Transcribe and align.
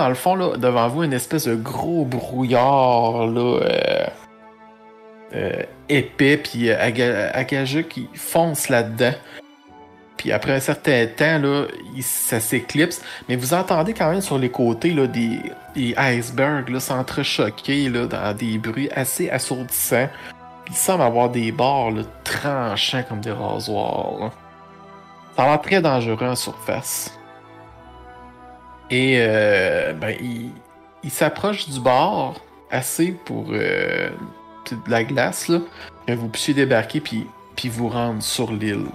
dans 0.00 0.08
le 0.08 0.14
fond, 0.14 0.34
là, 0.34 0.56
devant 0.56 0.88
vous, 0.88 1.02
une 1.02 1.12
espèce 1.12 1.46
de 1.46 1.54
gros 1.54 2.06
brouillard, 2.06 3.26
là, 3.26 3.60
euh, 3.60 4.06
euh, 5.34 5.62
épais, 5.88 6.38
puis 6.38 6.70
Agaja 6.70 7.82
qui 7.82 8.08
fonce 8.14 8.70
là-dedans. 8.70 9.12
Puis 10.16 10.32
après 10.32 10.52
un 10.52 10.60
certain 10.60 11.06
temps, 11.06 11.38
là, 11.38 11.66
ça 12.00 12.40
s'éclipse. 12.40 13.02
Mais 13.28 13.36
vous 13.36 13.52
entendez 13.52 13.92
quand 13.92 14.10
même 14.10 14.22
sur 14.22 14.38
les 14.38 14.50
côtés 14.50 14.90
là, 14.90 15.06
des, 15.06 15.40
icebergs 15.76 16.78
s'entrechoquer 16.78 17.90
dans 17.90 18.36
des 18.36 18.58
bruits 18.58 18.90
assez 18.94 19.28
assourdissants. 19.30 20.08
il 20.68 20.74
semble 20.74 21.02
avoir 21.02 21.28
des 21.28 21.52
bords 21.52 21.92
tranchants 22.24 23.02
comme 23.08 23.20
des 23.20 23.32
rasoirs. 23.32 24.32
Ça 25.36 25.42
a 25.42 25.46
l'air 25.46 25.60
très 25.60 25.80
dangereux 25.80 26.26
en 26.26 26.36
surface. 26.36 27.19
Et 28.90 29.16
euh, 29.18 29.92
ben, 29.92 30.16
il, 30.20 30.50
il 31.02 31.10
s'approche 31.10 31.68
du 31.68 31.80
bord 31.80 32.40
assez 32.70 33.12
pour 33.12 33.46
euh, 33.50 34.10
de 34.70 34.90
la 34.90 35.04
glace 35.04 35.48
là, 35.48 35.58
que 36.06 36.12
vous 36.12 36.28
puissiez 36.28 36.54
débarquer 36.54 37.00
puis, 37.00 37.26
puis 37.56 37.68
vous 37.68 37.88
rendre 37.88 38.22
sur 38.22 38.52
l'île. 38.52 38.86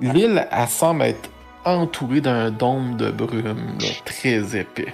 L'île, 0.00 0.48
elle 0.50 0.68
semble 0.68 1.02
être 1.02 1.30
entourée 1.64 2.20
d'un 2.20 2.50
dôme 2.50 2.96
de 2.96 3.10
brume 3.10 3.78
très 4.04 4.56
épais. 4.56 4.92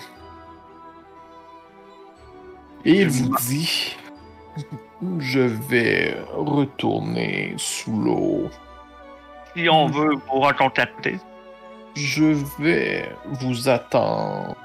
Et 2.84 3.02
il 3.02 3.08
vous 3.08 3.34
dit 3.47 3.97
Je 5.19 5.41
vais 5.41 6.17
retourner 6.34 7.55
sous 7.56 7.98
l'eau. 8.00 8.48
Si 9.56 9.69
on 9.69 9.86
veut 9.86 10.14
vous 10.14 10.41
recontacter. 10.41 11.19
Je 12.01 12.33
vais 12.61 13.11
vous 13.25 13.69
attendre 13.69 14.57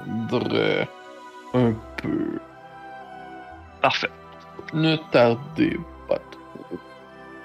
un 1.55 1.73
peu. 1.97 2.39
Parfait. 3.81 4.11
Ne 4.71 4.97
tardez 5.11 5.79
pas 6.07 6.19
trop. 6.29 6.77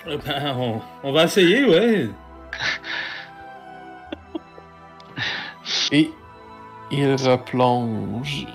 Eh 0.06 0.18
ben, 0.18 0.54
on, 0.58 0.82
on 1.02 1.12
va 1.12 1.24
essayer, 1.24 1.64
ouais. 1.64 2.10
Et 5.90 6.10
il 6.90 7.14
replonge 7.14 8.46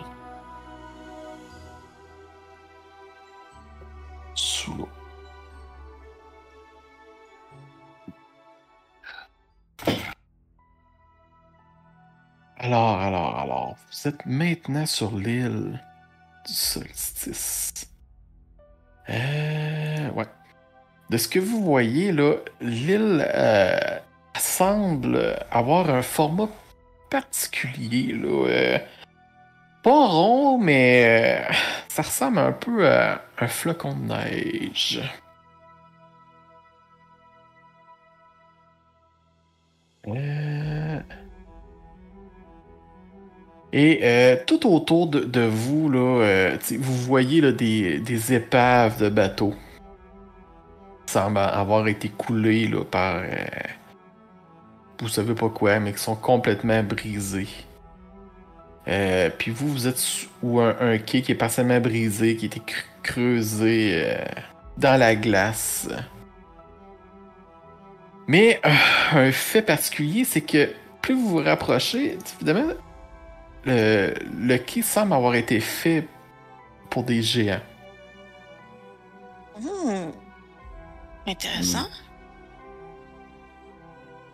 sous 4.35 4.73
l'eau. 4.75 4.89
Alors, 12.63 12.97
alors, 12.97 13.39
alors, 13.39 13.75
vous 13.91 14.07
êtes 14.07 14.25
maintenant 14.25 14.85
sur 14.85 15.17
l'île 15.17 15.83
du 16.47 16.53
solstice. 16.53 17.89
Euh, 19.09 20.09
ouais. 20.11 20.23
De 21.09 21.17
ce 21.17 21.27
que 21.27 21.39
vous 21.39 21.61
voyez, 21.61 22.13
là, 22.13 22.35
l'île 22.61 23.27
euh, 23.35 23.99
semble 24.39 25.37
avoir 25.51 25.89
un 25.89 26.01
format 26.01 26.47
particulier. 27.09 28.13
Là, 28.13 28.47
euh, 28.47 28.79
pas 29.83 30.07
rond, 30.07 30.57
mais 30.57 31.45
ça 31.89 32.03
ressemble 32.03 32.39
un 32.39 32.53
peu 32.53 32.87
à 32.89 33.23
un 33.39 33.47
flocon 33.49 33.93
de 33.93 34.07
neige. 34.07 35.01
Et 43.75 44.37
tout 44.45 44.71
autour 44.71 45.07
de, 45.07 45.41
vous, 45.41 45.89
là, 45.89 46.55
vous 46.79 46.93
voyez 46.93 47.41
là, 47.41 47.51
des, 47.51 48.33
épaves 48.33 49.01
de 49.01 49.09
bateaux 49.09 49.55
semblent 51.13 51.37
avoir 51.37 51.87
été 51.87 52.09
coulés 52.09 52.67
là, 52.67 52.83
par. 52.83 53.17
Euh, 53.17 53.45
vous 54.99 55.07
savez 55.07 55.33
pas 55.33 55.49
quoi, 55.49 55.79
mais 55.79 55.93
qui 55.93 55.99
sont 55.99 56.15
complètement 56.15 56.81
brisés. 56.83 57.47
Euh, 58.87 59.29
puis 59.37 59.51
vous, 59.51 59.69
vous 59.69 59.87
êtes 59.87 60.01
ou 60.41 60.59
un, 60.59 60.97
quai 60.97 61.21
qui 61.21 61.31
est 61.31 61.35
partiellement 61.35 61.79
brisé, 61.79 62.35
qui 62.35 62.45
a 62.45 62.47
été 62.47 62.61
creusé 63.01 63.91
euh, 63.93 64.25
dans 64.77 64.99
la 64.99 65.15
glace. 65.15 65.87
Mais 68.27 68.61
un 69.13 69.31
fait 69.31 69.61
particulier, 69.61 70.25
c'est 70.25 70.41
que 70.41 70.69
plus 71.01 71.15
vous 71.15 71.29
vous 71.29 71.43
rapprochez, 71.43 72.17
évidemment, 72.37 72.73
le, 73.65 74.13
le 74.37 74.57
quai 74.57 74.81
semble 74.81 75.13
avoir 75.13 75.35
été 75.35 75.59
fait 75.59 76.07
pour 76.89 77.03
des 77.03 77.21
géants. 77.21 77.61
Hmm. 79.59 80.11
Intéressant. 81.27 81.87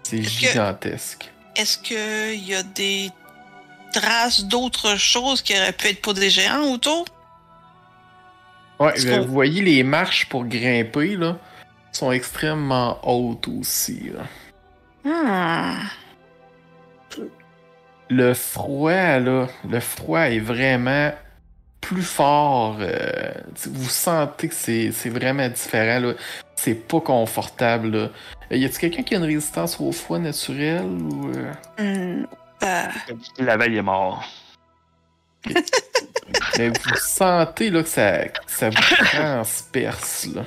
C'est 0.03 0.23
gigantesque. 0.23 1.31
Est-ce 1.55 1.77
qu'il 1.77 2.43
y 2.47 2.55
a 2.55 2.63
des 2.63 3.11
traces 3.93 4.45
d'autres 4.45 4.97
choses 4.97 5.41
qui 5.41 5.53
auraient 5.55 5.73
pu 5.73 5.87
être 5.87 6.01
pour 6.01 6.13
des 6.13 6.29
géants 6.29 6.71
autour? 6.73 7.05
Ouais, 8.79 8.93
ben, 9.03 9.21
vous 9.21 9.33
voyez 9.33 9.61
les 9.61 9.83
marches 9.83 10.27
pour 10.29 10.45
grimper, 10.45 11.17
là, 11.17 11.37
sont 11.91 12.11
extrêmement 12.11 12.97
hautes 13.03 13.47
aussi, 13.47 14.11
là. 14.13 14.23
Hmm. 15.03 15.77
Le 18.09 18.33
froid, 18.33 19.19
là, 19.19 19.47
le 19.69 19.79
froid 19.79 20.21
est 20.21 20.39
vraiment 20.39 21.11
plus 21.79 22.01
fort. 22.01 22.77
Euh, 22.79 23.31
vous 23.65 23.89
sentez 23.89 24.49
que 24.49 24.55
c'est 24.55 25.09
vraiment 25.09 25.47
différent. 25.47 25.99
Là 25.99 26.13
c'est 26.59 26.75
pas 26.75 26.99
confortable. 26.99 27.91
Là. 27.91 28.09
Y 28.51 28.65
a-t-il 28.65 28.79
quelqu'un 28.79 29.03
qui 29.03 29.15
a 29.15 29.17
une 29.17 29.23
résistance 29.23 29.79
au 29.79 29.91
froid 29.91 30.19
naturel 30.19 30.83
ou. 30.83 31.31
Euh? 31.79 32.21
Mm, 32.21 32.27
euh. 32.63 32.83
La 33.39 33.57
veille 33.57 33.77
est 33.77 33.81
mort. 33.81 34.23
Mais 36.57 36.69
vous 36.69 36.95
sentez 36.97 37.69
là, 37.69 37.81
que, 37.81 37.89
ça, 37.89 38.23
ça 38.45 38.69
vous 38.69 39.05
transperce. 39.05 40.27
Là. 40.35 40.43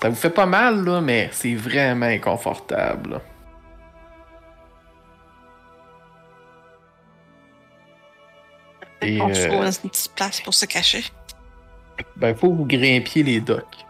Ça 0.00 0.08
vous 0.08 0.14
fait 0.14 0.30
pas 0.30 0.46
mal, 0.46 0.84
là, 0.84 1.00
mais 1.02 1.28
c'est 1.32 1.54
vraiment 1.54 2.06
inconfortable. 2.06 3.20
Et, 9.02 9.20
on 9.20 9.30
trouve 9.30 9.62
euh, 9.62 9.70
une 9.84 9.90
petite 9.90 10.14
place 10.14 10.40
pour 10.40 10.54
se 10.54 10.66
cacher. 10.66 11.04
Ben, 12.16 12.34
faut 12.34 12.50
que 12.50 12.56
vous 12.56 12.66
grimpiez 12.66 13.22
les 13.22 13.40
docks 13.40 13.86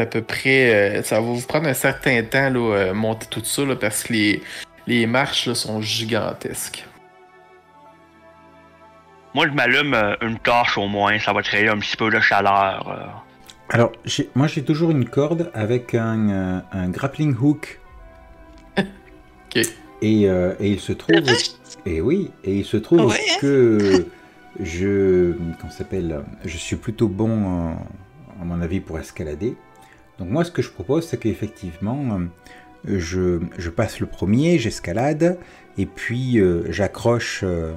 à 0.00 0.06
peu 0.06 0.22
près. 0.22 0.74
Euh, 0.74 1.02
ça 1.02 1.16
va 1.16 1.20
vous 1.20 1.40
prendre 1.46 1.68
un 1.68 1.74
certain 1.74 2.22
temps, 2.22 2.50
là, 2.50 2.74
euh, 2.74 2.94
monter 2.94 3.26
tout 3.30 3.44
ça, 3.44 3.64
là, 3.64 3.76
parce 3.76 4.02
que 4.04 4.12
les, 4.12 4.42
les 4.86 5.06
marches 5.06 5.52
sont 5.52 5.80
gigantesques. 5.80 6.84
Moi, 9.34 9.46
je 9.46 9.52
m'allume 9.52 9.94
euh, 9.94 10.16
une 10.22 10.38
torche 10.38 10.76
au 10.76 10.88
moins, 10.88 11.18
ça 11.18 11.32
va 11.32 11.42
créer 11.42 11.68
un 11.68 11.78
petit 11.78 11.96
peu 11.96 12.10
de 12.10 12.20
chaleur. 12.20 13.24
Alors, 13.68 13.92
moi, 14.34 14.48
j'ai 14.48 14.64
toujours 14.64 14.90
une 14.90 15.08
corde 15.08 15.50
avec 15.54 15.94
un, 15.94 16.64
un 16.72 16.88
grappling 16.88 17.36
hook. 17.36 17.80
ok. 18.78 19.62
Et, 20.02 20.22
et, 20.22 20.54
il 20.60 20.80
se 20.80 20.92
trouve. 20.92 21.22
Et 21.86 22.00
oui, 22.00 22.30
et 22.44 22.58
il 22.58 22.64
se 22.64 22.76
trouve 22.76 23.14
que 23.40 24.06
je. 24.60 25.32
Comment 25.60 25.72
s'appelle 25.72 26.22
Je 26.44 26.56
suis 26.56 26.76
plutôt 26.76 27.08
bon, 27.08 27.74
à 28.40 28.44
mon 28.44 28.60
avis, 28.60 28.80
pour 28.80 28.98
escalader. 28.98 29.56
Donc 30.20 30.28
moi 30.28 30.44
ce 30.44 30.50
que 30.50 30.60
je 30.60 30.70
propose 30.70 31.06
c'est 31.06 31.18
qu'effectivement 31.18 32.20
euh, 32.88 32.98
je, 32.98 33.70
passe 33.70 34.00
le 34.00 34.06
premier, 34.06 34.58
j'escalade, 34.58 35.38
et 35.78 35.86
puis 35.86 36.38
euh, 36.38 36.70
j'accroche 36.70 37.40
euh, 37.42 37.72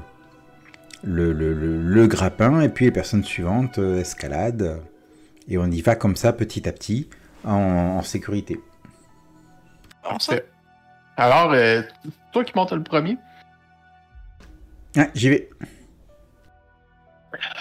le, 1.03 2.05
grappin, 2.07 2.61
et 2.61 2.69
puis 2.69 2.85
les 2.85 2.91
personnes 2.91 3.23
suivantes 3.23 3.77
escaladent, 3.77 4.81
et 5.47 5.57
on 5.57 5.67
y 5.67 5.81
va 5.81 5.95
comme 5.95 6.17
ça 6.17 6.33
petit 6.33 6.67
à 6.67 6.73
petit 6.73 7.07
en, 7.45 8.01
sécurité. 8.01 8.59
Alors, 11.17 11.53
toi 12.31 12.43
qui 12.43 12.53
montes 12.55 12.73
le 12.73 12.83
premier? 12.83 13.17
Ah, 14.95 15.07
j'y 15.13 15.29
vais. 15.29 15.49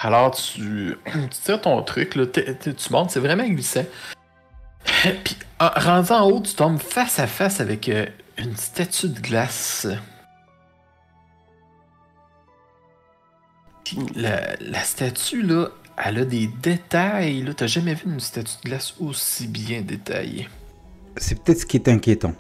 Alors, 0.01 0.33
tu, 0.33 0.97
tires 1.31 1.61
ton 1.61 1.83
truc, 1.83 2.15
là, 2.15 2.27
tu 2.27 2.93
montes, 2.93 3.11
c'est 3.11 3.21
vraiment 3.21 3.47
glissant. 3.47 3.85
Puis, 5.25 5.37
rendu 5.61 6.13
en 6.13 6.29
haut, 6.29 6.41
tu 6.41 6.55
tombes 6.55 6.81
face 6.81 7.19
à 7.19 7.27
face 7.27 7.61
avec 7.61 7.89
euh, 7.89 8.07
une 8.39 8.57
statue 8.57 9.09
de 9.09 9.21
glace. 9.21 9.87
la, 14.15 14.57
la, 14.61 14.81
statue, 14.81 15.43
là, 15.43 15.69
elle 16.03 16.19
a 16.19 16.25
des 16.25 16.47
détails. 16.47 17.43
Là. 17.43 17.55
T'as 17.55 17.67
jamais 17.67 17.95
vu 17.95 18.05
une 18.07 18.21
statue 18.21 18.57
de 18.65 18.71
glace 18.71 18.95
aussi 19.01 19.47
bien 19.47 19.83
détaillée. 19.83 20.49
C'est 21.17 21.43
peut-être 21.43 21.61
ce 21.61 21.67
qui 21.67 21.77
est 21.77 21.89
inquiétant. 21.89 22.35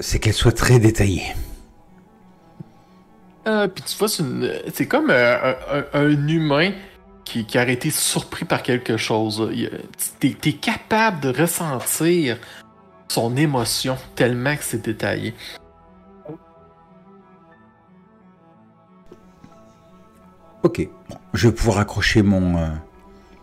C'est 0.00 0.18
qu'elle 0.18 0.34
soit 0.34 0.52
très 0.56 0.78
détaillée. 0.78 1.34
Euh, 3.46 3.68
puis 3.68 3.82
tu 3.84 3.96
vois, 3.96 4.08
c'est 4.08 4.86
comme 4.86 5.10
euh, 5.10 5.54
un, 5.70 5.78
un- 5.78 6.00
un 6.06 6.28
humain 6.28 6.72
qui, 7.24 7.44
qui 7.46 7.56
aurait 7.58 7.72
été 7.74 7.90
surpris 7.90 8.44
par 8.44 8.62
quelque 8.62 8.96
chose. 8.96 9.50
T'es 10.20 10.36
t'es 10.40 10.52
capable 10.54 11.20
de 11.20 11.28
ressentir 11.40 12.38
son 13.08 13.36
émotion 13.36 13.96
tellement 14.16 14.56
que 14.56 14.64
c'est 14.64 14.82
détaillé. 14.84 15.32
Ok, 20.62 20.88
bon, 21.08 21.16
je 21.32 21.48
vais 21.48 21.54
pouvoir 21.54 21.78
accrocher 21.78 22.22
mon. 22.22 22.58
euh, 22.58 22.66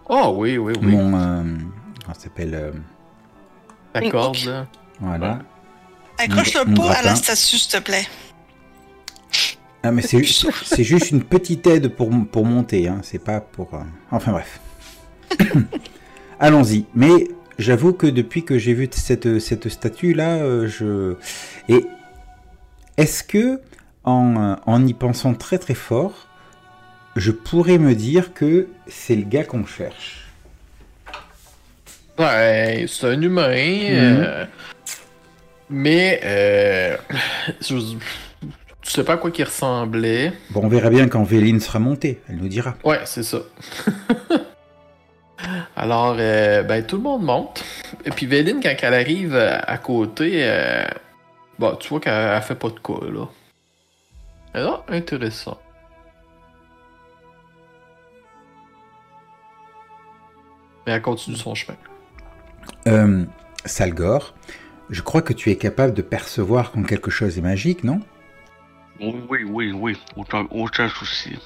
Oh 0.10 0.34
oui, 0.38 0.58
oui, 0.58 0.74
oui. 0.82 0.86
mon 0.96 1.18
euh, 1.18 1.44
comment 2.02 2.14
ça 2.14 2.20
s'appelle 2.20 2.54
euh, 2.54 2.72
La 3.94 4.10
corde, 4.10 4.38
là. 4.46 4.68
Voilà. 5.00 5.40
Accroche-le 6.24 6.66
Mon 6.66 6.88
pas 6.88 6.94
à 6.94 7.02
la 7.02 7.16
statue, 7.16 7.58
s'il 7.58 7.72
te 7.72 7.78
plaît. 7.84 8.08
Ah, 9.84 9.92
mais 9.92 10.02
c'est 10.02 10.24
c'est 10.24 10.84
juste 10.84 11.12
une 11.12 11.24
petite 11.24 11.68
aide 11.68 11.90
pour, 11.90 12.10
pour 12.32 12.46
monter, 12.46 12.88
hein. 12.88 13.00
c'est 13.04 13.22
pas 13.24 13.42
pour. 13.42 13.74
euh, 13.74 13.80
Enfin 14.12 14.32
bref. 14.32 14.60
Allons-y. 16.40 16.86
Mais 16.96 17.28
j'avoue 17.60 17.92
que 17.94 18.08
depuis 18.08 18.46
que 18.46 18.58
j'ai 18.58 18.74
vu 18.74 18.90
cette, 18.92 19.40
cette 19.40 19.68
statue-là, 19.68 20.38
euh, 20.38 20.68
je. 20.68 21.16
Et 21.68 21.86
est-ce 22.96 23.24
que, 23.26 23.60
en, 24.06 24.56
en 24.66 24.88
y 24.88 24.94
pensant 24.94 25.34
très 25.34 25.58
très 25.58 25.74
fort, 25.76 26.28
je 27.18 27.32
pourrais 27.32 27.78
me 27.78 27.94
dire 27.94 28.34
que 28.34 28.68
c'est 28.88 29.16
le 29.16 29.24
gars 29.24 29.44
qu'on 29.44 29.66
cherche? 29.66 30.30
Ouais, 32.18 32.86
c'est 32.88 33.08
un 33.08 33.22
humain. 33.22 33.50
Mhm. 33.50 33.54
euh, 33.92 34.46
mais 35.74 36.20
euh, 36.24 36.98
je- 37.62 37.96
tu 38.82 38.92
sais 38.92 39.04
pas 39.04 39.14
à 39.14 39.18
quoi 39.18 39.32
qu'il 39.32 39.46
ressemblait. 39.46 40.34
Bon, 40.52 40.62
on 40.64 40.68
verra 40.68 40.90
bien 40.90 41.08
quand 41.08 41.24
Véline 41.24 41.60
sera 41.60 41.80
montée, 41.80 42.22
elle 42.30 42.38
nous 42.38 42.48
dira. 42.48 42.76
Ouais, 42.84 43.00
c'est 43.06 43.24
ça. 43.24 43.40
Alors, 45.76 46.16
euh, 46.20 46.64
ben, 46.64 46.86
tout 46.86 46.98
le 46.98 47.02
monde 47.04 47.24
monte. 47.24 47.64
Et 48.06 48.12
puis 48.12 48.26
Véline, 48.28 48.60
quand 48.62 48.74
elle 48.82 48.94
arrive 48.94 49.36
à 49.36 49.78
côté, 49.78 50.40
euh, 50.44 50.86
bon, 51.60 51.76
tu 51.78 51.90
vois 51.90 52.00
qu'elle 52.00 52.14
elle 52.14 52.42
fait 52.42 52.56
pas 52.56 52.70
de 52.70 52.80
cas, 52.80 53.06
là. 53.12 53.28
Elle, 54.54 54.66
Ah, 54.68 54.84
intéressant. 54.90 55.58
Mais 60.86 60.94
elle 60.94 61.02
continue 61.02 61.36
son 61.38 61.56
chemin. 61.56 61.78
Euh, 62.88 63.24
Salgor, 63.66 64.34
je 64.90 65.02
crois 65.02 65.22
que 65.22 65.34
tu 65.34 65.50
es 65.50 65.56
capable 65.58 65.94
de 65.94 66.02
percevoir 66.02 66.72
quand 66.72 66.84
quelque 66.84 67.12
chose 67.12 67.38
est 67.38 67.42
magique, 67.42 67.84
non? 67.84 68.00
Oui, 69.00 69.44
oui, 69.44 69.72
oui. 69.72 69.98
Aucun, 70.16 70.48
aucun 70.52 70.88
souci. 70.90 71.38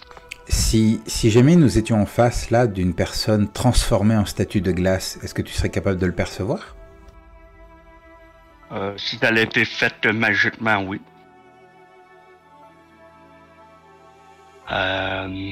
si, 0.47 1.01
si 1.07 1.29
jamais 1.29 1.55
nous 1.55 1.77
étions 1.77 2.01
en 2.01 2.05
face 2.05 2.51
là 2.51 2.67
d'une 2.67 2.93
personne 2.93 3.51
transformée 3.51 4.15
en 4.15 4.25
statue 4.25 4.61
de 4.61 4.71
glace, 4.71 5.19
est-ce 5.23 5.33
que 5.33 5.41
tu 5.41 5.53
serais 5.53 5.69
capable 5.69 5.97
de 5.99 6.05
le 6.05 6.11
percevoir? 6.11 6.75
Euh, 8.71 8.93
si 8.97 9.17
elle 9.21 9.37
a 9.37 9.41
été 9.41 9.63
faite 9.65 10.05
magiquement, 10.05 10.83
oui. 10.83 11.01
Euh, 14.71 15.51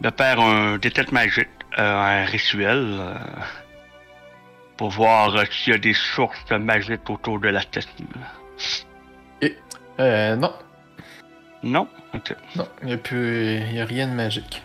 de 0.00 0.10
faire 0.16 0.40
un 0.40 0.78
des 0.78 0.92
têtes 0.92 1.10
magiques, 1.10 1.48
euh, 1.78 2.22
un 2.22 2.24
rituel, 2.24 2.96
euh, 3.00 3.14
pour 4.78 4.88
voir 4.90 5.36
euh, 5.36 5.44
s'il 5.50 5.72
y 5.74 5.76
a 5.76 5.78
des 5.78 5.92
sources 5.92 6.50
magiques 6.52 7.10
autour 7.10 7.38
de 7.40 7.48
la 7.48 7.60
statue. 7.60 8.04
Euh, 10.00 10.36
non, 10.36 10.54
Non? 11.62 11.88
Ok. 12.14 12.34
non, 12.56 12.68
il 12.82 12.86
n'y 12.86 12.92
a, 12.94 12.96
plus- 12.98 13.58
y 13.72 13.80
a 13.80 13.84
rien 13.84 14.06
de 14.08 14.12
magique. 14.14 14.62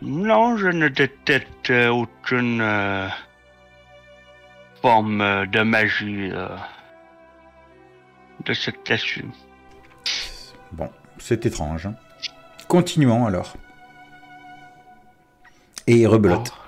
Non, 0.00 0.56
je 0.56 0.68
ne 0.68 0.88
détecte 0.88 1.70
euh, 1.70 1.88
aucune 1.90 2.60
euh, 2.62 3.06
forme 4.80 5.20
euh, 5.20 5.46
de 5.46 5.60
magie 5.60 6.30
euh, 6.32 6.48
de 8.46 8.54
cette 8.54 8.80
statue. 8.80 9.26
Bon, 10.72 10.90
c'est 11.18 11.44
étrange. 11.46 11.86
hein. 11.86 11.94
Continuons 12.68 13.26
alors. 13.26 13.52
Et 15.86 16.06
rebelote. 16.06 16.52
Oh. 16.56 16.61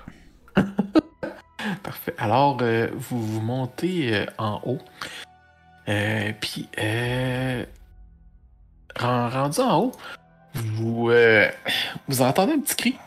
Parfait. 1.83 2.13
Alors, 2.17 2.57
euh, 2.61 2.89
vous, 2.93 3.21
vous 3.21 3.41
montez 3.41 4.13
euh, 4.15 4.25
en 4.37 4.61
haut. 4.65 4.79
Euh, 5.87 6.31
Puis, 6.39 6.67
euh, 6.79 7.65
ren- 8.95 9.29
rendu 9.29 9.59
en 9.59 9.77
haut, 9.79 9.91
vous, 10.53 11.11
vous 12.07 12.21
entendez 12.21 12.53
un 12.53 12.59
petit 12.59 12.75
cri. 12.75 12.97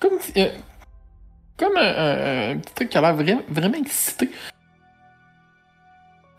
Comme, 0.00 0.18
comme 1.56 1.76
un, 1.76 2.56
petit 2.58 2.74
truc 2.74 2.88
qui 2.90 2.98
a 2.98 3.00
l'air 3.00 3.16
vra- 3.16 3.44
vraiment 3.48 3.78
excité. 3.78 4.30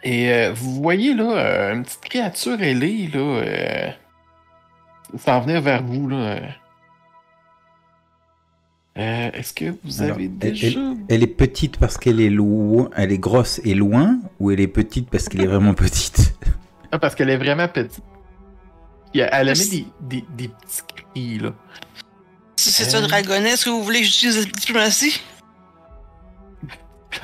Et 0.03 0.49
vous 0.51 0.75
voyez 0.81 1.13
là, 1.13 1.71
une 1.73 1.83
petite 1.83 2.01
créature 2.01 2.61
ailée, 2.61 3.07
là, 3.07 3.91
s'en 5.17 5.41
venir 5.41 5.61
vers 5.61 5.83
vous, 5.83 6.07
là. 6.07 6.37
Euh. 8.99 9.31
Est-ce 9.33 9.53
que 9.53 9.73
vous 9.83 10.01
Alors, 10.01 10.15
avez 10.15 10.25
elle- 10.25 10.37
déjà. 10.37 10.79
Elle 11.09 11.23
est 11.23 11.27
petite 11.27 11.77
parce 11.77 11.97
qu'elle 11.97 12.19
est 12.21 12.29
loin, 12.29 12.89
elle 12.95 13.11
est 13.11 13.17
grosse 13.17 13.59
et 13.63 13.73
loin, 13.73 14.19
ou 14.39 14.51
elle 14.51 14.59
est 14.59 14.67
petite 14.67 15.09
parce 15.09 15.27
qu'elle 15.29 15.41
est 15.41 15.47
vraiment 15.47 15.73
petite? 15.73 16.33
Ah, 16.91 16.99
parce 16.99 17.15
qu'elle 17.15 17.29
est 17.29 17.37
vraiment 17.37 17.67
petite. 17.67 18.03
Elle, 19.13 19.29
elle 19.31 19.49
a 19.49 19.53
mis 19.53 19.69
des, 19.69 19.85
des, 20.01 20.25
des 20.37 20.47
petits 20.49 20.81
cris, 21.13 21.39
là. 21.39 21.53
Si 22.57 22.71
c'est 22.71 22.93
Euh. 22.93 22.99
un 22.99 23.07
dragonnet, 23.07 23.51
est-ce 23.51 23.65
que 23.65 23.69
vous 23.69 23.83
voulez 23.83 23.99
que 24.01 24.05
j'utilise 24.05 24.37
la 24.39 24.51
diplomatie? 24.51 25.21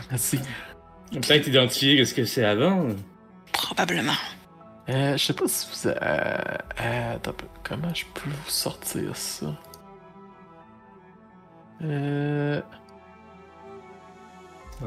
Merci. 0.09 0.39
Peut-être 1.11 1.47
identifier 1.47 2.03
ce 2.05 2.13
que 2.13 2.25
c'est 2.25 2.43
avant. 2.43 2.87
Probablement. 3.51 4.13
Euh, 4.89 5.17
je 5.17 5.23
sais 5.25 5.33
pas 5.33 5.47
si 5.47 5.67
vous. 5.71 5.89
Euh, 5.89 6.37
euh, 6.81 7.15
attends. 7.15 7.33
Comment 7.63 7.93
je 7.93 8.03
peux 8.13 8.29
vous 8.29 8.49
sortir 8.49 9.15
ça? 9.15 9.47
Euh. 11.83 12.61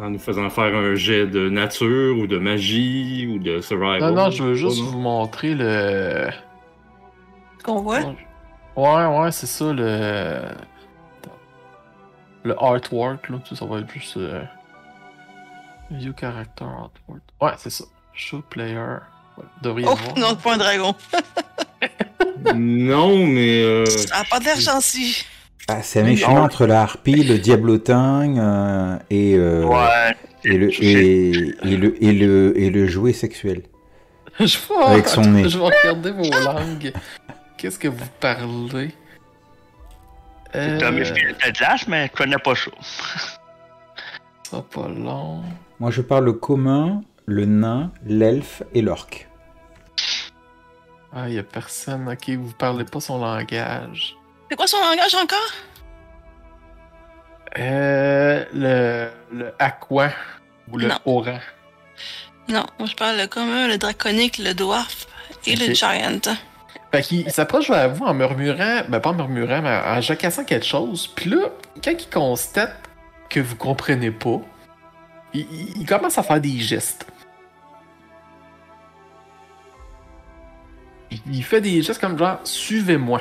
En 0.00 0.10
nous 0.10 0.18
faisant 0.18 0.50
faire 0.50 0.74
un 0.74 0.94
jet 0.94 1.26
de 1.26 1.48
nature 1.48 2.18
ou 2.18 2.26
de 2.26 2.38
magie 2.38 3.26
ou 3.26 3.38
de 3.38 3.60
survival. 3.60 4.00
Non, 4.00 4.24
non, 4.24 4.30
je 4.30 4.42
veux 4.42 4.54
juste 4.54 4.80
vous 4.80 4.98
montrer 4.98 5.54
le. 5.54 6.28
Qu'on 7.64 7.80
voit? 7.80 8.00
Ouais, 8.76 9.06
ouais, 9.06 9.32
c'est 9.32 9.46
ça, 9.46 9.72
le. 9.72 10.40
Le 12.44 12.62
artwork, 12.62 13.28
là. 13.30 13.38
Ça 13.52 13.64
va 13.64 13.78
être 13.80 13.90
juste. 13.92 14.16
euh, 14.18 14.42
View 15.90 16.12
character 16.18 16.64
artwork. 16.64 17.22
Ouais, 17.40 17.52
c'est 17.56 17.70
ça. 17.70 17.84
Show 18.12 18.42
player. 18.48 18.76
Ouais, 18.76 19.44
vous 19.56 19.62
devriez 19.62 19.88
Oh, 19.90 19.94
voir. 19.96 20.18
non, 20.18 20.36
pas 20.36 20.54
un 20.54 20.58
dragon. 20.58 20.94
Non, 22.54 23.26
mais. 23.26 23.62
euh, 23.62 23.86
Ça 23.86 24.18
a 24.20 24.24
pas 24.24 24.38
d'air 24.38 24.60
gentil. 24.60 25.24
Ah, 25.68 25.82
C'est 25.82 26.00
un 26.00 26.04
méchant 26.04 26.42
entre 26.42 26.66
la 26.66 26.80
harpie, 26.82 27.24
le 27.24 27.38
diablotin 27.38 28.36
euh, 28.38 28.98
et, 29.10 29.34
euh, 29.36 29.64
Ouais. 29.64 30.16
et, 30.44 30.56
le, 30.56 30.70
et, 30.82 31.30
et 31.62 31.76
le, 31.76 32.02
et, 32.02 32.12
le, 32.12 32.58
et 32.58 32.70
le 32.70 32.86
jouet 32.86 33.12
sexuel. 33.12 33.62
Je 34.40 34.44
vais, 34.56 34.84
Avec 34.86 35.08
son 35.08 35.22
nez. 35.22 35.48
Je 35.48 35.58
vais 35.58 35.64
regarder 35.64 36.10
vos 36.12 36.30
langues. 36.42 36.92
Qu'est-ce 37.58 37.78
que 37.78 37.88
vous 37.88 38.06
parlez? 38.18 38.94
Euh, 40.54 40.90
méfiant 40.90 41.14
de 41.14 41.52
glace, 41.52 41.86
mais 41.88 42.06
je 42.10 42.16
connais 42.16 42.38
pas 42.38 42.54
ça. 42.54 42.70
ça 42.80 44.50
sera 44.50 44.62
pas 44.62 44.88
long. 44.88 45.42
Moi, 45.80 45.90
je 45.90 46.00
parle 46.00 46.24
le 46.24 46.32
commun, 46.32 47.02
le 47.26 47.44
nain, 47.44 47.92
l'elfe 48.06 48.62
et 48.72 48.80
l'orque. 48.80 49.28
Ah, 51.12 51.28
y 51.28 51.38
a 51.38 51.42
personne. 51.42 52.08
Ok, 52.08 52.30
vous 52.30 52.52
parlez 52.52 52.84
pas 52.84 53.00
son 53.00 53.18
langage. 53.18 54.16
C'est 54.50 54.56
quoi 54.56 54.66
son 54.66 54.80
langage 54.80 55.14
encore? 55.14 55.52
Euh, 57.58 58.44
le, 58.52 59.10
le 59.32 59.54
aqua 59.58 60.10
ou 60.70 60.78
le 60.78 60.88
Non. 60.88 60.98
oran. 61.06 61.38
Non, 62.48 62.64
moi 62.78 62.88
je 62.88 62.94
parle 62.94 63.16
le 63.18 63.26
commun, 63.26 63.66
le 63.66 63.78
draconique, 63.78 64.38
le 64.38 64.54
dwarf 64.54 65.06
et 65.46 65.56
le 65.56 65.74
giant. 65.74 66.20
Fait 66.92 67.02
qu'il 67.02 67.20
il 67.20 67.30
s'approche 67.30 67.68
vers 67.70 67.90
vous 67.92 68.04
en 68.06 68.14
murmurant, 68.14 68.82
ben 68.88 69.00
pas 69.00 69.10
en 69.10 69.14
murmurant, 69.14 69.60
mais 69.60 69.76
en 69.84 70.00
jacassant 70.00 70.44
quelque 70.44 70.64
chose. 70.64 71.06
Puis 71.08 71.28
là, 71.30 71.48
quand 71.84 71.90
il 71.90 72.08
constate 72.10 72.74
que 73.28 73.40
vous 73.40 73.56
comprenez 73.56 74.10
pas, 74.10 74.40
il, 75.34 75.46
il- 75.80 75.84
commence 75.86 76.16
à 76.16 76.22
faire 76.22 76.40
des 76.40 76.58
gestes. 76.58 77.06
Il 81.26 81.42
fait 81.44 81.60
des 81.60 81.82
gestes 81.82 82.00
comme 82.00 82.18
genre 82.18 82.38
suivez-moi. 82.44 83.20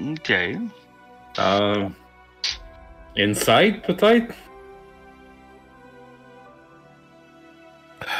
Ok. 0.00 0.32
euh, 1.38 1.88
Insight, 3.18 3.82
peut-être? 3.82 4.34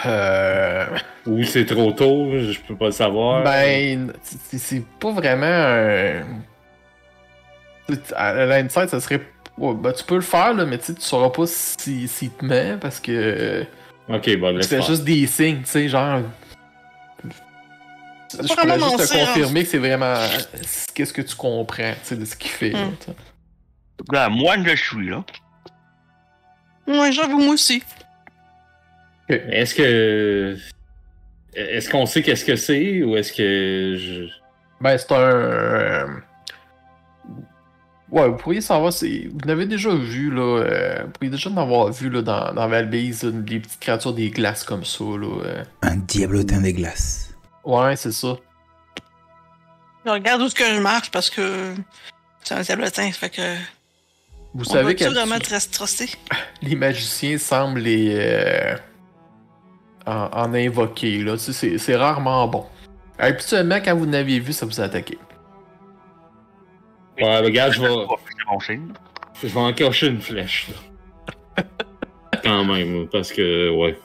Euh... 0.07 0.87
Ou 1.27 1.43
c'est 1.45 1.65
trop 1.67 1.93
tôt, 1.93 2.31
je 2.39 2.59
peux 2.61 2.77
pas 2.77 2.87
le 2.87 2.91
savoir. 2.93 3.45
Ben, 3.45 4.13
c'est 4.23 4.59
c'est 4.59 4.85
pas 4.99 5.11
vraiment 5.13 5.47
un. 5.47 6.23
À 8.15 8.47
l'insight, 8.47 8.89
ça 8.89 9.01
serait. 9.01 9.21
ouais, 9.59 9.75
ben, 9.75 9.93
tu 9.93 10.05
peux 10.05 10.15
le 10.17 10.21
faire, 10.21 10.55
là, 10.55 10.65
mais 10.65 10.79
tu 10.79 10.87
sais, 10.87 10.95
tu 10.95 11.01
sauras 11.03 11.31
pas 11.31 11.47
s'il 11.47 12.09
si, 12.09 12.31
te 12.31 12.45
met 12.45 12.77
parce 12.81 13.01
que. 13.01 13.65
Ok, 14.09 14.37
bon, 14.39 14.51
Tu 14.53 14.57
laisse 14.59 14.69
fais 14.69 14.77
faire. 14.77 14.87
juste 14.87 15.05
des 15.05 15.27
signes, 15.27 15.61
tu 15.63 15.67
sais, 15.71 15.89
genre. 15.89 16.21
Je 18.33 18.55
pourrais 18.55 18.79
juste 18.79 18.97
te 18.97 19.15
hein. 19.17 19.27
confirmer 19.27 19.63
que 19.65 19.69
c'est 19.71 19.79
vraiment. 19.79 20.15
Qu'est-ce 20.95 21.13
que 21.13 21.23
tu 21.23 21.35
comprends, 21.37 21.93
tu 21.93 21.99
sais, 22.03 22.17
de 22.17 22.25
ce 22.25 22.37
qu'il 22.37 22.51
fait. 22.51 22.71
là, 22.71 22.85
Hmm. 22.87 24.15
Là, 24.15 24.29
moi, 24.29 24.57
je 24.65 24.75
suis 24.77 25.09
là. 25.11 25.25
Ouais, 26.87 27.13
j'avoue, 27.13 27.39
moi 27.39 27.55
aussi. 27.55 27.83
Est-ce 29.29 29.75
que. 29.75 30.57
Est-ce 31.55 31.91
qu'on 31.91 32.07
sait 32.07 32.23
qu'est-ce 32.23 32.45
que 32.45 32.57
c'est 32.57 33.03
ou 33.03 33.17
est-ce 33.17 33.33
que. 33.33 33.97
Je... 33.99 34.29
Ben, 34.81 34.97
c'est 34.97 35.13
un. 35.13 35.17
euh, 35.19 36.07
Ouais, 38.11 38.29
vous 38.29 38.37
pourriez 38.37 38.61
savoir, 38.61 38.93
c'est... 38.93 39.29
vous 39.33 39.39
l'avez 39.47 39.67
déjà 39.67 39.95
vu, 39.95 40.33
là. 40.35 40.41
euh, 40.65 41.03
Vous 41.05 41.11
pourriez 41.13 41.31
déjà 41.31 41.49
en 41.51 41.57
avoir 41.59 41.93
vu, 41.93 42.11
là, 42.11 42.23
dans, 42.23 42.53
dans 42.53 42.67
Valbase, 42.67 43.23
là, 43.23 43.31
des 43.31 43.61
petites 43.61 43.79
créatures 43.79 44.13
des 44.15 44.31
glaces 44.31 44.65
comme 44.65 44.85
ça, 44.85 45.05
là. 45.05 45.45
euh. 45.45 45.65
Un 45.83 45.95
diablotin 45.97 46.61
des 46.61 46.73
glaces. 46.73 47.30
Ouais, 47.64 47.97
c'est 47.97 48.12
ça. 48.12 48.37
Je 50.05 50.11
regarde 50.11 50.40
où 50.43 50.47
est-ce 50.47 50.55
que 50.55 50.64
je 50.64 50.81
marche 50.81 51.11
parce 51.11 51.29
que 51.31 51.75
c'est 52.43 52.55
un 52.55 52.64
tabletin, 52.64 53.11
fait 53.12 53.31
que. 53.31 53.55
Vous 54.55 54.64
on 54.69 54.73
savez 54.73 54.95
que 54.97 55.05
vraiment 55.05 55.38
les 56.62 56.75
magiciens 56.75 57.38
semblent 57.38 57.81
les. 57.81 58.14
euh, 58.19 58.76
en, 60.07 60.29
en 60.33 60.55
invoquer, 60.55 61.23
là. 61.23 61.33
Tu 61.35 61.45
sais, 61.45 61.52
c'est, 61.52 61.79
c'est 61.79 61.97
rarement 61.97 62.49
bon. 62.49 62.67
Habituellement, 63.19 63.81
quand 63.85 63.95
vous 63.95 64.07
n'aviez 64.07 64.40
vu, 64.40 64.52
ça 64.52 64.64
vous 64.67 64.81
a 64.81 64.85
attaqué. 64.85 65.19
Ouais, 67.21 67.38
regarde, 67.40 67.73
je 67.75 67.83
vais, 67.83 67.88
je 69.43 69.47
vais 69.49 69.61
encocher 69.61 70.07
une 70.07 70.21
flèche. 70.23 70.69
là. 71.57 71.62
Quand 72.43 72.64
même, 72.64 73.07
parce 73.09 73.31
que, 73.33 73.69
ouais. 73.71 73.99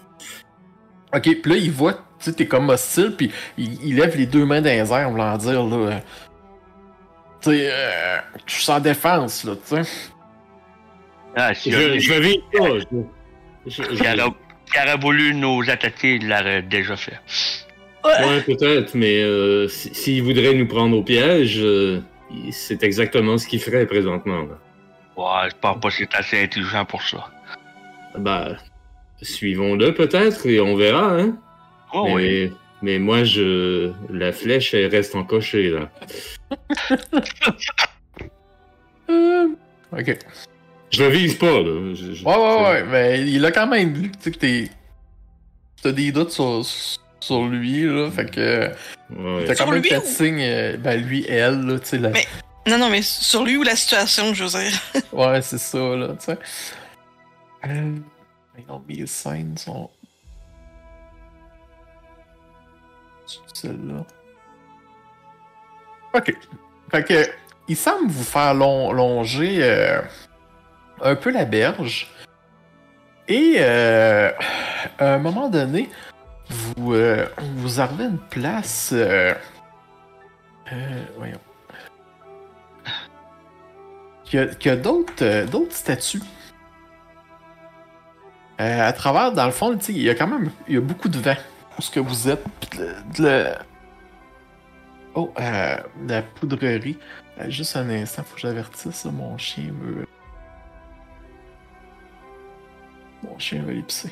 Ok, 1.14 1.22
puis 1.42 1.52
là, 1.52 1.56
il 1.56 1.72
voit, 1.72 2.05
tu 2.26 2.32
sais, 2.32 2.36
t'es 2.36 2.48
comme 2.48 2.70
hostile, 2.70 3.14
puis 3.18 3.32
il, 3.58 3.82
il 3.84 3.96
lève 3.96 4.16
les 4.18 4.26
deux 4.26 4.46
mains 4.46 4.62
dans 4.62 4.70
les 4.70 4.92
airs, 4.92 5.10
voulant 5.10 5.38
dire, 5.38 5.64
là. 5.64 5.76
euh, 5.76 6.00
Tu 7.42 7.50
sais, 7.52 7.70
euh, 7.72 8.18
je 8.46 8.54
suis 8.54 8.64
sans 8.64 8.80
défense, 8.80 9.44
là, 9.44 9.54
tu 9.56 9.84
sais. 9.84 9.92
Ah, 11.36 11.54
si 11.54 11.72
Je, 11.72 12.00
je 12.00 12.14
vais 12.14 12.20
vivre 12.22 12.44
ça. 13.72 14.96
Voulu 15.02 15.34
nous 15.36 15.62
attaquer, 15.70 16.16
il 16.16 16.28
l'aurait 16.28 16.62
déjà 16.62 16.96
fait. 16.96 17.20
Ouais, 18.04 18.42
peut-être, 18.42 18.94
mais 18.96 19.24
euh, 19.24 19.68
si- 19.68 19.94
s'il 19.94 20.24
voudrait 20.24 20.54
nous 20.54 20.68
prendre 20.68 20.96
au 20.98 21.04
piège, 21.04 21.58
euh, 21.60 22.02
c'est 22.52 22.84
exactement 22.84 23.38
ce 23.38 23.48
qu'il 23.48 23.60
ferait 23.60 23.86
présentement. 23.86 24.44
là. 24.44 24.58
Ouais, 25.18 25.50
je 25.50 25.56
pense 25.60 25.80
pas 25.80 25.88
que 25.90 25.94
c'est 25.96 26.14
assez 26.16 26.42
intelligent 26.44 26.86
pour 26.86 27.02
ça. 27.02 27.30
Ben, 28.18 28.58
suivons-le 29.22 29.94
peut-être 29.94 30.46
et 30.46 30.60
on 30.62 30.76
verra, 30.76 31.14
hein. 31.20 31.36
Oh, 31.98 32.06
mais, 32.08 32.14
oui. 32.14 32.54
mais 32.82 33.00
moi, 33.00 33.24
je 33.24 33.92
la 34.10 34.32
flèche, 34.34 34.74
elle 34.74 34.88
reste 34.92 35.16
encochée, 35.16 35.70
là. 35.70 35.90
Euh, 39.10 39.48
Ok. 39.98 40.18
Je 40.92 41.04
le 41.04 41.10
vise 41.10 41.36
pas, 41.36 41.62
là. 41.62 41.94
Je- 41.94 42.14
je- 42.14 42.26
Ouais, 42.26 42.36
ouais, 42.36 42.64
ouais, 42.64 42.84
mais 42.84 43.22
il 43.30 43.44
a 43.46 43.52
quand 43.52 43.68
même 43.68 43.94
vu, 43.94 44.12
tu 44.12 44.18
sais, 44.20 44.32
que 44.32 44.38
t'es. 44.38 44.70
T'as 45.82 45.92
des 45.92 46.12
doutes 46.12 46.32
sur, 46.32 46.64
sur 47.20 47.46
lui, 47.46 47.84
là, 47.84 48.10
fait 48.12 48.30
que. 48.30 48.70
Ouais. 49.16 49.46
T'as 49.46 49.56
quand 49.56 49.64
Sur 49.66 49.72
même 49.72 49.82
lui 49.82 49.90
fait 49.90 49.98
ou- 49.98 50.06
signe, 50.06 50.40
euh, 50.42 50.78
ben 50.78 51.02
lui, 51.02 51.26
elle, 51.30 51.62
là, 51.66 51.80
tu 51.80 51.86
sais, 51.88 51.98
la- 51.98 52.10
Mais- 52.10 52.26
Non, 52.68 52.78
non, 52.78 52.90
mais 52.90 53.02
sur 53.04 53.44
lui 53.44 53.56
ou 53.58 53.64
la 53.64 53.76
situation, 53.76 54.34
je 54.34 54.44
veux 54.44 54.50
dire. 54.50 54.80
Ouais, 55.14 55.42
c'est 55.42 55.58
ça, 55.60 55.78
là, 55.96 56.10
tu 56.20 56.26
sais. 56.26 56.38
Euh... 57.68 57.92
mais 58.56 58.64
non, 58.68 58.82
mes 58.88 59.06
scènes 59.06 59.58
sont. 59.58 59.90
Celle-là. 63.54 64.04
Ok. 66.14 66.34
Fait 66.92 67.04
que, 67.04 67.28
il 67.68 67.76
semble 67.76 68.10
vous 68.10 68.24
faire 68.24 68.54
lon- 68.54 68.92
longer 68.92 69.58
euh, 69.62 70.02
un 71.02 71.16
peu 71.16 71.32
la 71.32 71.46
berge. 71.46 72.12
Et, 73.28 73.56
euh, 73.58 74.32
à 75.00 75.16
un 75.16 75.18
moment 75.18 75.50
donné, 75.50 75.90
vous, 76.50 76.94
euh, 76.94 77.26
vous 77.56 77.82
arrivez 77.82 78.04
à 78.04 78.08
une 78.08 78.20
place. 78.20 78.94
Voyons. 81.18 81.40
Qu'il 84.26 84.56
y 84.64 84.70
a, 84.70 84.72
a 84.72 84.76
d'autres, 84.76 85.46
d'autres 85.46 85.74
statues. 85.76 86.22
À 88.58 88.94
travers, 88.94 89.32
dans 89.34 89.46
le 89.46 89.52
fond, 89.52 89.78
il 89.90 89.98
y 90.02 90.10
a 90.10 90.16
quand 90.16 90.28
même 90.28 90.50
il 90.68 90.76
y 90.76 90.78
a 90.78 90.82
beaucoup 90.82 91.10
de 91.10 91.18
vent 91.18 91.36
où 91.78 91.82
ce 91.82 91.92
que 91.92 92.00
vous 92.00 92.30
êtes. 92.30 92.44
Puis 92.60 92.80
de, 93.18 93.56
Oh, 95.16 95.34
euh, 95.40 95.78
de 96.02 96.14
la 96.14 96.22
poudrerie. 96.22 96.98
Euh, 97.40 97.50
juste 97.50 97.78
un 97.78 97.90
instant, 97.90 98.24
faut 98.24 98.36
que 98.36 98.42
j'avertisse, 98.42 98.96
ça, 98.96 99.10
mon 99.12 99.38
chien 99.38 99.72
veut. 99.82 100.06
Mon 103.24 103.40
chien 103.40 103.64
veut 103.64 103.74
l'épicer. 103.74 104.12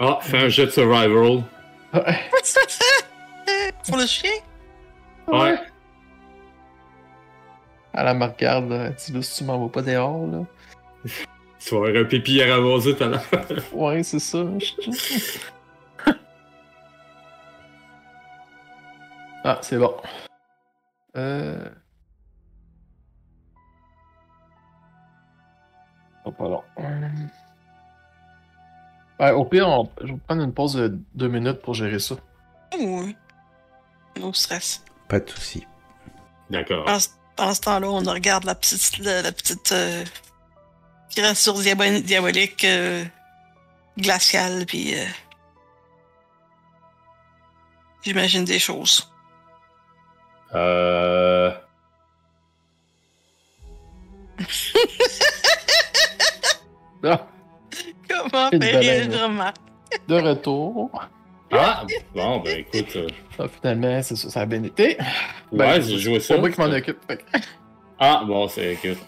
Ah, 0.00 0.18
fais 0.20 0.38
un 0.38 0.48
jet 0.48 0.66
de 0.66 0.70
survival. 0.70 1.44
Pour 3.86 3.96
le 3.96 4.06
chien? 4.06 4.30
Ouais. 5.28 5.56
Elle 7.92 8.06
elle 8.08 8.16
me 8.16 8.24
regarde, 8.24 8.70
là. 8.70 8.86
Elle 8.86 8.94
dit, 8.94 9.12
là, 9.12 9.22
si 9.22 9.38
tu 9.38 9.44
m'en 9.44 9.58
vas 9.58 9.68
pas 9.68 9.82
dehors, 9.82 10.26
là. 10.26 10.44
Tu 11.04 11.70
vas 11.70 11.88
avoir 11.88 12.02
un 12.02 12.04
pipi 12.04 12.42
à 12.42 12.56
ramasser 12.56 12.96
tout 12.96 13.04
à 13.04 13.08
l'heure. 13.08 13.24
Ouais, 13.72 14.02
c'est 14.02 14.18
ça. 14.18 14.44
Ah, 19.44 19.58
c'est 19.62 19.78
bon. 19.78 19.96
Euh... 21.16 21.68
Oh, 26.24 26.32
pas 26.32 26.44
long. 26.48 26.62
Ouais, 29.18 29.30
au 29.32 29.44
pire, 29.44 29.68
on- 29.68 29.90
je 30.02 30.12
vais 30.12 30.18
prendre 30.26 30.42
une 30.42 30.52
pause 30.54 30.74
de 30.74 30.98
deux 31.14 31.28
minutes 31.28 31.60
pour 31.62 31.74
gérer 31.74 31.98
ça. 31.98 32.14
Oui. 32.78 33.16
No 34.18 34.32
stress. 34.32 34.84
Pas 35.08 35.20
de 35.20 35.28
souci. 35.30 35.66
D'accord. 36.50 36.84
Pendant, 36.84 36.98
ce- 37.00 37.08
pendant 37.36 37.54
ce 37.54 37.60
temps-là, 37.60 37.88
on 37.90 37.98
regarde 38.00 38.44
la 38.44 38.54
petite, 38.54 38.98
la, 38.98 39.22
la 39.22 39.32
petite 39.32 39.72
euh, 39.72 40.04
créature 41.10 41.54
diabo- 41.54 42.00
diabolique 42.02 42.64
euh, 42.64 43.04
glaciale, 43.98 44.64
puis 44.66 44.98
euh, 44.98 45.04
j'imagine 48.02 48.44
des 48.44 48.58
choses. 48.58 49.09
Euh... 50.54 51.50
Ah, 57.04 57.26
Comment 58.08 58.50
une 58.50 59.14
remarque? 59.14 59.56
de 60.06 60.14
retour. 60.20 60.90
Ah, 61.52 61.84
bon, 62.14 62.38
ben 62.40 62.58
écoute. 62.58 62.94
euh, 62.96 63.08
Ah, 63.38 63.44
finalement, 63.48 64.02
c'est 64.02 64.16
ça, 64.16 64.30
ça 64.30 64.40
a 64.42 64.46
bien 64.46 64.62
été. 64.62 64.96
Ouais, 65.50 65.58
Ben, 65.58 65.80
j'ai 65.82 65.98
joué 65.98 66.20
C'est 66.20 66.34
ça. 66.34 66.38
moi 66.40 66.50
qui 66.50 66.60
m'en 66.60 66.66
occupe. 66.66 66.98
fait 67.08 67.24
Ah, 67.98 68.22
bon, 68.26 68.46
c'est 68.48 68.74
écoute. 68.74 68.98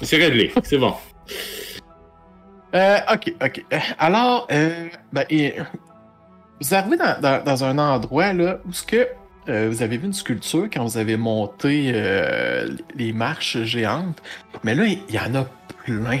C'est 0.00 0.16
réglé, 0.16 0.52
c'est 0.62 0.78
bon. 0.78 0.94
Euh, 2.74 2.98
ok, 3.12 3.34
ok. 3.42 3.64
Alors, 3.98 4.46
euh, 4.50 4.88
ben, 5.12 5.24
et, 5.30 5.54
vous 6.60 6.74
arrivez 6.74 6.96
dans, 6.96 7.20
dans- 7.20 7.44
dans 7.44 7.64
un 7.64 7.78
endroit 7.78 8.32
là 8.32 8.58
où 8.66 8.72
ce 8.72 8.82
que 8.82 9.06
euh, 9.48 9.68
vous 9.70 9.82
avez 9.82 9.98
vu 9.98 10.06
une 10.06 10.12
sculpture 10.12 10.68
quand 10.72 10.84
vous 10.84 10.96
avez 10.96 11.16
monté 11.16 11.92
euh, 11.94 12.68
les 12.94 13.12
marches 13.12 13.58
géantes, 13.62 14.22
mais 14.62 14.74
là, 14.74 14.86
il 14.86 15.14
y 15.14 15.18
en 15.18 15.34
a 15.34 15.44
plein. 15.84 16.20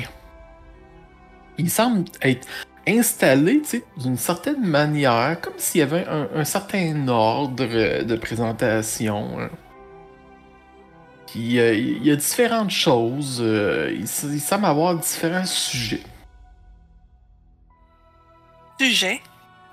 Il 1.56 1.70
semble 1.70 2.04
être 2.20 2.46
installé, 2.86 3.62
d'une 3.96 4.18
certaine 4.18 4.66
manière, 4.66 5.40
comme 5.40 5.54
s'il 5.56 5.80
y 5.80 5.82
avait 5.82 6.06
un, 6.06 6.44
certain 6.44 7.08
ordre 7.08 7.64
de 8.02 8.16
présentation. 8.16 9.40
hein. 9.40 9.50
Puis, 11.26 11.58
euh, 11.58 11.74
il 11.74 12.04
y 12.04 12.10
a 12.10 12.16
différentes 12.16 12.70
choses. 12.70 13.42
il, 13.42 14.02
il 14.02 14.40
semble 14.40 14.66
avoir 14.66 14.96
différents 14.96 15.46
sujets. 15.46 16.02
Sujet. 18.78 19.20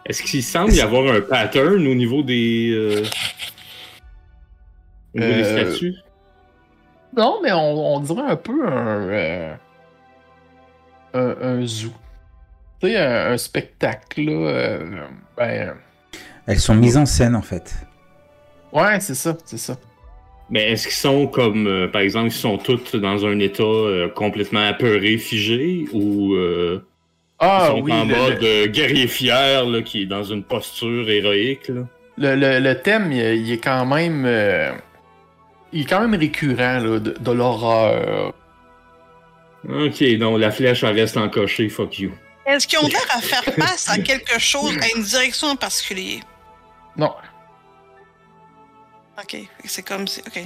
Est-ce 0.06 0.24
qu'il 0.24 0.44
semble 0.44 0.74
y 0.74 0.82
avoir 0.82 1.14
un 1.14 1.22
pattern 1.22 1.88
au 1.88 1.94
niveau 1.96 2.24
des. 2.24 2.72
euh, 2.74 3.04
Au 5.16 5.20
niveau 5.20 5.34
des 5.34 5.44
Euh, 5.44 5.66
statues? 5.72 5.96
Non, 7.16 7.40
mais 7.44 7.52
on, 7.52 7.96
on 7.96 8.00
dirait 8.00 8.22
un 8.32 8.36
peu 8.36 8.66
un, 8.66 9.10
euh, 9.10 9.54
un, 11.14 11.36
un 11.42 11.66
zoo. 11.66 11.92
tu 12.82 12.88
sais, 12.88 12.98
un, 12.98 13.38
spectacle, 13.38 14.22
là, 14.24 14.32
euh, 14.32 15.08
ben... 15.38 15.76
Elles 16.48 16.60
sont 16.60 16.74
mises 16.76 16.98
en 16.98 17.06
scène, 17.06 17.36
en 17.36 17.42
fait. 17.42 17.76
Ouais, 18.72 19.00
c'est 19.02 19.16
ça, 19.16 19.38
c'est 19.46 19.58
ça. 19.58 19.78
Mais 20.50 20.72
est-ce 20.72 20.84
qu'ils 20.88 20.96
sont 20.96 21.28
comme, 21.28 21.68
euh, 21.68 21.88
par 21.88 22.02
exemple, 22.02 22.28
ils 22.28 22.32
sont 22.32 22.58
tous 22.58 22.96
dans 22.96 23.26
un 23.26 23.40
état 23.40 23.64
euh, 23.64 24.10
complètement 24.10 24.66
apeuré, 24.68 25.18
figé, 25.18 25.86
ou 25.94 26.34
ah, 27.42 27.74
ils 27.76 27.88
sont 27.88 27.92
en 27.92 28.06
mode 28.06 28.72
guerrier 28.72 29.08
fier, 29.08 29.66
là, 29.66 29.82
qui 29.82 30.04
est 30.04 30.06
dans 30.06 30.24
une 30.24 30.44
posture 30.44 31.10
héroïque, 31.10 31.68
là? 31.68 31.82
Le, 32.18 32.36
le, 32.36 32.60
le 32.60 32.82
thème, 32.82 33.12
il, 33.12 33.52
est 33.52 33.58
quand 33.58 33.86
même... 33.86 34.26
il 35.74 35.82
est 35.82 35.86
quand 35.86 36.02
même 36.02 36.16
récurrent, 36.20 36.80
là, 36.80 37.00
de, 37.00 37.16
de 37.20 37.32
l'horreur. 37.32 38.34
Ok, 39.68 40.04
donc 40.18 40.40
la 40.40 40.52
flèche, 40.52 40.84
elle 40.84 40.96
reste 41.00 41.18
encochée, 41.18 41.70
fuck 41.70 42.00
you. 42.00 42.12
Est-ce 42.46 42.68
qu'ils 42.68 42.80
ont 42.80 42.88
l'air 42.88 43.06
à 43.16 43.22
faire 43.22 43.44
face 43.44 43.88
à 43.90 44.00
quelque 44.00 44.40
chose, 44.40 44.76
à 44.82 44.98
une 44.98 45.04
direction 45.04 45.50
en 45.50 45.56
particulier? 45.56 46.20
Non. 46.98 47.14
Ok, 49.20 49.38
c'est 49.66 49.88
comme 49.88 50.08
si. 50.08 50.22
Ok. 50.22 50.44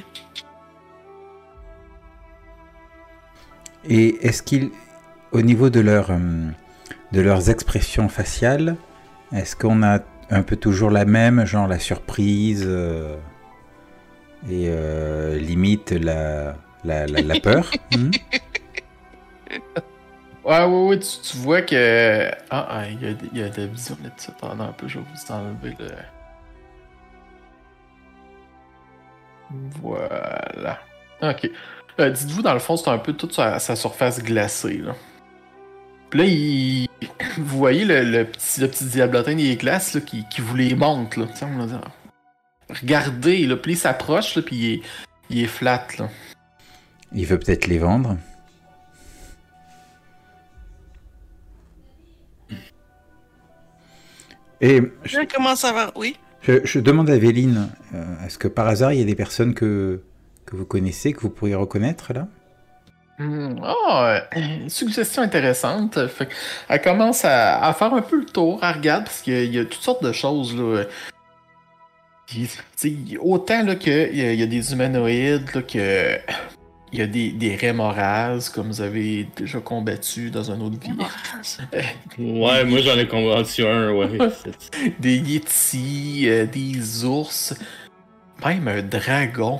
Et 3.87 4.17
est-ce 4.27 4.43
qu'ils, 4.43 4.69
au 5.31 5.41
niveau 5.41 5.69
de, 5.69 5.79
leur, 5.79 6.11
euh, 6.11 6.49
de 7.15 7.21
leurs 7.21 7.49
expressions 7.49 8.09
faciales, 8.09 8.75
est-ce 9.33 9.55
qu'on 9.55 9.83
a 9.83 9.99
un 10.29 10.43
peu 10.43 10.57
toujours 10.57 10.91
la 10.91 11.05
même, 11.05 11.45
genre 11.45 11.65
la 11.65 11.79
surprise 11.79 12.65
euh, 12.67 13.15
et 14.49 14.67
euh, 14.67 15.39
limite 15.39 15.91
la, 15.91 16.55
la, 16.83 17.07
la, 17.07 17.39
peur 17.39 17.71
hmm? 17.95 18.11
Ouais, 20.43 20.63
ouais, 20.65 20.87
ouais, 20.87 20.99
tu, 20.99 21.37
vois 21.37 21.61
que. 21.61 22.29
Ah, 22.49 22.67
ah, 22.69 22.83
il 22.89 23.01
y, 23.01 23.07
a, 23.07 23.39
y 23.39 23.43
a 23.43 23.49
de 23.49 23.61
la 23.61 23.67
vision 23.67 23.97
là-dessus. 24.03 24.31
Attends 24.31 24.59
un 24.59 24.73
peu, 24.73 24.87
je 24.87 24.99
vais 24.99 25.05
vous 25.05 25.33
enlever 25.33 25.75
le. 25.79 25.87
Voilà. 29.81 30.79
Ok. 31.21 31.49
Euh, 31.99 32.09
dites-vous, 32.09 32.41
dans 32.41 32.53
le 32.53 32.59
fond, 32.59 32.75
c'est 32.75 32.89
un 32.89 32.97
peu 32.97 33.13
toute 33.13 33.33
sa, 33.33 33.59
surface 33.59 34.21
glacée. 34.21 34.77
Là. 34.79 34.95
Puis 36.09 36.19
là, 36.19 36.25
il... 36.25 36.87
vous 37.37 37.57
voyez 37.57 37.85
le, 37.85 38.23
petit, 38.23 38.61
le 38.61 38.67
petit 38.67 38.85
diablotin 38.85 39.35
des 39.35 39.55
glaces 39.55 39.93
là, 39.93 40.01
qui, 40.01 40.25
qui 40.29 40.41
vous 40.41 40.55
les 40.55 40.75
montre. 40.75 41.19
Là. 41.19 41.27
Tiens. 41.33 41.49
Regardez, 42.69 43.45
là, 43.45 43.55
puis 43.57 43.73
il 43.73 43.77
s'approche, 43.77 44.39
puis 44.41 44.55
il 44.55 44.73
est, 44.73 44.81
il 45.29 45.43
est 45.43 45.47
flat. 45.47 45.87
Là. 45.99 46.09
Il 47.13 47.25
veut 47.25 47.39
peut-être 47.39 47.67
les 47.67 47.77
vendre. 47.77 48.17
Et 54.61 54.81
je, 55.03 55.33
commence 55.33 55.63
à 55.65 55.71
voir, 55.73 55.91
oui. 55.95 56.15
Je, 56.41 56.79
demande 56.79 57.09
à 57.09 57.17
Véline, 57.17 57.69
euh, 57.93 58.25
est-ce 58.25 58.37
que 58.37 58.47
par 58.47 58.67
hasard 58.67 58.93
il 58.93 58.99
y 58.99 59.01
a 59.01 59.05
des 59.05 59.15
personnes 59.15 59.53
que, 59.53 60.01
que 60.45 60.55
vous 60.55 60.65
connaissez, 60.65 61.13
que 61.13 61.19
vous 61.19 61.29
pourriez 61.29 61.55
reconnaître 61.55 62.13
là? 62.13 62.27
Hmm, 63.19 63.55
Oh, 63.63 64.15
suggestion 64.67 65.21
intéressante. 65.23 65.97
elle 66.69 66.81
commence 66.81 67.23
à, 67.25 67.73
faire 67.77 67.93
un 67.93 68.01
peu 68.01 68.19
le 68.19 68.25
tour, 68.25 68.59
elle 68.61 68.75
regarde, 68.75 69.05
parce 69.05 69.21
qu'il 69.21 69.53
y, 69.53 69.59
a 69.59 69.65
toutes 69.65 69.81
sortes 69.81 70.03
de 70.03 70.11
choses. 70.11 70.55
Là. 70.55 70.83
autant 73.21 73.75
qu'il 73.75 74.15
y, 74.15 74.35
y, 74.35 74.43
a 74.43 74.47
des 74.47 74.73
humanoïdes 74.73 75.53
là, 75.53 75.61
que 75.61 76.19
il 76.95 76.99
y 76.99 77.01
a 77.01 77.07
des, 77.07 77.31
des 77.31 77.55
rémoras, 77.55 78.51
comme 78.53 78.67
vous 78.67 78.81
avez 78.81 79.27
déjà 79.35 79.59
combattu 79.59 80.31
dans 80.31 80.49
un 80.49 80.61
autre 80.61 80.77
vie. 80.79 80.93
ouais, 82.17 82.63
moi 82.63 82.79
j'en 82.79 82.97
ai 82.97 83.05
combattu 83.05 83.65
un, 83.65 83.91
ouais. 83.91 84.17
des 84.99 85.17
yetis, 85.17 86.23
euh, 86.29 86.45
des 86.45 87.03
ours, 87.03 87.53
même 88.45 88.67
un 88.69 88.81
dragon. 88.81 89.59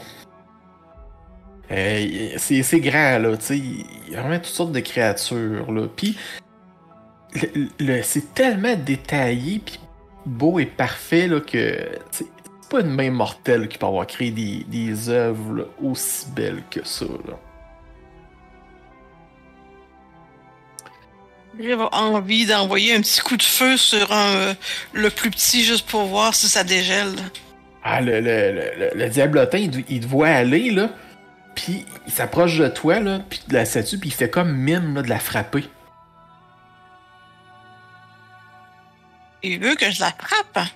Euh, 1.72 2.34
c'est 2.38 2.80
grand, 2.80 3.20
là, 3.20 3.38
tu 3.38 3.46
sais. 3.46 3.58
Il 3.58 4.14
y 4.14 4.16
a 4.16 4.22
vraiment 4.22 4.38
toutes 4.38 4.46
sortes 4.46 4.72
de 4.72 4.80
créatures, 4.80 5.72
là. 5.72 5.88
Puis, 5.96 6.18
le, 7.80 8.02
c'est 8.02 8.34
tellement 8.34 8.76
détaillé, 8.76 9.60
puis 9.66 9.80
beau 10.26 10.60
et 10.60 10.66
parfait, 10.66 11.28
là, 11.28 11.40
que 11.40 11.78
pas 12.70 12.82
une 12.82 12.90
main 12.90 13.12
mortelle 13.12 13.68
qui 13.68 13.78
peut 13.78 13.86
avoir 13.86 14.08
créé 14.08 14.32
des, 14.32 14.66
des 14.68 15.10
œuvres 15.10 15.70
aussi 15.82 16.28
belles 16.32 16.64
que 16.70 16.84
ça. 16.84 17.06
Là. 17.06 17.38
J'ai 21.60 21.74
envie 21.74 22.46
d'envoyer 22.46 22.96
un 22.96 23.02
petit 23.02 23.22
coup 23.22 23.38
de 23.38 23.44
feu 23.44 23.78
sur 23.78 24.12
un, 24.12 24.36
euh, 24.36 24.54
le 24.94 25.10
plus 25.10 25.30
petit 25.30 25.64
juste 25.64 25.88
pour 25.88 26.04
voir 26.06 26.36
si 26.36 26.50
ça 26.50 26.64
dégèle. 26.64 27.14
Ah, 27.84 28.02
le, 28.02 28.20
le, 28.20 28.92
le, 28.96 29.10
diablotin, 29.10 29.70
il, 29.88 30.00
te 30.00 30.08
voit 30.08 30.28
aller, 30.28 30.72
là, 30.72 30.90
puis 31.56 31.86
il 32.06 32.14
s'approche 32.14 32.58
de 32.58 32.68
toi, 32.68 33.00
là, 33.00 33.20
puis 33.30 33.42
de 33.48 33.54
la 33.54 33.66
statue, 33.66 33.98
puis 33.98 34.10
il 34.10 34.14
fait 34.14 34.30
comme 34.30 34.52
mime 34.52 34.96
là, 34.96 35.02
de 35.02 35.10
la 35.10 35.20
frapper. 35.20 35.70
Il 39.42 39.60
veut 39.60 39.76
que 39.76 39.90
je 39.92 40.00
la 40.00 40.12
frappe? 40.12 40.68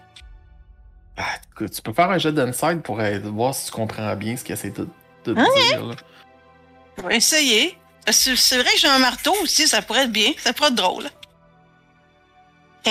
Ah, 1.18 1.36
tu 1.58 1.82
peux 1.82 1.94
faire 1.94 2.10
un 2.10 2.18
jet 2.18 2.32
d'inside 2.32 2.82
pour 2.82 3.00
voir 3.24 3.54
si 3.54 3.66
tu 3.66 3.72
comprends 3.72 4.16
bien 4.16 4.38
ce 4.38 4.44
qu'il 4.44 4.54
essaie 4.54 4.70
de, 4.70 4.88
de 5.26 5.34
dire. 5.34 5.86
Là. 5.86 5.96
Je 6.98 7.04
vais 7.04 7.18
essayer. 7.18 7.78
C'est 8.10 8.58
vrai 8.58 8.72
que 8.72 8.80
j'ai 8.80 8.88
un 8.88 9.00
marteau 9.00 9.36
aussi, 9.42 9.68
ça 9.68 9.82
pourrait 9.82 10.06
être 10.06 10.12
bien, 10.12 10.32
ça 10.38 10.54
pourrait 10.54 10.70
être 10.70 10.76
drôle. 10.76 11.10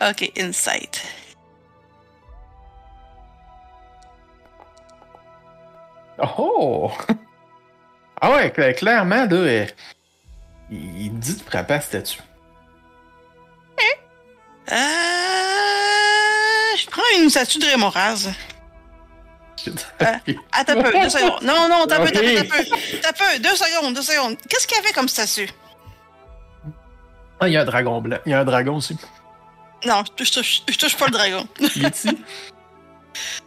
ok, 0.00 0.32
insight. 0.38 1.02
Oh! 6.18 6.90
Ah 8.20 8.32
ouais, 8.32 8.50
clairement, 8.74 9.26
là, 9.26 9.66
il, 10.70 11.18
dit 11.18 11.36
de 11.36 11.42
frapper 11.42 11.74
à 11.74 11.76
la 11.76 11.82
statue. 11.82 12.20
Euh 14.72 14.74
je 16.76 16.86
prends 16.88 17.02
une 17.18 17.30
statue 17.30 17.58
de 17.58 17.66
Rémoraz. 17.66 18.28
Euh, 19.66 20.32
attends 20.52 20.78
un 20.78 20.82
peu, 20.82 20.92
deux 20.92 21.08
secondes. 21.08 21.42
Non, 21.42 21.68
non, 21.68 21.86
t'as 21.88 21.98
peu, 21.98 22.12
t'as 22.12 22.20
peu, 22.20 22.34
t'as 22.36 22.44
peu. 22.44 22.64
T'as 23.02 23.12
peu, 23.12 23.38
deux 23.40 23.56
secondes, 23.56 23.94
deux 23.96 24.02
secondes. 24.02 24.36
Qu'est-ce 24.48 24.64
qu'il 24.64 24.76
y 24.76 24.80
avait 24.80 24.92
comme 24.92 25.08
statue? 25.08 25.48
Ah, 27.40 27.48
il 27.48 27.54
y 27.54 27.56
a 27.56 27.62
un 27.62 27.64
dragon 27.64 28.00
blanc. 28.00 28.18
Il 28.26 28.30
y 28.30 28.34
a 28.34 28.40
un 28.40 28.44
dragon 28.44 28.76
aussi. 28.76 28.96
Non, 29.84 30.04
je 30.06 30.24
touche, 30.30 30.62
je 30.68 30.78
touche 30.78 30.96
pas 30.96 31.06
le 31.06 31.10
dragon. 31.10 31.48
il 31.74 31.84
est 31.84 31.96
ici? 31.96 32.16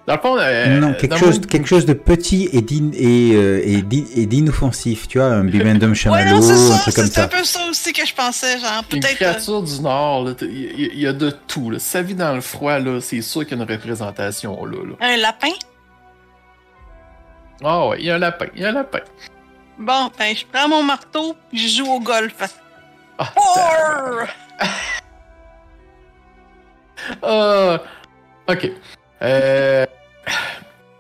Dans 0.08 0.16
le 0.16 0.22
fond, 0.22 0.38
euh, 0.40 0.80
non, 0.80 0.94
quelque, 0.94 1.18
chose, 1.18 1.40
quelque 1.42 1.68
chose 1.68 1.86
de 1.86 1.94
petit 1.94 2.50
et, 2.52 2.62
din, 2.62 2.92
et, 2.94 3.34
euh, 3.36 3.62
et, 3.64 3.84
et 4.16 4.26
d'inoffensif, 4.26 5.08
tu 5.08 5.20
vois, 5.20 5.28
un 5.28 5.44
bimendum 5.46 5.94
chamallow, 5.94 6.42
ouais, 6.42 6.74
un 6.74 6.78
truc 6.80 6.96
comme 6.96 7.06
ça. 7.06 7.12
C'est 7.14 7.22
un 7.22 7.28
peu 7.28 7.44
ça 7.44 7.60
aussi 7.70 7.94
que 7.94 8.06
je 8.06 8.14
pensais, 8.14 8.58
genre, 8.60 8.84
peut-être... 8.90 9.12
Une 9.12 9.16
créature 9.16 9.62
du 9.62 9.82
Nord, 9.82 10.30
il 10.42 11.00
y, 11.00 11.06
a 11.06 11.14
de 11.14 11.30
tout, 11.30 11.70
là. 11.70 11.80
Ça 11.80 12.02
vit 12.02 12.16
dans 12.16 12.34
le 12.34 12.42
froid, 12.42 12.80
là, 12.80 13.00
c'est 13.02 13.22
sûr 13.22 13.42
qu'il 13.42 13.58
y 13.58 13.62
a 13.62 13.64
une 13.64 13.72
représentation, 13.72 14.66
là. 14.66 14.78
là. 14.84 14.96
Un 15.00 15.18
lapin? 15.18 15.54
Ah 17.64 17.80
oh, 17.80 17.90
ouais, 17.90 17.98
il 18.00 18.06
y 18.06 18.10
a 18.10 18.16
un 18.16 18.20
lapin, 18.20 18.48
il 18.56 18.62
y 18.62 18.66
a 18.66 18.70
un 18.70 18.74
lapin. 18.74 19.02
Bon, 19.78 20.10
ben, 20.18 20.36
je 20.36 20.46
prends 20.52 20.68
mon 20.68 20.84
marteau, 20.84 21.36
je 21.54 21.68
joue 21.68 21.88
au 21.88 22.00
golf. 22.00 22.34
Ah, 23.18 23.34
oh, 27.22 27.78
ok. 28.52 28.72
Euh... 29.22 29.86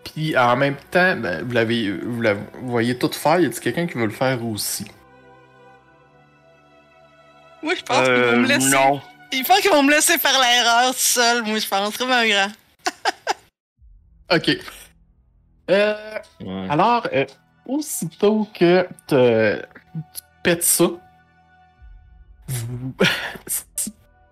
Puis 0.03 0.37
en 0.37 0.55
même 0.55 0.75
temps, 0.91 1.15
ben, 1.15 1.43
vous 1.43 1.51
l'avez, 1.51 1.91
vous, 1.91 2.21
la 2.21 2.35
voyez 2.63 2.97
tout 2.97 3.11
faire. 3.11 3.39
Y 3.39 3.45
a-t-il 3.45 3.61
quelqu'un 3.61 3.87
qui 3.87 3.97
veut 3.97 4.05
le 4.05 4.11
faire 4.11 4.43
aussi? 4.45 4.85
Oui, 7.61 7.75
je 7.77 7.83
pense 7.83 8.03
qu'ils 8.05 8.13
vont 8.13 8.37
me 8.37 8.43
euh, 8.43 8.47
laisser. 8.47 8.69
Non. 8.69 9.01
Il 9.31 9.45
faut 9.45 9.55
qu'ils 9.61 9.71
vont 9.71 9.83
me 9.83 9.91
laisser 9.91 10.17
faire 10.17 10.39
l'erreur 10.39 10.91
tout 10.91 10.99
seul. 10.99 11.43
Moi, 11.43 11.59
je 11.59 11.67
pense 11.67 11.93
vraiment 11.93 12.25
grand. 12.25 12.51
ok. 14.35 14.57
Euh, 15.69 16.17
Alors, 16.69 17.07
euh, 17.13 17.25
aussitôt 17.67 18.47
que 18.57 18.87
tu 19.07 20.23
pètes 20.41 20.63
ça, 20.63 20.85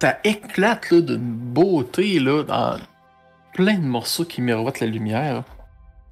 ça 0.01 0.17
éclate 0.23 0.89
là, 0.89 1.01
d'une 1.01 1.19
beauté 1.19 2.19
là, 2.19 2.43
dans 2.43 2.79
plein 3.57 3.79
de 3.79 3.85
morceaux 3.85 4.23
qui 4.23 4.41
miroitent 4.41 4.79
la 4.79 4.87
lumière. 4.87 5.43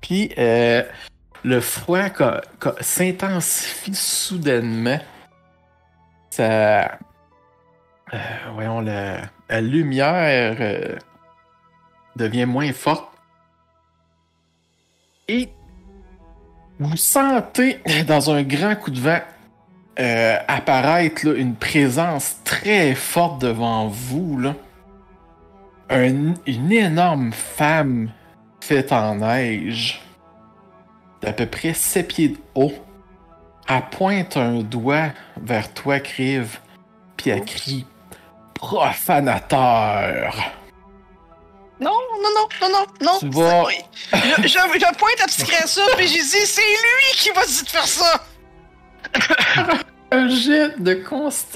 Puis 0.01 0.33
euh, 0.37 0.83
le 1.43 1.61
froid 1.61 2.09
s'intensifie 2.81 3.93
soudainement. 3.93 4.99
Ça. 6.31 6.97
Euh, 8.13 8.17
voyons, 8.55 8.81
la, 8.81 9.21
la 9.47 9.61
lumière 9.61 10.57
euh, 10.59 10.95
devient 12.15 12.45
moins 12.45 12.73
forte. 12.73 13.07
Et 15.27 15.49
vous 16.79 16.97
sentez 16.97 17.79
dans 18.07 18.31
un 18.31 18.41
grand 18.41 18.75
coup 18.75 18.91
de 18.91 18.99
vent 18.99 19.21
apparaître 20.47 21.27
une 21.27 21.55
présence 21.55 22.37
très 22.43 22.95
forte 22.95 23.39
devant 23.41 23.87
vous. 23.87 24.37
Là. 24.39 24.55
Une 25.89 26.71
énorme 26.71 27.31
femme 27.31 28.11
faite 28.61 28.91
en 28.91 29.15
neige, 29.15 30.01
d'à 31.21 31.33
peu 31.33 31.45
près 31.45 31.73
7 31.73 32.07
pieds 32.07 32.29
de 32.29 32.37
haut. 32.55 32.73
Elle 33.67 33.83
pointe 33.91 34.37
un 34.37 34.61
doigt 34.61 35.09
vers 35.41 35.73
toi, 35.73 35.99
Crive, 35.99 36.59
puis 37.17 37.31
elle 37.31 37.45
crie 37.45 37.85
Profanateur! 38.53 40.35
Non, 41.79 41.91
non, 41.91 42.29
non, 42.35 42.47
non, 42.61 42.69
non, 42.69 42.85
non. 43.01 43.19
Tu 43.19 43.27
vois... 43.29 43.67
je, 44.13 44.47
je, 44.47 44.97
pointe 44.97 45.21
à 45.21 45.27
ça, 45.67 45.81
puis 45.97 46.07
j'ai 46.07 46.21
dit 46.21 46.45
c'est 46.45 46.61
lui 46.61 47.15
qui 47.15 47.29
va 47.31 47.41
te 47.41 47.69
faire 47.69 47.87
ça! 47.87 48.23
un 50.11 50.29
jet 50.29 50.79
de 50.81 51.03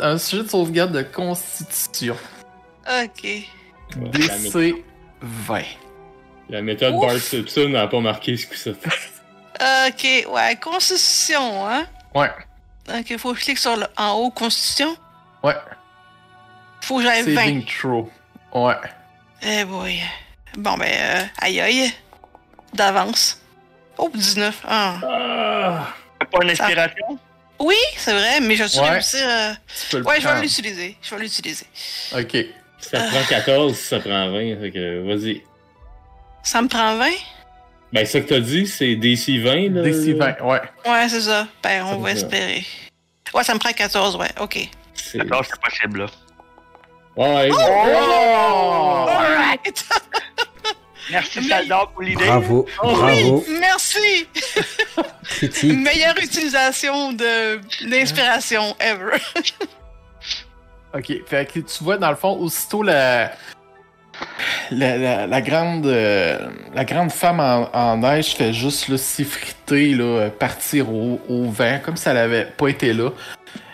un 0.01 0.17
sujet 0.17 0.43
de 0.43 0.49
sauvegarde 0.49 0.91
de 0.91 1.03
constitution. 1.03 2.17
Ok. 2.87 3.49
DC 3.95 4.75
20. 5.21 5.61
La 6.49 6.61
méthode 6.61 6.95
Bart 6.99 7.17
Simpson 7.17 7.69
n'a 7.69 7.87
pas 7.87 7.99
marqué 7.99 8.35
ce 8.37 8.47
que 8.47 8.55
ça 8.55 8.71
fait. 8.73 8.89
Ok, 9.87 10.33
ouais, 10.33 10.55
constitution, 10.55 11.67
hein? 11.67 11.85
Ouais. 12.15 12.31
Ok, 12.87 13.17
faut 13.17 13.33
que 13.33 13.39
je 13.39 13.45
clique 13.45 13.57
sur 13.57 13.75
le 13.75 13.85
en 13.97 14.13
haut, 14.13 14.31
constitution? 14.31 14.95
Ouais. 15.43 15.55
Faut 16.81 16.97
que 16.97 17.03
j'aille 17.03 17.23
20. 17.23 17.35
Saving 17.35 17.65
throw. 17.65 18.09
Ouais. 18.53 18.75
Eh 19.41 19.65
boy. 19.65 19.99
Bon, 20.57 20.77
ben, 20.77 20.89
euh, 20.89 21.23
aïe 21.39 21.59
aïe. 21.59 21.93
D'avance. 22.73 23.41
Oh, 23.97 24.09
19. 24.13 24.63
Ah. 24.67 24.99
ah. 25.03 25.87
Pas 26.31 26.43
une 26.43 26.51
inspiration? 26.51 27.19
Oui, 27.59 27.75
c'est 27.97 28.13
vrai, 28.13 28.39
mais 28.39 28.55
je 28.55 28.63
suis 28.63 28.79
ouais. 28.79 28.89
réussir. 28.89 29.27
Euh... 29.27 30.01
Ouais, 30.03 30.21
je 30.21 30.27
vais 30.27 30.41
l'utiliser. 30.41 30.97
Je 31.01 31.15
vais 31.15 31.21
l'utiliser. 31.21 31.65
Ok. 32.17 32.37
Ça 32.79 32.99
prend 32.99 33.23
14, 33.27 33.75
ça 33.75 33.99
prend 33.99 34.31
20, 34.31 34.59
fait 34.59 34.71
que 34.71 35.07
vas-y. 35.07 35.43
Ça 36.43 36.61
me 36.61 36.67
prend 36.67 36.97
20? 36.97 37.05
Ben, 37.91 38.05
ça 38.05 38.21
que 38.21 38.29
t'as 38.29 38.39
dit, 38.39 38.67
c'est 38.67 38.95
DC 38.95 39.39
20, 39.39 39.73
là. 39.73 39.81
DC 39.81 40.15
20, 40.15 40.41
ouais. 40.41 40.61
Ouais, 40.85 41.09
c'est 41.09 41.21
ça. 41.21 41.47
Ben, 41.63 41.83
on 41.85 41.97
va 41.97 42.11
espérer. 42.11 42.63
Ouais, 43.33 43.43
ça 43.43 43.53
me 43.53 43.59
prend 43.59 43.71
14, 43.71 44.15
ouais, 44.15 44.29
ok. 44.39 44.69
14, 45.13 45.47
c'est 45.49 45.61
possible, 45.61 45.99
là. 45.99 46.05
Ouais. 47.15 47.49
Oh! 47.51 47.57
oh! 47.57 49.09
Alright! 49.09 49.85
Merci, 51.11 51.43
Saldor, 51.43 51.91
pour 51.91 52.03
l'idée. 52.03 52.25
Bravo, 52.25 52.67
oh, 52.83 52.93
bravo. 52.93 53.43
Oui, 53.47 53.59
merci! 53.59 54.27
Meilleure 55.63 56.17
utilisation 56.19 57.13
d'inspiration 57.13 58.75
ever. 58.79 59.17
ok, 60.93 61.25
fait 61.25 61.51
que 61.51 61.59
tu 61.59 61.83
vois, 61.83 61.97
dans 61.97 62.09
le 62.09 62.15
fond, 62.15 62.37
aussitôt 62.37 62.83
la 62.83 63.31
la, 64.71 65.27
la, 65.27 65.41
grande, 65.41 65.85
euh, 65.87 66.49
la 66.73 66.85
grande 66.85 67.11
femme 67.11 67.39
en, 67.39 67.97
neige 67.97 68.35
fait 68.35 68.53
juste 68.53 68.95
s'effriter, 68.97 69.97
partir 70.39 70.89
au, 70.93 71.49
vent, 71.49 71.79
comme 71.83 71.97
si 71.97 72.07
elle 72.07 72.17
avait 72.17 72.45
pas 72.45 72.67
été 72.67 72.93
là. 72.93 73.09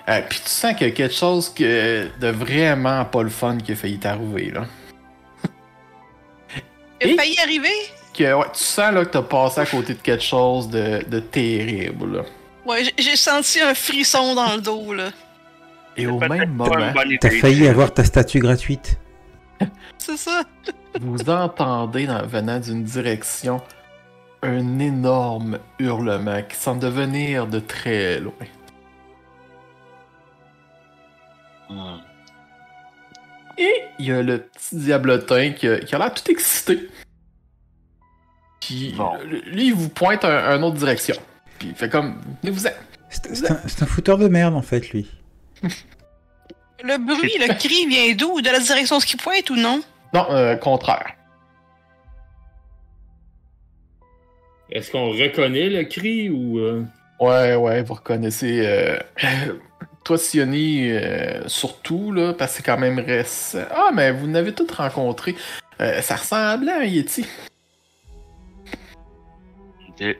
Euh, 0.07 0.21
puis 0.29 0.39
tu 0.39 0.49
sens 0.49 0.73
qu'il 0.75 0.87
y 0.87 0.91
a 0.91 0.93
quelque 0.93 1.15
chose 1.15 1.49
que, 1.49 2.07
de 2.19 2.27
vraiment 2.27 3.03
pas 3.05 3.23
le 3.23 3.29
fun 3.29 3.57
qui 3.57 3.71
a 3.71 3.75
failli 3.75 3.97
t'arriver. 3.97 4.51
Là. 4.51 4.65
Il 7.01 7.13
a 7.13 7.15
failli 7.15 7.39
arriver? 7.39 7.75
Que, 8.13 8.33
ouais, 8.33 8.45
tu 8.53 8.63
sens 8.63 8.93
là, 8.93 9.03
que 9.03 9.11
t'as 9.11 9.21
passé 9.23 9.61
à 9.61 9.65
côté 9.65 9.93
de 9.93 9.99
quelque 9.99 10.23
chose 10.23 10.69
de, 10.69 11.03
de 11.07 11.19
terrible. 11.19 12.17
Là. 12.17 12.21
Ouais, 12.65 12.83
j'ai 12.97 13.15
senti 13.15 13.59
un 13.61 13.73
frisson 13.73 14.35
dans 14.35 14.55
le 14.55 14.61
dos. 14.61 14.93
là. 14.93 15.09
Et 15.97 16.07
au 16.07 16.19
même 16.19 16.51
moment... 16.55 16.93
T'as 17.19 17.29
failli 17.29 17.67
avoir 17.67 17.93
ta 17.93 18.03
statue 18.03 18.39
gratuite. 18.39 18.99
C'est 19.97 20.17
ça. 20.17 20.43
Vous 21.01 21.29
entendez 21.29 22.07
venant 22.27 22.59
d'une 22.59 22.83
direction 22.83 23.61
un 24.43 24.79
énorme 24.79 25.59
hurlement 25.79 26.41
qui 26.43 26.55
semble 26.55 26.81
devenir 26.81 27.47
de 27.47 27.59
très 27.59 28.19
loin. 28.19 28.33
Hmm. 31.69 31.97
Et 33.57 33.73
il 33.99 34.05
y 34.05 34.11
a 34.11 34.21
le 34.21 34.39
petit 34.39 34.75
diablotin 34.75 35.51
qui 35.51 35.67
a, 35.67 35.79
l'air 35.79 36.13
tout 36.13 36.29
excité. 36.29 36.89
Puis 38.59 38.95
lui, 39.45 39.67
il 39.67 39.73
vous 39.73 39.89
pointe 39.89 40.25
un, 40.25 40.57
une 40.57 40.63
autre 40.63 40.77
direction. 40.77 41.15
Puis 41.57 41.69
il 41.69 41.75
fait 41.75 41.89
comme, 41.89 42.21
vous 42.43 42.67
êtes. 42.67 42.79
C'est 43.09 43.49
un, 43.49 43.55
un, 43.55 43.85
fouteur 43.85 44.17
de 44.17 44.27
merde 44.27 44.55
en 44.55 44.61
fait, 44.61 44.89
lui. 44.89 45.09
Le 46.83 46.97
bruit, 46.97 47.33
le 47.39 47.53
cri 47.57 47.87
vient 47.87 48.13
d'où? 48.15 48.41
De 48.41 48.49
la 48.49 48.59
direction 48.59 48.99
ce 48.99 49.05
qui 49.05 49.17
pointe 49.17 49.49
ou 49.49 49.55
non? 49.55 49.81
Non, 50.13 50.27
euh, 50.29 50.55
contraire. 50.55 51.13
Est-ce 54.71 54.91
qu'on 54.91 55.11
reconnaît 55.11 55.69
le 55.69 55.83
cri 55.83 56.29
ou. 56.29 56.59
Euh? 56.59 56.83
Ouais, 57.19 57.55
ouais, 57.55 57.83
vous 57.83 57.93
reconnaissez. 57.93 58.65
Euh... 58.65 58.99
Toi, 60.03 60.19
Sioni, 60.19 60.91
euh, 60.91 61.47
surtout, 61.47 62.11
là, 62.11 62.33
parce 62.33 62.51
que 62.51 62.57
c'est 62.57 62.63
quand 62.63 62.77
même 62.77 62.99
récent. 62.99 63.63
Ah, 63.71 63.89
mais 63.91 64.11
vous 64.11 64.27
n'avez 64.27 64.53
tous 64.53 64.69
rencontré. 64.71 65.35
Euh, 65.81 65.99
ça 66.01 66.15
ressemblait 66.15 66.71
à 66.71 66.79
un 66.81 66.83
Yeti. 66.83 67.25
Ok. 69.89 70.15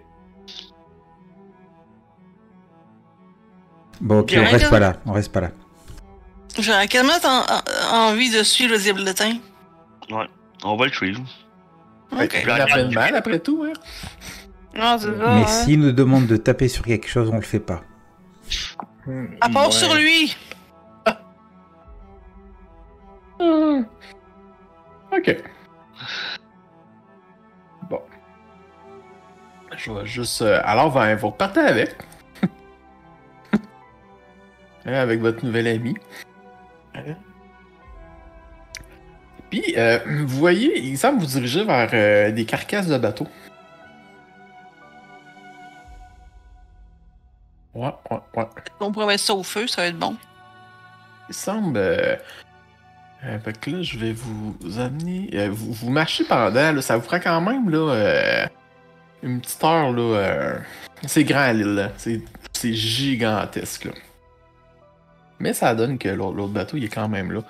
Bon, 4.02 4.20
ok, 4.20 4.36
on 4.38 4.52
reste 4.52 4.70
pas 4.70 4.80
là. 4.80 4.98
On 5.06 5.14
reste 5.14 5.32
pas 5.32 5.42
là. 5.42 5.52
J'aurais 6.60 6.88
quand 6.88 7.04
même 7.04 7.12
envie 7.92 8.30
de 8.32 8.44
suivre 8.44 8.74
le 8.74 8.80
diablotin. 8.80 9.38
Ouais, 10.10 10.28
on 10.64 10.76
va 10.78 10.86
le 10.86 10.92
suivre. 10.92 11.22
Ok. 12.12 12.38
Il 12.44 12.50
a 12.50 12.68
fait 12.68 12.84
de 12.86 12.94
mal 12.94 13.16
après 13.16 13.40
tout, 13.40 13.66
hein. 13.68 13.74
Non, 14.76 14.98
c'est 15.00 15.10
Mais 15.10 15.24
hein. 15.24 15.48
s'il 15.48 15.80
nous 15.80 15.92
demande 15.92 16.28
de 16.28 16.38
taper 16.38 16.68
sur 16.68 16.84
quelque 16.84 17.08
chose, 17.08 17.30
on 17.32 17.36
le 17.36 17.42
fait 17.42 17.60
pas. 17.60 17.82
À 19.42 19.50
part 19.50 19.72
sur 19.72 19.94
lui! 19.96 20.36
Hmm. 23.40 23.82
Ok. 25.12 25.44
Bon. 27.90 28.02
Je 29.76 29.92
vais 29.92 30.06
juste. 30.06 30.42
Euh, 30.42 30.62
alors, 30.64 30.90
vous 30.90 31.28
repartez 31.30 31.60
avec. 31.60 31.96
Avec 34.86 35.20
votre 35.20 35.44
nouvel 35.44 35.68
ami. 35.68 35.96
Puis, 39.50 39.74
euh, 39.78 40.00
vous 40.06 40.38
voyez, 40.38 40.80
il 40.80 40.98
semble 40.98 41.20
vous 41.20 41.26
diriger 41.26 41.64
vers 41.64 41.90
euh, 41.94 42.32
des 42.32 42.46
carcasses 42.46 42.88
de 42.88 42.98
bateaux. 42.98 43.28
Ouais, 47.74 47.94
ouais, 48.10 48.18
ouais. 48.36 48.46
On 48.80 48.92
pourrait 48.92 49.08
mettre 49.08 49.24
ça 49.24 49.34
au 49.34 49.44
feu, 49.44 49.68
ça 49.68 49.82
va 49.82 49.88
être 49.88 50.00
bon. 50.00 50.16
Il 51.30 51.36
semble. 51.36 51.78
Euh, 51.78 52.16
fait 53.44 53.60
que 53.60 53.72
là, 53.72 53.82
je 53.82 53.98
vais 53.98 54.14
vous 54.14 54.56
amener. 54.80 55.50
vous, 55.50 55.74
vous, 55.74 55.90
marchez 55.90 56.24
pendant, 56.24 56.72
là, 56.72 56.82
ça 56.82 56.96
vous 56.96 57.04
fera 57.04 57.20
quand 57.20 57.42
même 57.42 57.70
là, 57.70 58.48
une 59.24 59.42
petite 59.42 59.64
heure. 59.64 59.92
là. 59.92 60.60
c'est 61.06 61.24
grand 61.24 61.52
l'île, 61.52 61.92
c'est 61.98 62.74
gigantesque. 62.74 63.86
Là. 63.86 63.92
Mais 65.40 65.54
ça 65.54 65.76
donne 65.76 65.98
que 65.98 66.10
l'autre 66.10 66.48
bateau, 66.48 66.78
il 66.78 66.86
est 66.86 66.90
quand 66.90 67.10
même 67.10 67.32
là. 67.32 67.42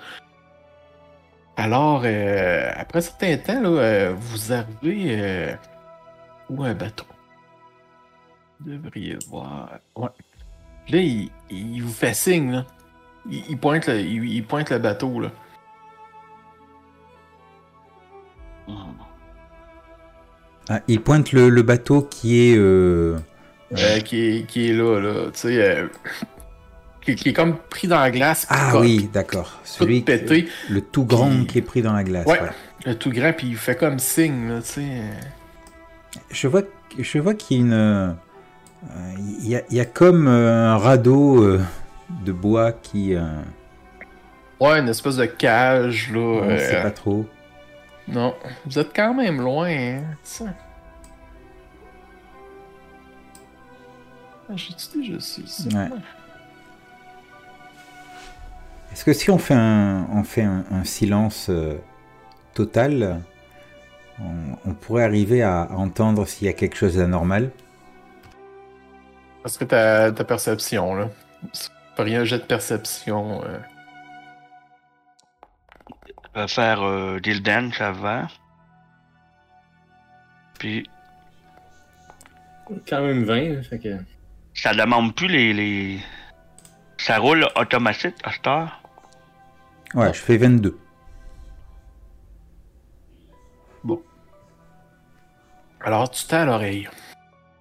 Alors, 1.56 2.02
euh, 2.04 2.70
après 2.76 2.98
un 2.98 3.02
certain 3.02 3.36
temps, 3.38 3.60
là, 3.60 3.68
euh, 3.68 4.14
vous 4.16 4.52
arrivez 4.52 5.16
euh, 5.18 5.54
où 6.50 6.62
un 6.62 6.74
bateau? 6.74 7.06
Vous 8.60 8.72
devriez 8.72 9.16
voir. 9.28 9.78
Ouais. 9.96 10.08
Là, 10.88 10.98
il, 10.98 11.82
vous 11.82 11.92
fait 11.92 12.14
signe, 12.14 12.52
là. 12.52 12.66
Il, 13.30 13.58
pointe, 13.58 13.86
le, 13.86 13.98
il, 13.98 14.44
pointe 14.44 14.70
le 14.70 14.78
bateau, 14.78 15.18
là. 15.18 15.30
Ah, 20.68 20.80
il 20.88 21.00
pointe 21.00 21.32
le, 21.32 21.62
bateau 21.62 22.02
qui 22.02 22.50
est, 22.50 22.56
euh... 22.58 23.18
qui 24.04 24.20
est. 24.20 24.46
qui 24.46 24.70
est 24.70 24.72
là, 24.74 25.00
là. 25.00 25.30
Tu 25.32 25.38
sais, 25.38 25.88
qui, 27.14 27.28
est 27.28 27.32
comme 27.32 27.56
pris 27.56 27.86
dans 27.88 28.00
la 28.00 28.10
glace. 28.10 28.46
Ah 28.50 28.78
oui, 28.78 29.08
d'accord. 29.12 29.60
Celui 29.64 30.00
pété. 30.00 30.48
le 30.68 30.80
tout 30.80 31.04
grand 31.04 31.44
qui 31.44 31.58
est 31.58 31.62
pris 31.62 31.82
dans 31.82 31.92
la 31.92 32.04
glace. 32.04 32.26
Ouais, 32.26 32.40
Le 32.84 32.94
tout 32.96 33.10
grand, 33.10 33.32
puis 33.32 33.48
il 33.48 33.56
fait 33.56 33.76
comme 33.76 33.98
signe, 33.98 34.48
là, 34.48 34.60
tu 34.60 34.68
sais. 34.68 35.02
Je 36.30 36.48
vois, 36.48 36.62
je 36.98 37.18
vois 37.18 37.34
qu'il 37.34 37.56
y 37.56 37.60
a 37.60 37.62
une. 37.64 37.72
Euh, 37.72 38.12
il, 39.40 39.48
y 39.48 39.56
a, 39.56 39.62
il 39.70 39.76
y, 39.76 39.80
a, 39.80 39.84
comme 39.84 40.28
euh, 40.28 40.72
un 40.72 40.78
radeau 40.78 41.42
euh, 41.42 41.60
de 42.24 42.32
bois 42.32 42.72
qui. 42.72 43.14
Ouais, 44.58 44.78
une 44.78 44.88
espèce 44.88 45.16
de 45.16 45.26
cage, 45.26 46.10
là. 46.12 46.20
On 46.20 46.58
sait 46.58 46.82
pas 46.82 46.90
trop. 46.90 47.26
Non, 48.08 48.34
vous 48.64 48.78
êtes 48.78 48.94
quand 48.94 49.14
même 49.14 49.40
loin, 49.40 49.68
hein, 49.68 50.02
ça. 50.22 50.44
Ah, 54.48 54.52
j'ai-tu 54.54 55.00
déjà 55.00 55.18
su 55.18 55.44
ça? 55.46 55.68
Ouais. 55.76 55.88
Est-ce 58.96 59.04
que 59.04 59.12
si 59.12 59.30
on 59.30 59.36
fait 59.36 59.52
un, 59.52 60.08
on 60.10 60.24
fait 60.24 60.40
un, 60.40 60.82
silence 60.84 61.50
total, 62.54 63.20
on, 64.18 64.72
pourrait 64.72 65.04
arriver 65.04 65.42
à, 65.42 65.68
entendre 65.72 66.26
s'il 66.26 66.46
y 66.46 66.48
a 66.48 66.54
quelque 66.54 66.78
chose 66.78 66.96
d'anormal 66.96 67.50
Parce 69.42 69.58
que 69.58 69.64
ta, 69.64 70.10
ta 70.12 70.24
perception, 70.24 70.94
là. 70.94 71.10
Rien 71.98 72.22
un 72.22 72.24
jet 72.24 72.38
de 72.38 72.44
perception. 72.44 73.44
Euh... 73.44 73.58
va 76.34 76.48
faire 76.48 76.82
euh, 76.82 77.20
deal 77.20 77.42
dance 77.42 77.78
avant. 77.82 78.26
Puis. 80.58 80.88
Quand 82.88 83.02
même 83.02 83.24
20, 83.24 83.62
fait 83.62 83.78
que. 83.78 83.98
Ça 84.54 84.72
demande 84.72 85.14
plus 85.14 85.28
les. 85.28 85.52
les... 85.52 85.98
Ça 86.96 87.18
roule 87.18 87.46
automatique 87.56 88.16
à 88.24 88.32
cette 88.32 88.46
heure? 88.46 88.82
Ouais, 89.96 90.12
je 90.12 90.20
fais 90.20 90.36
22. 90.36 90.78
Bon. 93.82 94.02
Alors, 95.80 96.10
tu 96.10 96.26
t'es 96.26 96.36
à 96.36 96.44
l'oreille. 96.44 96.88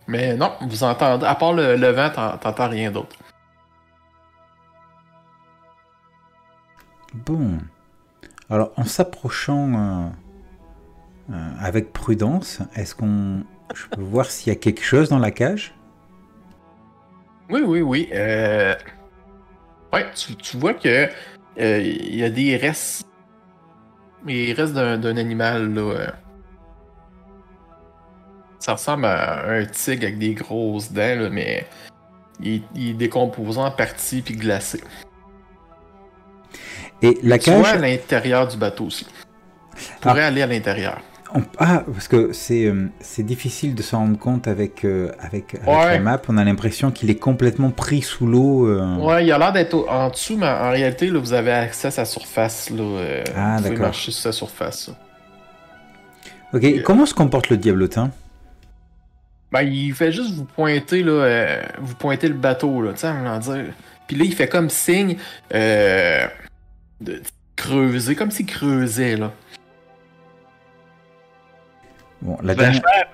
Mais 0.07 0.35
non, 0.35 0.51
vous 0.61 0.83
entendez. 0.83 1.25
À 1.25 1.35
part 1.35 1.53
le, 1.53 1.77
le 1.77 1.87
vent, 1.87 2.09
t'entends 2.09 2.69
rien 2.69 2.91
d'autre. 2.91 3.15
Bon. 7.13 7.57
Alors, 8.49 8.73
en 8.75 8.83
s'approchant 8.83 9.73
euh, 9.73 10.09
euh, 11.31 11.51
avec 11.59 11.93
prudence, 11.93 12.59
est-ce 12.75 12.95
qu'on. 12.95 13.43
Je 13.73 13.87
peux 13.87 14.01
voir 14.01 14.25
s'il 14.25 14.53
y 14.53 14.55
a 14.55 14.59
quelque 14.59 14.83
chose 14.83 15.07
dans 15.07 15.19
la 15.19 15.31
cage? 15.31 15.73
Oui, 17.49 17.61
oui, 17.65 17.81
oui. 17.81 18.09
Euh... 18.13 18.75
Ouais, 19.93 20.05
tu, 20.13 20.57
vois 20.57 20.73
que 20.73 21.07
euh, 21.59 21.79
il 21.81 22.15
y 22.15 22.23
a 22.23 22.29
des 22.29 22.57
restes. 22.57 23.07
Les 24.25 24.53
restes 24.53 24.73
d'un 24.73 25.17
animal, 25.17 25.73
là. 25.73 26.13
Ça 28.59 28.73
ressemble 28.73 29.05
à 29.05 29.47
un 29.47 29.65
tigre 29.65 30.03
avec 30.03 30.17
des 30.17 30.33
grosses 30.33 30.91
dents, 30.91 31.29
mais 31.31 31.67
il, 32.41 32.63
il 32.73 32.89
est 32.89 32.93
décomposé 32.93 33.59
en 33.59 33.69
partie 33.69 34.21
puis 34.21 34.35
glacé. 34.35 34.81
Et 37.01 37.19
la 37.21 37.37
cage. 37.37 37.63
Tu 37.63 37.69
à 37.69 37.75
l'intérieur 37.75 38.47
du 38.47 38.57
bateau 38.57 38.85
aussi. 38.85 39.05
Tu 39.75 39.93
pourrais 40.01 40.23
ah. 40.23 40.27
aller 40.27 40.41
à 40.41 40.47
l'intérieur. 40.47 41.01
Ah, 41.57 41.83
parce 41.91 42.07
que 42.07 42.33
c'est 42.33 42.65
euh, 42.65 42.87
c'est 42.99 43.23
difficile 43.23 43.75
de 43.75 43.81
s'en 43.81 43.99
rendre 43.99 44.17
compte 44.17 44.47
avec, 44.47 44.85
euh, 44.85 45.11
avec, 45.19 45.57
la 45.65 45.99
map. 45.99 46.21
On 46.27 46.37
a 46.37 46.43
l'impression 46.43 46.91
qu'il 46.91 47.09
est 47.09 47.19
complètement 47.19 47.71
pris 47.71 48.01
sous 48.01 48.27
l'eau. 48.27 48.67
Euh. 48.67 48.95
Ouais, 48.97 49.25
il 49.25 49.31
a 49.31 49.37
l'air 49.37 49.51
d'être 49.51 49.87
en 49.89 50.09
dessous, 50.09 50.37
mais 50.37 50.47
en 50.47 50.69
réalité, 50.69 51.09
là, 51.09 51.19
vous 51.19 51.33
avez 51.33 51.51
accès 51.51 51.87
à 51.87 51.91
sa 51.91 52.05
surface. 52.05 52.69
Là, 52.69 52.83
ah, 53.35 53.57
vous 53.57 53.63
pouvez 53.63 53.77
marcher 53.77 54.11
sur 54.11 54.21
sa 54.21 54.31
surface. 54.31 54.91
Ok, 56.53 56.81
comment 56.83 57.05
se 57.05 57.13
comporte 57.13 57.49
le 57.49 57.57
diablotin 57.57 58.11
Ben, 59.51 59.63
il 59.63 59.93
fait 59.93 60.11
juste 60.11 60.33
vous 60.35 60.45
pointer, 60.45 61.03
là, 61.03 61.61
vous 61.79 61.95
pointer 61.95 62.27
le 62.27 62.35
bateau, 62.35 62.81
là, 62.81 62.93
tu 62.93 62.99
sais, 62.99 63.39
dire. 63.41 63.73
Puis 64.07 64.15
là, 64.15 64.23
il 64.23 64.33
fait 64.33 64.47
comme 64.47 64.69
signe 64.69 65.17
de 65.51 67.21
creuser, 67.55 68.15
comme 68.15 68.31
s'il 68.31 68.45
creusait, 68.45 69.17
là. 69.17 69.33
Bon, 72.25 72.39
la 72.41 72.55
dernière... 72.55 72.81
faire, 72.81 73.07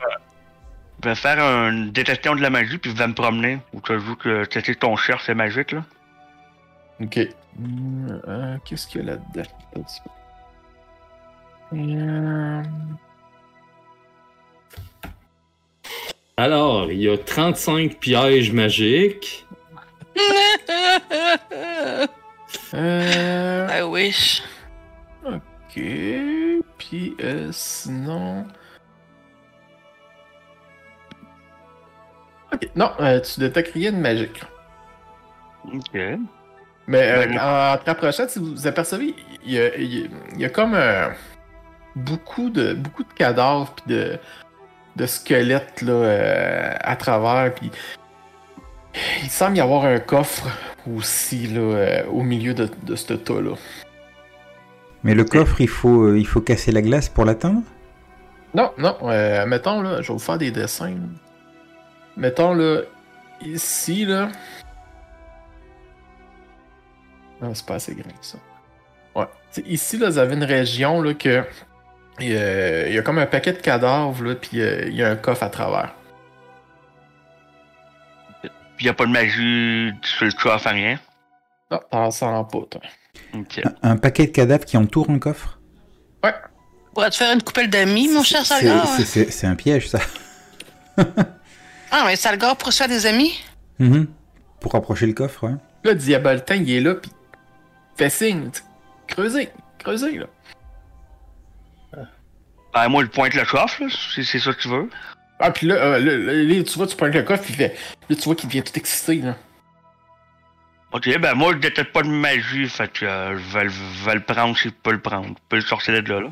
euh, 1.05 1.15
faire 1.15 1.39
une 1.39 1.91
détection 1.91 2.33
de 2.33 2.41
la 2.41 2.49
magie, 2.49 2.77
puis 2.77 2.93
va 2.93 3.07
me 3.07 3.13
promener. 3.13 3.59
Ou 3.73 3.81
tu 3.81 3.99
joues 3.99 4.15
que 4.15 4.45
c'était 4.49 4.73
ton 4.73 4.95
cher, 4.95 5.19
c'est 5.21 5.35
magique, 5.35 5.73
là. 5.73 5.83
Ok. 7.01 7.17
Euh, 7.17 8.57
qu'est-ce 8.63 8.87
qu'il 8.87 9.01
y 9.01 9.09
a 9.09 9.15
là-dedans? 9.15 9.49
Euh... 11.73 12.63
Alors, 16.37 16.89
il 16.89 17.01
y 17.01 17.09
a 17.09 17.17
35 17.17 17.99
pièges 17.99 18.53
magiques. 18.53 19.45
Euh... 22.73 23.67
I 23.69 23.81
wish. 23.81 24.43
Ok. 25.25 25.81
Puis 26.77 27.15
euh, 27.21 27.49
sinon. 27.51 28.45
Ok. 32.53 32.69
Non, 32.75 32.91
euh, 32.99 33.19
tu 33.19 33.39
détectes 33.39 33.73
rien 33.73 33.91
de 33.91 33.97
magique. 33.97 34.41
Ok. 35.73 35.99
Mais 36.87 37.11
euh, 37.11 37.25
ben, 37.27 37.37
en 37.37 37.77
te 37.77 37.85
rapprochant, 37.85 38.27
si 38.27 38.39
vous 38.39 38.67
apercevez, 38.67 39.15
il 39.45 39.53
y 39.53 39.59
a, 39.59 39.75
il 39.77 40.09
y 40.37 40.45
a 40.45 40.49
comme 40.49 40.77
beaucoup 41.95 42.49
de 42.49 42.73
beaucoup 42.73 43.03
de 43.03 43.13
cadavres 43.13 43.73
puis 43.75 43.95
de, 43.95 44.17
de 44.95 45.05
squelettes 45.05 45.81
là, 45.81 46.77
à 46.81 46.95
travers. 46.95 47.53
Puis 47.53 47.71
il 49.23 49.29
semble 49.29 49.57
y 49.57 49.61
avoir 49.61 49.85
un 49.85 49.99
coffre 49.99 50.47
aussi 50.97 51.47
là, 51.47 51.61
euh, 51.61 52.05
au 52.07 52.23
milieu 52.23 52.53
de, 52.53 52.69
de 52.83 52.95
ce 52.95 53.13
tas-là. 53.13 53.55
Mais 55.03 55.15
le 55.15 55.23
coffre, 55.23 55.61
il 55.61 55.67
faut, 55.67 56.07
euh, 56.07 56.19
il 56.19 56.27
faut 56.27 56.41
casser 56.41 56.71
la 56.71 56.81
glace 56.81 57.09
pour 57.09 57.25
l'atteindre? 57.25 57.61
Non, 58.53 58.71
non. 58.77 58.97
Euh, 59.03 59.45
mettons, 59.45 59.81
là, 59.81 60.01
je 60.01 60.07
vais 60.07 60.13
vous 60.13 60.19
faire 60.19 60.37
des 60.37 60.51
dessins. 60.51 60.95
Mettons, 62.17 62.53
là, 62.53 62.81
ici, 63.41 64.05
là. 64.05 64.29
Non, 67.41 67.53
c'est 67.53 67.65
pas 67.65 67.75
assez 67.75 67.95
grand, 67.95 68.09
ça. 68.21 68.37
Ouais. 69.15 69.25
ici, 69.65 69.97
là, 69.97 70.09
vous 70.09 70.17
avez 70.17 70.35
une 70.35 70.43
région, 70.43 71.01
là, 71.01 71.13
que. 71.13 71.43
Il 72.19 72.29
y, 72.29 72.97
a, 72.97 73.01
comme 73.01 73.17
un 73.17 73.25
paquet 73.25 73.53
de 73.53 73.57
cadavres, 73.57 74.23
là, 74.23 74.35
puis 74.35 74.57
il 74.57 74.93
y 74.93 75.01
a 75.01 75.09
un 75.09 75.15
coffre 75.15 75.43
à 75.43 75.49
travers. 75.49 75.95
il 78.43 78.83
n'y 78.83 78.89
a 78.89 78.93
pas 78.93 79.05
de 79.05 79.11
magie 79.11 79.91
sur 80.03 80.25
le 80.25 80.31
coffre, 80.31 80.69
rien? 80.69 80.99
Non, 81.71 81.79
t'en 81.89 82.11
sens 82.11 82.47
pas, 82.51 82.59
toi. 82.69 82.81
Un, 83.81 83.97
paquet 83.97 84.27
de 84.27 84.31
cadavres 84.31 84.65
qui 84.65 84.77
entoure 84.77 85.09
un 85.09 85.17
coffre? 85.17 85.59
Ouais. 86.23 86.33
Pourrais-tu 86.93 87.19
faire 87.19 87.33
une 87.33 87.41
coupelle 87.41 87.69
d'amis, 87.69 88.09
mon 88.09 88.23
cher 88.23 88.45
Salgar 88.45 88.85
C'est 88.87 89.47
un 89.47 89.55
piège, 89.55 89.89
ça. 89.89 89.99
ah, 91.91 92.03
mais 92.05 92.15
Salgar 92.15 92.55
pour 92.55 92.71
se 92.71 92.77
faire 92.77 92.87
des 92.87 93.05
amis? 93.05 93.39
Mm-hmm. 93.79 94.07
Pour 94.59 94.75
approcher 94.75 95.07
le 95.07 95.13
coffre, 95.13 95.47
ouais. 95.47 95.55
Là, 95.83 95.93
Diaboltin, 95.93 96.55
il 96.55 96.71
est 96.71 96.81
là, 96.81 96.95
puis 96.95 97.11
fait 97.97 98.09
signe. 98.09 98.49
Creusez, 99.07 99.49
creusez, 99.79 100.17
là. 100.17 100.27
Ben, 102.73 102.87
moi, 102.87 103.03
je 103.03 103.09
pointe 103.09 103.33
le 103.33 103.43
coffre, 103.43 103.83
là, 103.83 103.89
si 103.89 104.23
c'est 104.23 104.39
ça 104.39 104.53
que 104.53 104.61
tu 104.61 104.69
veux. 104.69 104.89
Ah, 105.39 105.51
puis 105.51 105.67
là, 105.67 105.75
euh, 105.75 106.63
tu 106.63 106.77
vois, 106.77 106.87
tu 106.87 106.95
prends 106.95 107.07
le 107.07 107.23
coffre, 107.23 107.43
fait. 107.43 107.75
Là, 108.09 108.15
tu 108.15 108.21
vois 108.21 108.35
qu'il 108.35 108.47
devient 108.47 108.63
tout 108.63 108.77
excité, 108.77 109.15
là. 109.15 109.35
Ok, 110.93 111.17
ben 111.19 111.33
moi, 111.35 111.53
je 111.53 111.59
détecte 111.59 111.93
pas 111.93 112.03
de 112.03 112.09
magie, 112.09 112.67
fait 112.67 112.91
que 112.91 113.05
euh, 113.05 113.37
je 113.37 114.05
vais, 114.05 114.13
le 114.13 114.21
prendre 114.21 114.57
si 114.57 114.69
je 114.69 114.73
peux 114.73 114.91
le 114.91 114.99
prendre. 114.99 115.29
Je 115.29 115.33
peux 115.49 115.55
le 115.55 115.61
sortir 115.61 116.01
de 116.03 116.09
là, 116.09 116.21
là. 116.21 116.29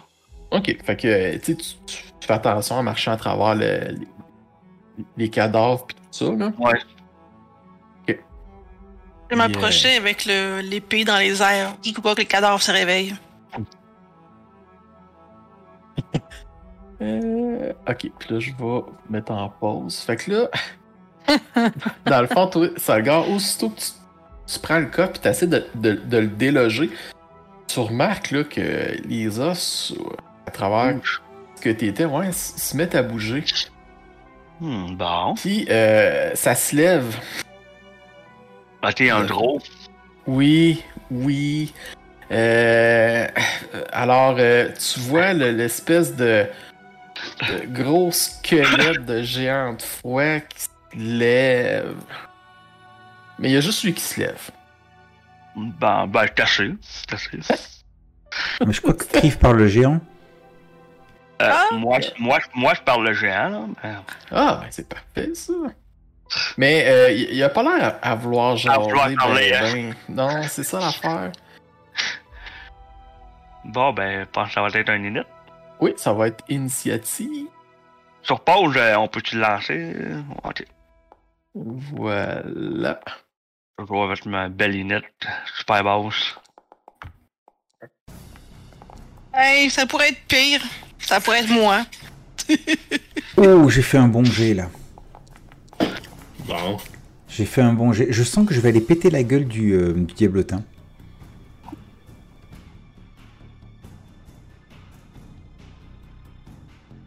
Ok, 0.52 0.76
fait 0.84 0.96
que, 0.98 1.08
euh, 1.08 1.38
tu, 1.44 1.56
tu, 1.56 1.76
fais 2.20 2.34
attention 2.34 2.78
à 2.78 2.82
marcher 2.82 3.12
à 3.12 3.18
travers 3.18 3.56
les, 3.56 3.80
les 5.18 5.30
cadavres 5.30 5.86
pis 5.86 5.96
tout 5.96 6.02
ça, 6.12 6.26
là. 6.32 6.52
Ouais. 6.58 6.80
Ok. 8.08 8.20
Je 9.30 9.30
vais 9.30 9.36
m'approcher 9.36 9.96
avec 9.96 10.26
l'épée 10.26 11.04
dans 11.04 11.18
les 11.18 11.42
airs. 11.42 11.76
Je 11.84 11.90
ne 11.90 11.96
pas 11.96 12.14
que 12.16 12.20
les 12.20 12.26
cadavres 12.26 12.62
se 12.62 12.72
réveillent. 12.72 13.16
Euh, 17.02 17.72
ok, 17.88 18.12
puis 18.20 18.34
là, 18.34 18.40
je 18.40 18.52
vais 18.52 18.82
mettre 19.10 19.32
en 19.32 19.48
pause. 19.48 20.00
Fait 20.00 20.18
que 20.18 20.32
là, 20.32 20.50
dans 22.06 22.22
le 22.22 22.28
fond, 22.28 22.48
toi, 22.48 22.68
Salgar, 22.78 23.30
aussitôt 23.30 23.70
que 23.70 23.80
tu, 23.80 23.92
tu 24.48 24.60
prends 24.60 24.80
le 24.80 24.88
cas 24.88 25.08
puis 25.08 25.22
tu 25.22 25.28
essaies 25.28 25.48
de, 25.48 25.66
de, 25.76 26.18
le 26.18 26.28
déloger, 26.28 26.90
tu 27.68 27.80
remarques 27.80 28.32
là, 28.32 28.44
que 28.44 28.98
les 29.08 29.40
os, 29.40 29.94
à 30.46 30.52
travers 30.52 30.96
ce 31.56 31.62
que 31.62 31.70
t'étais, 31.70 32.06
ouais, 32.06 32.32
se 32.32 32.76
mettent 32.76 32.96
à 32.96 33.04
bouger. 33.04 33.44
Hmm, 34.60 34.96
bon. 34.96 35.36
Puis 35.36 35.66
euh, 35.70 36.36
ça 36.36 36.56
se 36.56 36.76
lève. 36.76 37.16
Ah, 38.82 38.94
t'es 38.94 39.10
un 39.10 39.26
gros. 39.26 39.62
Oui, 40.28 40.84
oui. 41.12 41.74
Euh, 42.32 43.28
alors, 43.92 44.36
euh, 44.40 44.70
tu 44.74 45.00
vois 45.00 45.34
l'espèce 45.34 46.16
de 46.16 46.46
de 47.50 47.66
gros 47.66 48.12
squelette 48.12 49.06
de 49.06 49.22
géant 49.24 49.74
de 49.74 49.82
fouet 49.82 50.46
qui 50.50 50.62
se 50.62 50.70
lève. 50.96 51.96
Mais 53.40 53.50
il 53.50 53.54
y 53.54 53.58
a 53.58 53.62
juste 53.62 53.84
lui 53.84 53.94
qui 53.94 54.04
se 54.04 54.20
lève. 54.20 54.52
Ben, 55.56 56.08
ben, 56.08 56.28
caché. 56.28 56.76
caché. 57.08 57.40
Mais 58.66 58.74
je 58.74 58.82
crois 58.82 58.94
que 58.94 59.06
Cliff 59.06 59.38
parle 59.38 59.58
le 59.58 59.68
géant. 59.68 60.00
Euh, 61.42 61.50
ah, 61.50 61.68
moi, 61.74 62.00
moi, 62.18 62.40
moi, 62.54 62.74
je 62.74 62.82
parle 62.82 63.08
le 63.08 63.14
géant. 63.14 63.50
Là. 63.84 64.04
Ah, 64.32 64.62
c'est 64.70 64.90
parfait, 64.90 65.34
ça. 65.34 65.54
Mais 66.58 66.86
euh, 66.88 67.12
il 67.12 67.42
a 67.42 67.50
pas 67.50 67.64
l'air 67.64 67.98
à, 68.02 68.16
vouloir 68.16 68.58
genre. 68.58 68.88
Ben, 68.88 69.16
ben. 69.16 69.96
Non, 70.10 70.44
c'est 70.44 70.64
ça 70.64 70.80
l'affaire. 70.80 71.32
Bon, 73.66 73.94
ben, 73.94 74.22
je 74.22 74.26
pense 74.26 74.50
que 74.50 74.54
ça 74.54 74.62
va 74.62 74.68
être 74.68 74.90
un 74.90 75.04
init. 75.04 75.20
Oui, 75.80 75.94
ça 75.96 76.14
va 76.14 76.28
être 76.28 76.44
initiative. 76.50 77.48
Sur 78.22 78.42
pause, 78.42 78.76
euh, 78.78 78.96
on 78.96 79.08
peut-tu 79.08 79.36
le 79.36 79.42
lancer? 79.42 79.96
Ok. 80.44 80.66
Voilà. 81.56 83.00
Je 83.80 83.84
vais 83.86 84.02
avec 84.02 84.26
ma 84.26 84.50
belle 84.50 84.76
init, 84.76 85.02
super 85.58 85.84
basse. 85.84 86.36
Hey, 89.34 89.70
ça 89.70 89.86
pourrait 89.86 90.10
être 90.10 90.22
pire. 90.28 90.62
Ça 91.00 91.20
pourrait 91.20 91.40
être 91.40 91.50
moi. 91.50 91.86
oh, 93.38 93.70
j'ai 93.70 93.82
fait 93.82 93.98
un 93.98 94.08
bon 94.08 94.24
jet 94.24 94.54
là. 94.54 94.70
Bon. 96.46 96.78
J'ai 97.28 97.46
fait 97.46 97.62
un 97.62 97.74
bon 97.74 97.94
jet. 97.94 98.08
Je 98.10 98.24
sens 98.24 98.48
que 98.48 98.54
je 98.54 98.60
vais 98.60 98.70
aller 98.70 98.82
péter 98.82 99.10
la 99.10 99.24
gueule 99.24 99.46
du, 99.46 99.74
euh, 99.74 99.94
du 99.94 100.14
diablotin. 100.14 100.64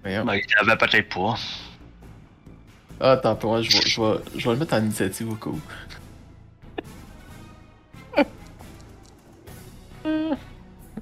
Il 0.04 0.10
avait 0.16 0.76
peut-être 0.76 1.08
pas. 1.14 1.34
Ah, 3.00 3.12
attends, 3.12 3.34
pour 3.34 3.50
moi, 3.50 3.62
je 3.62 3.70
vais, 3.70 3.82
je, 3.84 4.00
vais, 4.00 4.18
je 4.36 4.44
vais 4.44 4.52
le 4.52 4.60
mettre 4.60 4.74
en 4.74 4.80
initiative 4.80 5.28
au 5.30 5.48
où. 5.48 5.60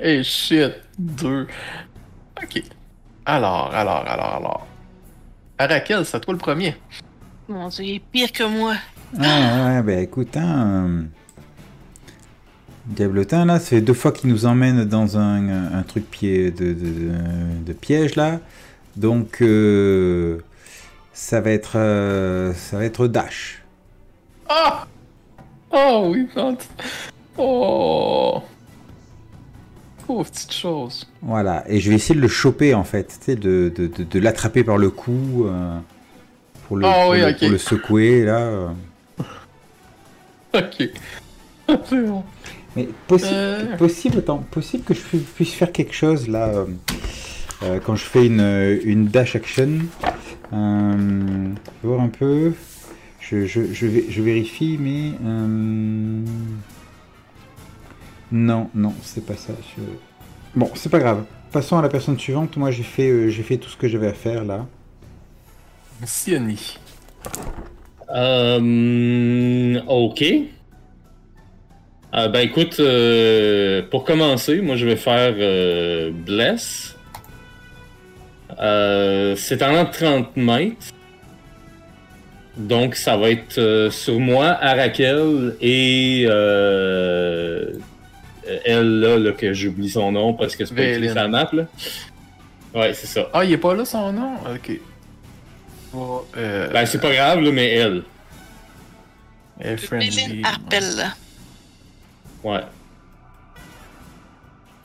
hey 0.00 0.24
shit, 0.24 0.72
deux. 0.98 1.46
Ok. 2.42 2.62
Alors, 3.30 3.72
alors, 3.72 4.04
alors, 4.08 4.34
alors. 4.34 4.66
Arakel, 5.56 6.04
c'est 6.04 6.18
toi 6.18 6.34
le 6.34 6.38
premier. 6.40 6.74
Mon 7.48 7.68
dieu, 7.68 7.84
il 7.84 7.94
est 7.94 8.00
pire 8.00 8.32
que 8.32 8.42
moi. 8.42 8.74
Ah 9.20 9.66
ouais, 9.66 9.82
ben 9.84 10.00
écoute, 10.00 10.36
hein. 10.36 10.88
Euh, 10.88 11.02
Diablotin, 12.86 13.44
là, 13.44 13.60
ça 13.60 13.66
fait 13.66 13.80
deux 13.80 13.94
fois 13.94 14.10
qu'il 14.10 14.30
nous 14.30 14.46
emmène 14.46 14.84
dans 14.84 15.16
un, 15.16 15.48
un 15.72 15.82
truc 15.84 16.10
pied 16.10 16.50
de, 16.50 16.72
de, 16.72 17.64
de, 17.66 17.72
piège, 17.72 18.16
là. 18.16 18.40
Donc, 18.96 19.42
euh, 19.42 20.40
ça 21.12 21.40
va 21.40 21.52
être. 21.52 21.74
Euh, 21.76 22.52
ça 22.54 22.78
va 22.78 22.84
être 22.84 23.06
Dash. 23.06 23.62
Ah! 24.48 24.88
Oh 25.70 26.08
oui, 26.10 26.28
Oh! 27.38 28.42
Petite 30.18 30.52
chose. 30.52 31.06
Voilà, 31.22 31.64
et 31.68 31.78
je 31.78 31.88
vais 31.88 31.96
essayer 31.96 32.16
de 32.16 32.20
le 32.20 32.28
choper 32.28 32.74
en 32.74 32.84
fait, 32.84 33.06
tu 33.20 33.24
sais, 33.24 33.36
de, 33.36 33.72
de, 33.74 33.86
de, 33.86 34.18
l'attraper 34.18 34.64
par 34.64 34.76
le 34.76 34.90
cou 34.90 35.46
euh, 35.46 35.78
pour, 36.66 36.76
le, 36.76 36.86
oui, 36.86 37.34
pour, 37.38 37.48
le, 37.48 37.58
secouer 37.58 38.24
là. 38.24 38.38
Euh. 38.38 38.68
ok. 40.54 40.88
C'est 41.84 42.02
bon. 42.02 42.24
Mais 42.74 42.88
possible, 43.06 43.32
euh... 43.34 43.76
possible, 43.76 44.18
attends, 44.18 44.44
possible 44.50 44.84
que 44.84 44.94
je 44.94 45.00
puisse 45.00 45.54
faire 45.54 45.72
quelque 45.72 45.94
chose 45.94 46.28
là 46.28 46.66
quand 47.84 47.94
je 47.94 48.04
fais 48.04 48.26
une, 48.26 48.80
une 48.84 49.06
dash 49.06 49.36
action. 49.36 49.78
Voir 50.50 52.00
un 52.00 52.08
peu. 52.08 52.52
Je, 53.20 53.46
je, 53.46 53.72
je, 53.72 53.86
je 54.08 54.22
vérifie, 54.22 54.76
mais. 54.80 55.12
Non, 58.32 58.70
non, 58.74 58.94
c'est 59.02 59.24
pas 59.24 59.36
ça. 59.36 59.52
Bon, 60.54 60.70
c'est 60.74 60.88
pas 60.88 60.98
grave. 60.98 61.24
Passons 61.52 61.78
à 61.78 61.82
la 61.82 61.88
personne 61.88 62.18
suivante. 62.18 62.56
Moi, 62.56 62.70
j'ai 62.70 62.84
fait, 62.84 63.08
euh, 63.08 63.28
j'ai 63.28 63.42
fait 63.42 63.56
tout 63.56 63.68
ce 63.68 63.76
que 63.76 63.88
j'avais 63.88 64.08
à 64.08 64.12
faire 64.12 64.44
là. 64.44 64.66
Sioni. 66.04 66.78
Euh, 68.14 69.80
ok. 69.86 70.24
Euh, 72.12 72.28
ben 72.28 72.40
écoute, 72.40 72.80
euh, 72.80 73.82
pour 73.88 74.04
commencer, 74.04 74.60
moi 74.60 74.74
je 74.74 74.84
vais 74.84 74.96
faire 74.96 75.34
Bless. 76.12 76.96
c'est 79.36 79.62
en 79.62 79.86
30 79.86 80.36
mètres. 80.36 80.86
Donc 82.56 82.96
ça 82.96 83.16
va 83.16 83.30
être 83.30 83.88
sur 83.90 84.18
moi, 84.18 84.46
Arakel 84.46 85.56
et 85.60 86.24
euh, 86.28 87.72
elle 88.64 89.00
là, 89.00 89.18
là 89.18 89.32
que 89.32 89.52
j'oublie 89.52 89.90
son 89.90 90.12
nom 90.12 90.34
parce 90.34 90.56
que 90.56 90.64
c'est 90.64 90.74
pas 90.74 90.84
écrit 90.84 91.10
sa 91.10 91.28
map 91.28 91.48
là. 91.52 91.66
Ouais, 92.74 92.94
c'est 92.94 93.06
ça. 93.06 93.28
Ah, 93.32 93.44
il 93.44 93.52
est 93.52 93.58
pas 93.58 93.74
là 93.74 93.84
son 93.84 94.12
nom? 94.12 94.34
Ok. 94.54 94.78
euh... 96.36 96.70
Ben, 96.70 96.86
c'est 96.86 97.00
pas 97.00 97.12
grave, 97.12 97.40
là, 97.40 97.50
mais 97.50 97.68
elle. 97.70 98.02
Elle 99.58 99.72
est 99.72 99.76
friendly. 99.76 100.42
Arpel. 100.44 100.84
Ouais. 102.44 102.60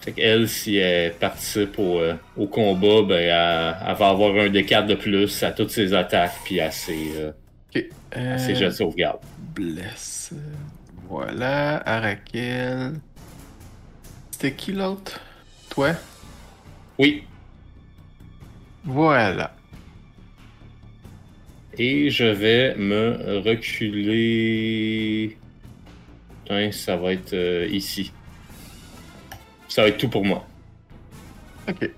Fait 0.01 0.11
qu'elle, 0.11 0.47
si 0.49 0.77
elle 0.77 1.13
participe 1.13 1.79
au, 1.79 1.99
euh, 1.99 2.15
au 2.37 2.47
combat, 2.47 3.01
ben, 3.03 3.17
elle, 3.17 3.89
elle, 3.89 3.95
va 3.95 4.09
avoir 4.09 4.35
un 4.35 4.49
des 4.49 4.65
4 4.65 4.87
de 4.87 4.95
plus 4.95 5.43
à 5.43 5.51
toutes 5.51 5.71
ses 5.71 5.93
attaques 5.93 6.35
puis 6.43 6.59
à 6.59 6.71
ses, 6.71 7.11
euh, 7.17 7.31
okay. 7.69 7.89
à 8.11 8.37
ses 8.37 8.55
jets 8.55 8.65
de 8.65 8.71
sauvegarde. 8.71 9.19
Bless. 9.55 10.31
Voilà, 11.07 11.77
Arakel. 11.87 12.93
C'était 14.45 14.57
qui 14.57 14.73
l'autre? 14.73 15.19
Toi? 15.71 15.93
Oui. 16.99 17.23
Voilà. 18.83 19.55
Et 21.79 22.11
je 22.11 22.25
vais 22.25 22.75
me 22.75 23.39
reculer. 23.39 25.35
Putain, 26.43 26.71
ça 26.71 26.95
va 26.95 27.13
être 27.13 27.33
euh, 27.33 27.67
ici. 27.71 28.13
Ça 29.67 29.81
va 29.81 29.87
être 29.87 29.97
tout 29.97 30.09
pour 30.09 30.23
moi. 30.23 30.45
Ok. 31.67 31.89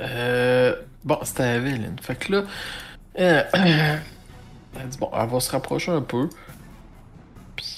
Euh, 0.00 0.74
bon, 1.04 1.18
c'était 1.22 1.54
Evelyn. 1.54 1.94
Fait 2.02 2.16
que 2.16 2.32
là. 2.32 2.42
Euh, 3.20 3.44
elle 4.74 4.88
dit 4.88 4.98
bon, 4.98 5.08
elle 5.14 5.28
va 5.28 5.38
se 5.38 5.52
rapprocher 5.52 5.92
un 5.92 6.02
peu. 6.02 6.28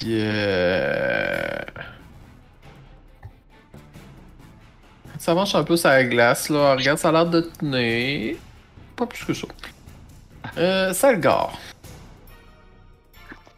Puis 0.03 0.19
euh... 0.19 1.59
Ça 5.17 5.33
marche 5.33 5.55
un 5.55 5.63
peu 5.63 5.77
sur 5.77 5.91
la 5.91 6.03
glace, 6.03 6.49
là. 6.49 6.75
Regarde, 6.75 6.99
ça 6.99 7.11
a 7.11 7.13
l'air 7.13 7.27
de 7.27 7.43
tenir. 7.43 8.35
Pas 8.97 9.07
plus 9.07 9.25
que 9.25 9.33
ça. 9.33 9.47
Euh, 10.59 10.93
Salgar. 10.93 11.53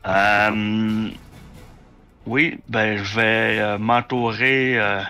Euh... 0.06 1.08
Oui, 2.26 2.58
ben 2.68 3.02
je 3.02 3.16
vais 3.16 3.58
euh, 3.58 3.78
m'entourer 3.78 4.78
euh, 4.78 5.00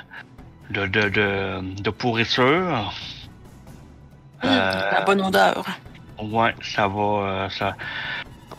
de, 0.70 0.86
de, 0.86 1.08
de, 1.08 1.82
de 1.82 1.90
pourriture. 1.90 2.92
Mmh, 4.40 4.46
la 4.46 5.02
bonne 5.04 5.20
odeur. 5.20 5.64
Ouais, 6.22 6.54
ça 6.62 6.86
va. 6.86 7.02
Euh, 7.02 7.48
ça, 7.48 7.76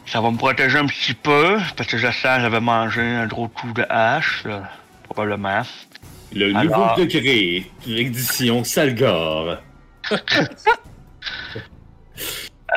ça 0.05 0.21
va 0.21 0.31
me 0.31 0.37
protéger 0.37 0.77
un 0.77 0.85
petit 0.85 1.13
peu, 1.13 1.57
parce 1.75 1.89
que 1.89 1.97
je 1.97 2.07
sens 2.07 2.37
que 2.37 2.41
j'avais 2.41 2.59
mangé 2.59 3.01
un 3.01 3.25
gros 3.27 3.47
coup 3.47 3.71
de 3.73 3.85
hache, 3.89 4.43
là, 4.45 4.69
probablement. 5.03 5.63
Le 6.33 6.51
nouveau 6.51 6.95
degré, 6.97 7.69
l'édition 7.85 8.63
Salgar. 8.63 9.62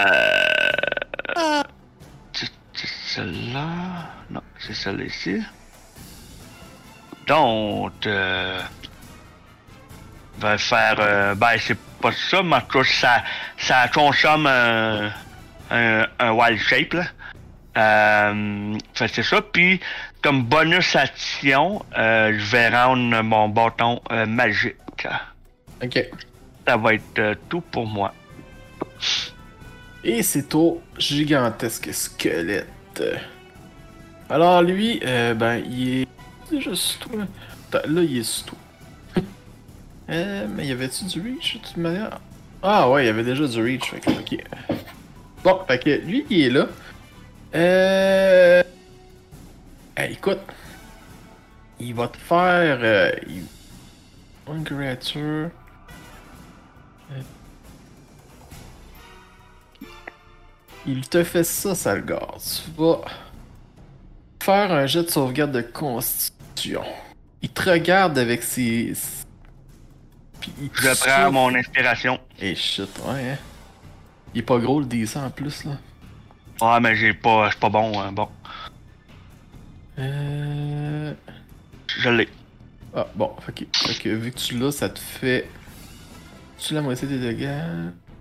euh... 0.00 1.62
C'est 2.72 2.88
celle-là? 3.06 3.66
Non, 4.30 4.42
c'est 4.58 4.74
celle 4.74 5.00
ici. 5.02 5.42
Donc, 7.26 8.06
euh... 8.06 8.60
va 10.38 10.56
faire... 10.56 10.96
Euh... 10.98 11.34
Ben, 11.34 11.56
c'est 11.58 11.78
pas 12.00 12.12
ça, 12.12 12.42
mais 12.42 12.56
ça, 12.84 13.22
ça 13.58 13.88
consomme 13.88 14.46
un, 14.46 15.10
un, 15.70 16.06
un 16.18 16.30
wild 16.30 16.60
shape, 16.60 16.94
là. 16.94 17.04
Euh, 17.78 18.78
c'est 18.94 19.22
ça. 19.22 19.40
Puis, 19.40 19.80
comme 20.22 20.44
bonus 20.44 20.96
action, 20.96 21.84
euh, 21.96 22.34
je 22.36 22.44
vais 22.50 22.68
rendre 22.68 23.22
mon 23.22 23.48
bâton 23.48 24.00
euh, 24.10 24.26
magique. 24.26 25.06
Ok. 25.82 26.04
Ça 26.66 26.76
va 26.76 26.94
être 26.94 27.18
euh, 27.18 27.34
tout 27.48 27.60
pour 27.60 27.86
moi. 27.86 28.12
Et 30.02 30.22
c'est 30.22 30.54
au 30.54 30.82
gigantesque 30.98 31.92
squelette. 31.92 33.02
Alors 34.28 34.62
lui, 34.62 35.00
euh, 35.04 35.34
ben, 35.34 35.62
il 35.70 36.02
est 36.02 36.08
toi. 37.00 37.22
Là, 37.86 38.02
il 38.02 38.18
est 38.18 38.22
sous 38.22 38.44
toi. 38.46 38.58
euh, 40.10 40.46
mais 40.54 40.66
y 40.66 40.72
avait-tu 40.72 41.04
du 41.04 41.20
reach 41.20 41.54
de 41.54 41.58
toute 41.60 41.76
manière? 41.76 42.18
Ah 42.62 42.90
ouais, 42.90 43.04
il 43.04 43.06
y 43.06 43.10
avait 43.10 43.24
déjà 43.24 43.46
du 43.46 43.62
reach. 43.62 43.90
Fait 43.90 44.00
que, 44.00 44.10
ok. 44.10 44.44
Bon, 45.44 45.60
fait 45.66 45.78
que 45.78 45.90
lui, 45.90 46.26
il 46.28 46.42
est 46.42 46.50
là. 46.50 46.66
Euh... 47.54 48.62
écoute. 49.98 50.40
Il 51.80 51.94
va 51.94 52.08
te 52.08 52.16
faire... 52.16 52.78
Euh, 52.82 53.12
il... 53.28 53.44
Une 54.52 54.64
créature... 54.64 55.50
Il 60.88 61.06
te 61.06 61.22
fait 61.22 61.44
ça, 61.44 61.74
Salgar. 61.74 62.36
Tu 62.38 62.70
vas 62.80 63.02
faire 64.42 64.72
un 64.72 64.86
jet 64.86 65.02
de 65.02 65.10
sauvegarde 65.10 65.52
de 65.52 65.60
constitution. 65.60 66.82
il 67.42 67.50
te 67.50 67.68
regarde 67.68 68.18
avec 68.18 68.42
ses. 68.42 68.94
Puis 70.40 70.50
il 70.58 70.70
Je 70.72 70.88
prends 70.98 71.30
mon 71.30 71.54
inspiration. 71.54 72.18
Et 72.40 72.52
eh, 72.52 72.54
shit, 72.54 72.88
ouais, 73.04 73.32
hein. 73.32 73.38
Il 74.34 74.38
est 74.38 74.42
pas 74.42 74.58
gros 74.58 74.80
le 74.80 74.86
10 74.86 75.16
en 75.16 75.28
plus, 75.28 75.64
là. 75.64 75.72
Ouais, 76.60 76.80
mais 76.80 76.96
j'ai 76.96 77.14
pas. 77.14 77.46
Je 77.46 77.50
suis 77.52 77.60
pas 77.60 77.68
bon, 77.68 78.00
hein, 78.00 78.12
bon. 78.12 78.28
Euh. 79.98 81.12
Je 81.86 82.08
l'ai. 82.10 82.28
Ah, 82.94 83.06
bon, 83.14 83.32
ok. 83.48 83.66
Que 84.02 84.08
vu 84.08 84.32
que 84.32 84.38
tu 84.38 84.58
l'as, 84.58 84.72
ça 84.72 84.88
te 84.88 84.98
fait. 84.98 85.48
Tu 86.58 86.74
la 86.74 86.80
moitié 86.80 87.06
des 87.06 87.18
dégâts. 87.18 87.48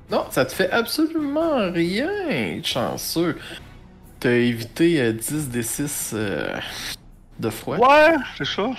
Non, 0.09 0.25
ça 0.31 0.45
te 0.45 0.53
fait 0.53 0.71
absolument 0.71 1.71
rien, 1.71 2.61
chanceux. 2.63 3.37
T'as 4.19 4.31
évité 4.31 5.11
10 5.13 5.33
euh, 5.33 5.51
des 5.51 5.63
6 5.63 6.11
euh, 6.13 6.59
de 7.39 7.49
froid. 7.49 7.77
Ouais, 7.77 8.15
c'est 8.37 8.45
ça. 8.45 8.69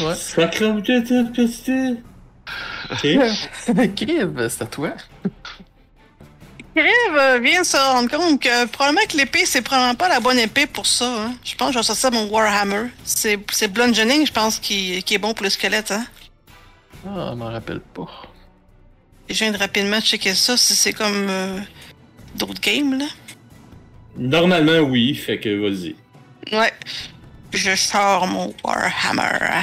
Ouais. 0.00 0.14
Sacré 0.14 0.72
de 0.72 1.30
petit. 1.30 1.98
Crive, 3.94 4.48
c'est 4.48 4.62
à 4.62 4.66
toi. 4.66 4.92
Crive 6.74 7.42
vient 7.42 7.60
de 7.60 7.66
se 7.66 7.76
rendre 7.76 8.10
compte 8.10 8.42
que 8.42 8.66
probablement 8.66 9.06
que 9.08 9.16
l'épée, 9.16 9.46
c'est 9.46 9.62
probablement 9.62 9.94
pas 9.94 10.08
la 10.08 10.18
bonne 10.18 10.38
épée 10.38 10.66
pour 10.66 10.86
ça. 10.86 11.06
Hein. 11.06 11.34
Je 11.44 11.54
pense 11.54 11.68
que 11.68 11.74
je 11.74 11.78
vais 11.78 11.84
sortir 11.84 12.10
mon 12.10 12.26
Warhammer. 12.28 12.88
C'est, 13.04 13.38
c'est 13.52 13.68
bludgeoning, 13.68 14.26
je 14.26 14.32
pense, 14.32 14.58
qui, 14.58 15.02
qui 15.04 15.14
est 15.14 15.18
bon 15.18 15.34
pour 15.34 15.44
le 15.44 15.50
squelette. 15.50 15.92
Hein. 15.92 16.04
Ah, 17.06 17.30
je 17.30 17.36
m'en 17.36 17.50
rappelle 17.50 17.80
pas. 17.80 18.08
Je 19.28 19.34
viens 19.34 19.52
de 19.52 19.56
rapidement 19.56 20.00
checker 20.00 20.34
ça, 20.34 20.56
si 20.56 20.74
c'est 20.74 20.92
comme 20.92 21.28
euh, 21.28 21.60
d'autres 22.34 22.60
games, 22.60 22.98
là. 22.98 23.06
Normalement, 24.16 24.78
oui, 24.80 25.14
fait 25.14 25.38
que 25.38 25.48
vas-y. 25.60 25.94
Ouais. 26.52 26.72
Je 27.52 27.74
sors 27.76 28.26
mon 28.26 28.52
Warhammer. 28.64 29.62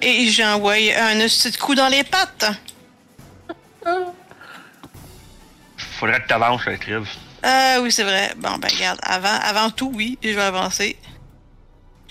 Et 0.00 0.26
j'ai 0.28 0.44
envoyé 0.44 0.96
un 0.96 1.18
petit 1.18 1.52
coup 1.52 1.74
dans 1.74 1.88
les 1.88 2.02
pattes. 2.02 2.46
Faudrait 6.02 6.20
que 6.20 6.26
t'avances, 6.26 6.64
Triv. 6.80 7.08
Ah 7.44 7.78
oui, 7.80 7.92
c'est 7.92 8.02
vrai. 8.02 8.34
Bon, 8.36 8.58
ben 8.58 8.68
regarde, 8.68 8.98
avant, 9.04 9.38
avant 9.40 9.70
tout, 9.70 9.92
oui, 9.94 10.18
je 10.20 10.30
vais 10.30 10.42
avancer. 10.42 10.98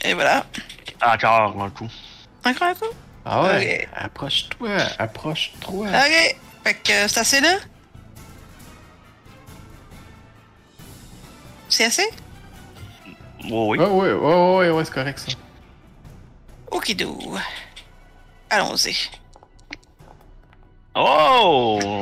Et 0.05 0.13
voilà. 0.13 0.45
Encore 1.05 1.61
un 1.61 1.69
coup. 1.71 1.89
Encore 2.45 2.67
un 2.69 2.73
coup? 2.73 2.85
Ah 3.25 3.43
ouais? 3.43 3.89
Approche-toi, 3.93 4.77
approche-toi. 4.97 5.87
Ok. 5.87 6.37
Fait 6.63 6.73
que 6.75 7.07
c'est 7.09 7.19
assez 7.19 7.41
là? 7.41 7.57
C'est 11.67 11.83
assez? 11.83 12.09
Oh, 13.49 13.71
oui. 13.71 13.77
Ouais, 13.77 13.85
ouais, 13.87 14.13
ouais, 14.13 14.57
ouais, 14.57 14.69
ouais, 14.69 14.85
c'est 14.85 14.93
correct 14.93 15.19
ça. 15.19 15.33
Okidou. 16.71 17.37
Allons-y. 18.49 18.95
Oh! 20.95 21.79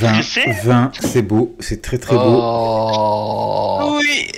20, 0.00 0.22
20 0.64 0.92
c'est 1.00 1.22
beau, 1.22 1.56
c'est 1.60 1.82
très 1.82 1.98
très 1.98 2.14
beau. 2.14 2.40
Oh. 2.42 3.98
Oui. 4.00 4.30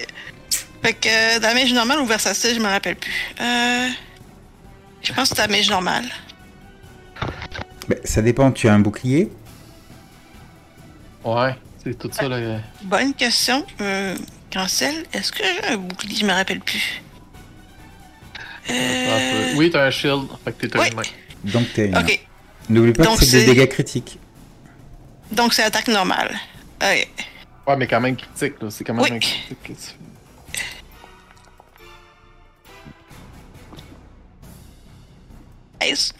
Fait 0.83 0.95
que 0.95 1.39
damage 1.39 1.73
normal 1.73 2.01
ou 2.01 2.07
versatile, 2.07 2.55
je 2.55 2.61
me 2.61 2.69
rappelle 2.69 2.97
plus. 2.97 3.13
Euh... 3.41 3.89
Je 5.03 5.13
pense 5.13 5.31
que 5.31 5.37
c'est 5.37 5.47
damage 5.47 5.71
normal. 5.71 6.05
Ben, 7.89 7.99
ça 8.05 8.23
dépend, 8.23 8.51
tu 8.53 8.69
as 8.69 8.75
un 8.75 8.81
bouclier? 8.81 9.31
Ouais, 11.25 11.55
c'est 11.83 11.99
tout 11.99 12.11
ça 12.13 12.29
là. 12.29 12.59
Bonne 12.83 13.15
question. 13.15 13.65
Euh, 13.81 14.17
Cancel, 14.53 15.05
est-ce 15.13 15.33
que 15.33 15.45
j'ai 15.45 15.75
un 15.75 15.77
bouclier? 15.77 16.17
Je 16.17 16.27
me 16.27 16.33
rappelle 16.33 16.61
plus. 16.61 17.03
Euh... 18.71 19.55
Oui, 19.57 19.71
t'as 19.71 19.87
un 19.87 19.91
shield. 19.91 20.29
Fait 20.45 20.53
que 20.53 20.67
t'es 20.67 20.79
oui. 20.79 20.91
Donc 21.45 21.73
t'es. 21.73 21.91
Ok. 21.97 22.21
N'oublie 22.71 22.93
pas 22.93 23.05
Donc, 23.05 23.19
que 23.19 23.25
c'est 23.25 23.45
des 23.45 23.55
dégâts 23.55 23.69
critiques. 23.69 24.19
Donc 25.33 25.53
c'est 25.55 25.63
attaque 25.65 25.89
normale. 25.89 26.35
Ok. 26.83 27.09
Ouais, 27.67 27.77
mais 27.77 27.87
quand 27.87 28.01
même 28.01 28.17
critique, 28.17 28.55
là. 28.63 28.71
C'est 28.71 28.85
quand 28.85 28.95
même 28.95 29.03
Oui. 29.05 29.11
un 29.13 29.19
critique 29.19 29.63
que 29.63 29.73
tu 29.73 29.95
Nice. 35.83 36.13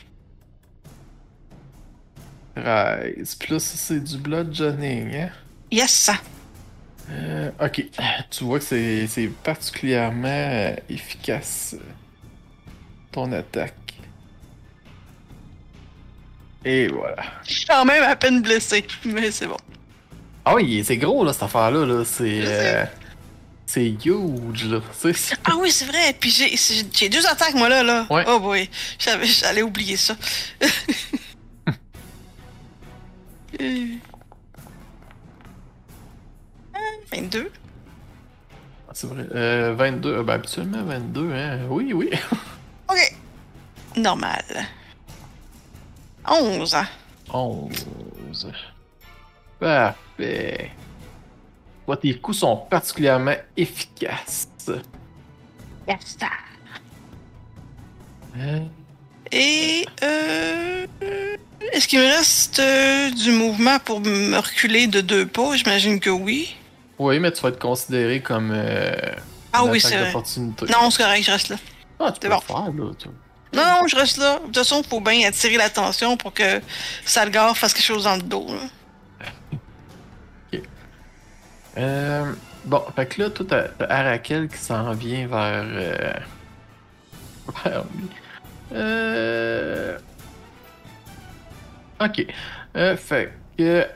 13. 2.57 3.35
Plus 3.39 3.61
c'est 3.63 4.01
du 4.01 4.19
bludgeoning, 4.19 5.15
hein? 5.15 5.31
Yes, 5.71 5.91
ça. 5.93 6.15
Euh, 7.11 7.51
ok. 7.61 7.85
Tu 8.31 8.45
vois 8.45 8.59
que 8.59 8.65
c'est 8.65 9.07
c'est 9.07 9.29
particulièrement 9.29 10.29
euh, 10.29 10.75
efficace. 10.89 11.75
euh, 11.79 11.83
Ton 13.13 13.33
attaque. 13.33 13.75
Et 16.65 16.89
voilà. 16.89 17.23
Je 17.47 17.55
suis 17.55 17.67
quand 17.67 17.85
même 17.85 18.03
à 18.03 18.17
peine 18.17 18.43
blessé, 18.43 18.85
mais 19.05 19.31
c'est 19.31 19.47
bon. 19.47 19.57
Ah 20.45 20.55
oui, 20.55 20.83
c'est 20.85 20.97
gros 20.99 21.25
là 21.25 21.33
cette 21.33 21.43
affaire-là. 21.45 21.87
Là. 21.87 22.05
C'est. 22.05 22.43
Euh, 22.45 22.85
c'est 23.67 23.87
huge 24.05 24.65
là. 24.67 24.81
Ah 25.45 25.53
oui, 25.59 25.71
c'est 25.71 25.85
vrai. 25.87 26.15
Puis 26.19 26.31
j'ai- 26.31 27.09
deux 27.09 27.27
attaques, 27.27 27.55
moi, 27.55 27.69
là. 27.69 27.83
là. 27.83 28.07
Ouais. 28.11 28.25
Oh 28.27 28.41
boy. 28.41 28.69
J'avais- 28.99 29.27
J'allais 29.27 29.63
oublier 29.63 29.97
ça. 29.97 30.17
Euh. 33.61 33.87
Ah, 36.73 36.79
22. 37.13 37.51
Ah, 38.89 38.93
C'est 38.95 39.07
vrai. 39.09 39.27
Euh, 39.35 39.75
22. 39.75 40.09
euh, 40.15 40.23
Ben, 40.23 40.35
habituellement 40.35 40.83
22, 40.85 41.33
hein. 41.33 41.59
Oui, 41.69 41.93
oui. 41.93 42.11
Ok. 42.89 43.15
Normal. 43.97 44.45
11. 46.31 46.77
11. 47.33 48.53
Parfait. 49.59 50.71
Toi, 51.87 51.97
tes 51.97 52.15
coups 52.19 52.39
sont 52.39 52.57
particulièrement 52.57 53.35
efficaces. 53.57 54.49
Yes. 55.89 56.17
Euh, 58.39 58.61
Et 59.33 59.85
euh, 60.05 60.87
est-ce 61.73 61.89
qu'il 61.89 61.99
me 61.99 62.05
reste 62.07 62.59
euh, 62.61 63.11
du 63.11 63.33
mouvement 63.33 63.79
pour 63.81 64.01
me 64.01 64.37
reculer 64.39 64.87
de 64.87 65.01
deux 65.01 65.27
pas? 65.27 65.57
J'imagine 65.57 65.99
que 66.01 66.11
oui. 66.11 66.55
Oui, 66.99 67.19
mais 67.19 67.33
tu 67.33 67.41
vas 67.43 67.49
être 67.49 67.59
considéré 67.59 68.21
comme. 68.21 68.53
euh, 68.55 68.93
Ah 69.53 69.63
une 69.65 69.71
oui, 69.71 69.81
c'est 69.81 69.97
vrai. 69.97 70.07
d'opportunité. 70.07 70.67
Non, 70.67 70.91
c'est 70.91 71.03
correct, 71.03 71.23
je 71.25 71.31
reste 71.33 71.49
là. 71.49 71.57
Ah, 71.99 72.13
tu 72.13 72.21
peux 72.21 72.29
bon. 72.29 72.37
le 72.37 72.41
faire, 72.41 72.73
là. 72.73 72.93
tu- 72.99 73.09
Non, 73.53 73.65
non, 73.65 73.87
je 73.89 73.97
reste 73.97 74.19
là. 74.19 74.39
De 74.39 74.45
toute 74.47 74.57
façon, 74.59 74.83
faut 74.83 75.01
bien 75.01 75.27
attirer 75.29 75.57
l'attention 75.57 76.17
pour 76.17 76.33
que 76.33 76.61
Salgar 77.05 77.57
fasse 77.57 77.75
quelque 77.75 77.85
chose 77.85 78.05
dans 78.05 78.17
le 78.17 78.23
dos. 78.23 78.47
là. 78.49 78.61
Euh, 81.79 82.33
bon, 82.65 82.83
fait 82.97 83.07
que 83.07 83.23
là, 83.23 83.31
toi, 83.31 83.47
t'as 83.49 83.87
Arakel 83.87 84.49
qui 84.49 84.59
s'en 84.59 84.93
vient 84.93 85.27
vers. 85.29 85.65
euh, 85.65 86.13
vers 87.65 87.85
lui. 87.95 88.09
Euh. 88.73 89.99
Ok. 92.01 92.27
Euh, 92.77 92.97
fait 92.97 93.33
que. 93.57 93.87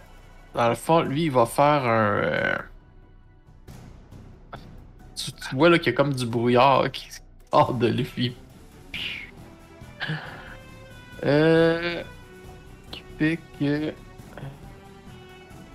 Dans 0.55 0.69
le 0.69 0.75
fond, 0.77 1.03
lui, 1.03 1.25
il 1.25 1.31
va 1.33 1.47
faire 1.47 1.85
un. 1.85 2.59
Tu, 5.17 5.33
tu 5.33 5.55
vois 5.57 5.69
là 5.69 5.79
qu'il 5.79 5.89
y 5.93 5.95
a 5.95 5.97
comme 5.97 6.13
du 6.15 6.27
brouillard 6.27 6.91
qui 6.93 7.09
sort 7.53 7.75
de 7.75 7.89
lui. 7.89 8.37
Euh. 11.25 12.03
Qui 12.91 13.03
fait 13.19 13.39
que. 13.59 13.93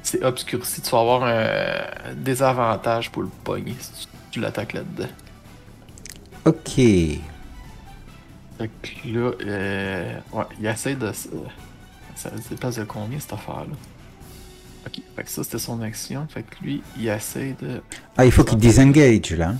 C'est 0.01 0.23
obscurci, 0.23 0.81
tu 0.81 0.89
vas 0.91 1.01
avoir 1.01 1.23
un 1.23 2.13
désavantage 2.15 3.11
pour 3.11 3.23
le 3.23 3.29
pogner 3.43 3.75
si 3.79 4.07
tu, 4.31 4.39
l'attaques 4.39 4.73
là-dedans. 4.73 5.09
Ok. 6.45 6.75
Fait 6.75 7.21
que 8.81 9.07
là, 9.07 9.31
euh, 9.45 10.13
ouais, 10.33 10.45
il 10.59 10.65
essaie 10.65 10.95
de. 10.95 11.11
se- 11.11 11.27
Ça 12.15 12.31
dépasse 12.49 12.77
de 12.77 12.83
combien 12.85 13.19
cette 13.19 13.33
affaire-là? 13.33 13.75
Ok, 14.87 15.01
fait 15.15 15.23
que 15.23 15.29
ça 15.29 15.43
c'était 15.43 15.59
son 15.59 15.81
action. 15.81 16.25
Fait 16.29 16.43
que 16.43 16.55
lui, 16.63 16.81
il 16.97 17.07
essaie 17.07 17.55
de. 17.61 17.81
Ah, 18.17 18.25
il 18.25 18.31
faut 18.31 18.43
qu'il 18.43 18.57
désengage 18.57 19.31
là. 19.31 19.53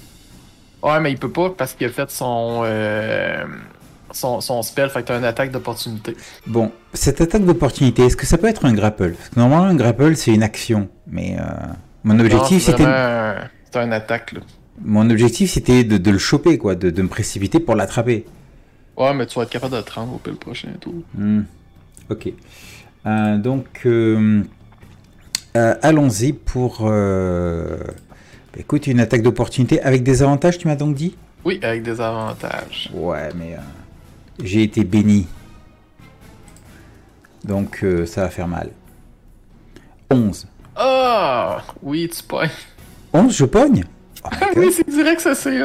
Ouais, 0.82 1.00
mais 1.02 1.12
il 1.12 1.18
peut 1.20 1.32
pas 1.32 1.50
parce 1.52 1.74
qu'il 1.74 1.88
a 1.88 1.90
fait 1.92 2.10
son. 2.10 2.62
euh, 2.64 3.46
son, 4.12 4.42
son 4.42 4.62
spell, 4.62 4.90
fait 4.90 5.02
que 5.02 5.08
t'as 5.08 5.18
une 5.18 5.26
attaque 5.26 5.52
d'opportunité. 5.52 6.16
Bon, 6.48 6.72
cette 6.94 7.22
attaque 7.22 7.46
d'opportunité, 7.46 8.04
est-ce 8.06 8.18
que 8.18 8.26
ça 8.26 8.38
peut 8.38 8.48
être 8.48 8.66
un 8.66 8.74
grapple? 8.74 9.12
Parce 9.12 9.30
que 9.30 9.40
normalement, 9.40 9.66
un 9.66 9.76
grapple, 9.76 10.16
c'est 10.16 10.32
une 10.34 10.44
action. 10.44 10.90
Mais 11.08 11.38
euh, 11.40 11.44
mon 12.04 12.20
objectif, 12.20 12.64
c'était. 12.64 12.84
C'est 12.84 13.80
un 13.80 13.92
attaque 13.92 14.32
là. 14.34 14.42
Mon 14.84 15.10
objectif, 15.10 15.52
c'était 15.52 15.84
de, 15.84 15.98
de 15.98 16.12
le 16.12 16.18
choper, 16.18 16.58
quoi, 16.58 16.76
de, 16.76 16.90
de 16.90 17.02
me 17.02 17.08
précipiter 17.08 17.60
pour 17.60 17.76
l'attraper. 17.76 18.26
Ouais, 18.98 19.14
mais 19.14 19.26
tu 19.26 19.38
vas 19.38 19.44
être 19.44 19.50
capable 19.50 19.76
de 19.76 19.82
te 19.82 19.94
rendre 19.94 20.16
au 20.16 20.18
pile 20.18 20.36
prochain 20.36 20.70
tour. 20.80 20.96
Hmm. 21.14 21.42
Ok. 22.10 22.32
Euh, 23.06 23.38
donc, 23.38 23.82
euh, 23.86 24.44
allons-y 25.54 26.34
pour. 26.34 26.82
bah, 26.90 28.58
écoute, 28.58 28.88
une 28.88 29.00
attaque 29.00 29.22
d'opportunité 29.22 29.82
avec 29.82 30.04
des 30.04 30.24
avantages, 30.24 30.58
tu 30.58 30.68
m'as 30.68 30.76
donc 30.76 30.96
dit? 30.96 31.16
Oui, 31.46 31.60
avec 31.62 31.84
des 31.84 32.02
avantages. 32.02 32.90
Ouais, 32.94 33.30
mais 33.36 33.56
j'ai 34.44 34.64
été 34.64 34.84
béni. 34.84 35.28
Donc 37.44 37.84
euh, 37.84 38.06
ça 38.06 38.22
va 38.22 38.30
faire 38.30 38.48
mal. 38.48 38.72
11. 40.10 40.48
Ah 40.76 41.64
Oui, 41.82 42.10
tu 42.10 42.24
pognes. 42.24 42.50
11, 43.14 43.36
je 43.36 43.46
pogne? 43.46 43.84
Oh 44.24 44.30
Oui, 44.56 44.72
c'est 44.72 44.90
direct 44.90 45.22
ça 45.22 45.36
c'est 45.36 45.60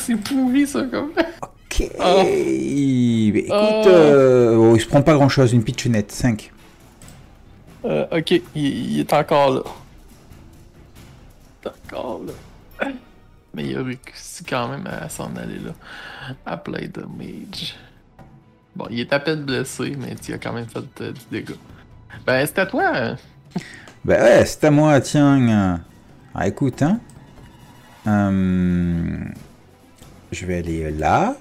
C'est 0.00 0.16
pourri 0.16 0.66
ça 0.66 0.82
comme. 0.84 1.12
Ok. 1.42 1.90
Oh. 1.98 2.22
écoute, 2.26 3.52
euh, 3.86 4.56
oh, 4.56 4.76
il 4.76 4.80
se 4.80 4.86
prend 4.86 5.02
pas 5.02 5.14
grand 5.14 5.28
chose, 5.28 5.52
une 5.52 5.64
pitchounette, 5.64 6.12
5. 6.12 6.52
Euh, 7.84 8.06
ok, 8.12 8.42
il, 8.54 9.00
est 9.00 9.12
encore 9.12 9.50
là. 9.50 9.62
Il 11.64 11.68
est 11.68 11.94
encore 11.94 12.20
là. 12.26 12.88
Mais 13.54 13.64
il 13.66 13.76
a 13.76 13.82
réussi 13.82 14.44
quand 14.44 14.68
même 14.68 14.86
à 14.86 15.08
s'en 15.08 15.34
aller 15.36 15.58
là. 15.58 15.72
À 16.46 16.56
play 16.56 16.88
damage. 16.88 17.74
Bon, 18.74 18.86
il 18.90 19.00
est 19.00 19.12
à 19.12 19.20
peine 19.20 19.42
blessé, 19.42 19.94
mais 19.98 20.14
il 20.28 20.34
a 20.34 20.38
quand 20.38 20.52
même 20.52 20.66
fait 20.66 21.02
euh, 21.02 21.12
du 21.12 21.20
dégât. 21.30 21.54
Ben, 22.26 22.46
c'est 22.46 22.58
à 22.58 22.66
toi. 22.66 22.90
Hein. 22.94 23.16
Ben 24.04 24.20
ouais, 24.20 24.44
c'est 24.46 24.64
à 24.64 24.70
moi, 24.72 25.00
tiens. 25.00 25.80
Ah, 26.34 26.48
écoute, 26.48 26.82
hein. 26.82 26.98
Euh, 28.08 29.16
je 30.32 30.44
vais 30.44 30.58
aller 30.58 30.90
là. 30.90 31.36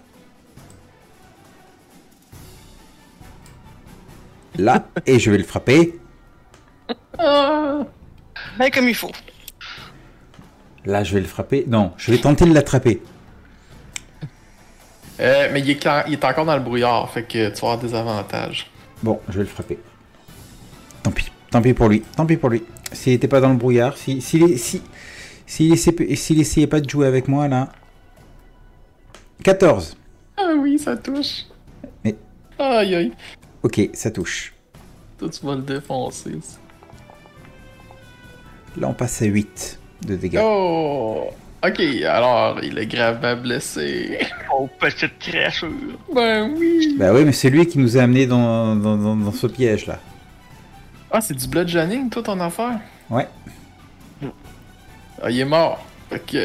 Là, 4.57 4.86
et 5.07 5.17
je 5.17 5.32
vais 5.32 5.39
le 5.39 5.43
frapper. 5.43 5.99
Ah. 7.17 7.79
Ben, 8.59 8.69
comme 8.69 8.88
il 8.88 8.95
faut. 8.95 9.11
Là, 10.86 11.03
je 11.03 11.15
vais 11.15 11.21
le 11.21 11.27
frapper. 11.27 11.65
Non, 11.67 11.93
je 11.97 12.11
vais 12.11 12.19
tenter 12.19 12.45
de 12.45 12.53
l'attraper. 12.53 13.01
Euh, 15.22 15.49
mais 15.53 15.59
il 15.59 15.69
est, 15.69 15.88
il 16.07 16.13
est, 16.13 16.26
encore 16.26 16.45
dans 16.45 16.55
le 16.55 16.63
brouillard, 16.63 17.09
fait 17.11 17.24
que 17.24 17.49
tu 17.49 17.61
vas 17.61 17.74
avoir 17.74 17.78
des 17.78 17.93
avantages. 17.93 18.69
Bon, 19.03 19.19
je 19.30 19.34
vais 19.34 19.43
le 19.43 19.49
frapper. 19.49 19.78
Tant 21.03 21.11
pis. 21.11 21.32
Tant 21.51 21.61
pis 21.61 21.74
pour 21.74 21.89
lui. 21.89 22.01
Tant 22.01 22.26
pis 22.26 22.38
pour 22.38 22.49
lui. 22.49 22.63
S'il 22.91 23.13
était 23.13 23.28
pas 23.28 23.39
dans 23.39 23.49
le 23.49 23.55
brouillard, 23.57 23.97
s'il 23.97 24.22
si, 24.22 24.57
si, 24.57 24.82
si, 25.45 25.78
si, 26.15 26.39
essayait 26.39 26.67
pas 26.67 26.82
de 26.82 26.89
jouer 26.89 27.07
avec 27.07 27.28
moi, 27.28 27.47
là... 27.47 27.69
14. 29.43 29.97
Ah 30.38 30.53
oui, 30.57 30.78
ça 30.78 30.95
touche. 30.97 31.45
Mais... 32.03 32.15
Aïe 32.59 32.95
aïe. 32.95 33.11
Ok, 33.63 33.89
ça 33.93 34.11
touche. 34.11 34.53
Toi, 35.17 35.30
tu 35.30 35.45
vas 35.45 35.55
le 35.55 35.61
défoncer. 35.61 36.39
Là, 38.78 38.88
on 38.88 38.93
passe 38.93 39.22
à 39.22 39.26
8 39.26 39.80
de 40.07 40.15
dégâts. 40.15 40.39
Oh! 40.41 41.30
Ok, 41.64 41.80
alors, 42.07 42.57
il 42.64 42.76
est 42.80 42.88
gravement 42.88 43.36
blessé. 43.36 44.18
Oh, 44.51 44.68
petite 44.80 45.20
créature. 45.20 45.70
Ben 46.12 46.55
oui. 46.57 46.95
Ben 46.97 47.14
oui, 47.14 47.24
mais 47.24 47.34
c'est 47.34 47.51
lui 47.51 47.68
qui 47.68 47.78
nous 47.78 47.97
a 47.97 48.01
amené 48.01 48.26
dans, 48.26 48.76
dans, 48.76 49.16
dans, 49.16 49.32
ce 49.32 49.45
piège-là. 49.45 49.99
Ah, 51.12 51.22
c'est 51.22 51.36
du 51.36 51.47
bludgeoning, 51.47 52.09
toi, 52.09 52.24
ton 52.24 52.39
affaire? 52.39 52.80
Ouais. 53.12 53.28
Ah, 55.22 55.30
il 55.30 55.39
est 55.39 55.45
mort. 55.45 55.86
Ok. 56.12 56.36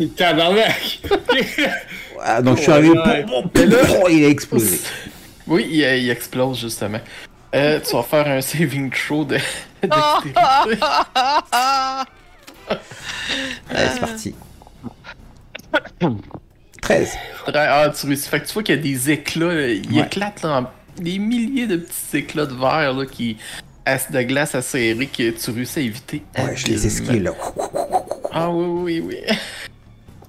Il 0.00 0.10
tabarnak! 0.16 1.00
ah, 2.22 2.40
donc 2.40 2.56
je 2.56 2.62
suis 2.62 2.72
arrivé. 2.72 2.94
Là, 2.94 4.10
il 4.10 4.24
a 4.24 4.28
explosé. 4.28 4.80
Oui, 5.46 5.68
il, 5.70 5.80
il 5.80 6.08
explose, 6.08 6.60
justement. 6.60 7.00
Euh, 7.54 7.78
tu 7.80 7.94
vas 7.94 8.04
faire 8.04 8.26
un 8.26 8.40
saving 8.40 8.90
throw 8.90 9.26
de. 9.26 9.36
Allez, 13.70 13.88
c'est 13.92 14.00
parti. 14.00 14.34
13. 16.82 17.12
Ah, 17.54 17.92
tu 17.94 18.16
Fait 18.16 18.40
que 18.40 18.46
tu 18.46 18.52
vois 18.52 18.62
qu'il 18.62 18.74
y 18.74 18.78
a 18.78 18.82
des 18.82 19.10
éclats. 19.10 19.68
Il 19.68 19.98
éclate 19.98 20.42
là, 20.42 20.72
des 20.98 21.18
milliers 21.18 21.66
de 21.66 21.76
petits 21.76 22.18
éclats 22.18 22.46
de 22.46 22.54
verre 22.54 22.94
là, 22.94 23.06
qui. 23.06 23.36
de 23.86 24.22
glace 24.22 24.54
acérée 24.54 25.06
que 25.06 25.30
tu 25.30 25.50
réussis 25.50 25.78
à 25.78 25.82
éviter. 25.82 26.22
Ouais, 26.38 26.56
je 26.56 26.66
les 26.66 26.86
esquive 26.86 27.22
là. 27.22 27.32
Ah 28.32 28.50
oui, 28.50 29.00
oui, 29.00 29.00
oui. 29.00 29.16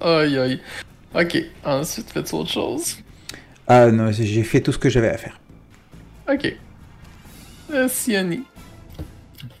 Aïe, 0.00 0.36
aïe. 0.36 0.60
Ok, 1.14 1.38
ensuite, 1.64 2.10
fais-tu 2.10 2.34
autre 2.34 2.50
chose? 2.50 2.96
Ah 3.68 3.88
non, 3.92 4.10
j'ai 4.10 4.42
fait 4.42 4.60
tout 4.60 4.72
ce 4.72 4.78
que 4.78 4.88
j'avais 4.88 5.10
à 5.10 5.16
faire. 5.16 5.38
Ok. 6.28 6.56
Euh, 7.72 7.88
Siani. 7.88 8.42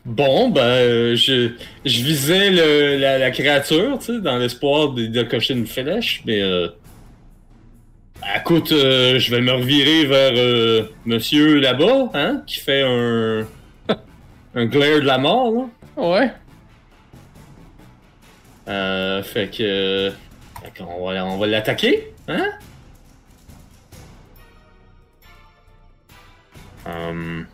Bon, 0.04 0.48
ben, 0.50 0.60
euh, 0.62 1.16
je, 1.16 1.52
je 1.84 2.02
visais 2.02 2.50
le, 2.50 2.98
la, 2.98 3.30
créature, 3.30 3.98
tu 3.98 4.06
sais, 4.06 4.20
dans 4.20 4.36
l'espoir 4.36 4.90
de, 4.90 5.06
de, 5.06 5.22
cocher 5.22 5.54
une 5.54 5.66
flèche, 5.66 6.22
mais 6.26 6.42
euh, 6.42 6.68
écoute, 8.36 8.72
euh, 8.72 9.18
je 9.18 9.30
vais 9.30 9.40
me 9.40 9.52
revirer 9.52 10.06
vers 10.06 10.32
euh, 10.36 10.88
monsieur 11.04 11.60
là-bas, 11.60 12.10
hein, 12.14 12.42
qui 12.46 12.60
fait 12.60 12.82
un 12.82 13.46
un 14.54 14.66
glare 14.66 15.00
de 15.00 15.06
la 15.06 15.18
mort, 15.18 15.52
là. 15.52 16.02
Ouais. 16.02 16.32
Euh, 18.68 19.22
fait 19.22 19.48
que, 19.48 20.12
fait 20.62 20.78
qu'on 20.78 21.06
va, 21.06 21.24
on 21.24 21.38
va 21.38 21.46
l'attaquer, 21.46 22.12
hein? 22.28 22.48
Um... 26.84 27.46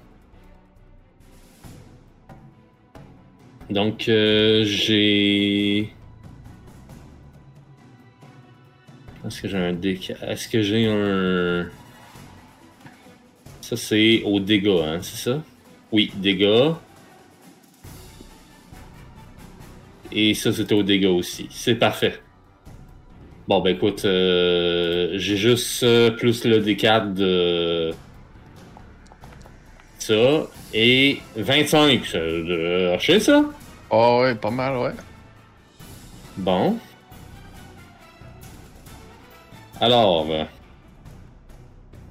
Donc, 3.71 4.09
euh, 4.09 4.65
j'ai. 4.65 5.93
Est-ce 9.27 9.43
que 9.43 9.49
j'ai 9.49 9.59
un 9.59 9.73
dé... 9.75 10.01
Est-ce 10.23 10.49
que 10.49 10.63
j'ai 10.63 10.87
un. 10.87 11.69
Ça, 13.61 13.77
c'est 13.77 14.23
au 14.25 14.41
dégâts, 14.41 14.81
hein, 14.83 15.01
c'est 15.03 15.31
ça? 15.31 15.43
Oui, 15.93 16.11
dégâts. 16.17 16.73
Et 20.11 20.33
ça, 20.33 20.53
c'était 20.53 20.75
au 20.75 20.83
dégâts 20.83 21.07
aussi. 21.07 21.47
C'est 21.51 21.75
parfait. 21.75 22.21
Bon, 23.47 23.61
ben 23.61 23.75
écoute, 23.75 24.05
euh, 24.07 25.13
j'ai 25.17 25.37
juste 25.37 25.83
euh, 25.83 26.11
plus 26.11 26.45
le 26.45 26.61
D4 26.61 27.13
de. 27.13 27.91
Ça. 29.99 30.47
Et 30.73 31.19
25 31.37 32.13
de 32.13 32.93
hacher, 32.95 33.21
ça? 33.21 33.45
Oh, 33.91 34.21
ouais, 34.23 34.35
pas 34.35 34.51
mal, 34.51 34.77
ouais. 34.77 34.93
Bon. 36.37 36.79
Alors, 39.81 40.27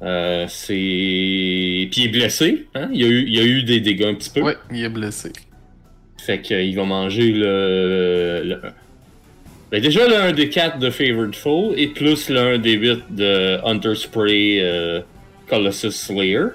euh, 0.01 0.45
c'est. 0.47 0.73
Puis 0.73 2.01
il 2.01 2.05
est 2.05 2.09
blessé, 2.09 2.67
hein? 2.75 2.89
Il 2.93 3.01
y, 3.01 3.03
a 3.03 3.07
eu, 3.07 3.25
il 3.27 3.39
a 3.39 3.43
eu 3.43 3.63
des 3.63 3.79
dégâts 3.79 4.05
un 4.05 4.13
petit 4.15 4.29
peu. 4.29 4.41
Ouais, 4.41 4.57
il 4.71 4.83
est 4.83 4.89
blessé. 4.89 5.31
Fait 6.17 6.41
qu'il 6.41 6.75
va 6.75 6.83
manger 6.83 7.31
le. 7.31 8.41
le... 8.43 8.61
Ben 9.69 9.81
déjà 9.81 10.07
le 10.07 10.15
1 10.15 10.31
des 10.31 10.49
4 10.49 10.79
de 10.79 10.89
Favored 10.89 11.35
Foe 11.35 11.73
et 11.75 11.87
plus 11.87 12.29
le 12.29 12.39
1 12.39 12.57
des 12.59 12.73
8 12.73 13.03
de 13.09 13.59
Hunter 13.65 13.95
Spray 13.95 14.61
euh, 14.61 15.01
Colossus 15.49 15.91
Slayer. 15.91 16.45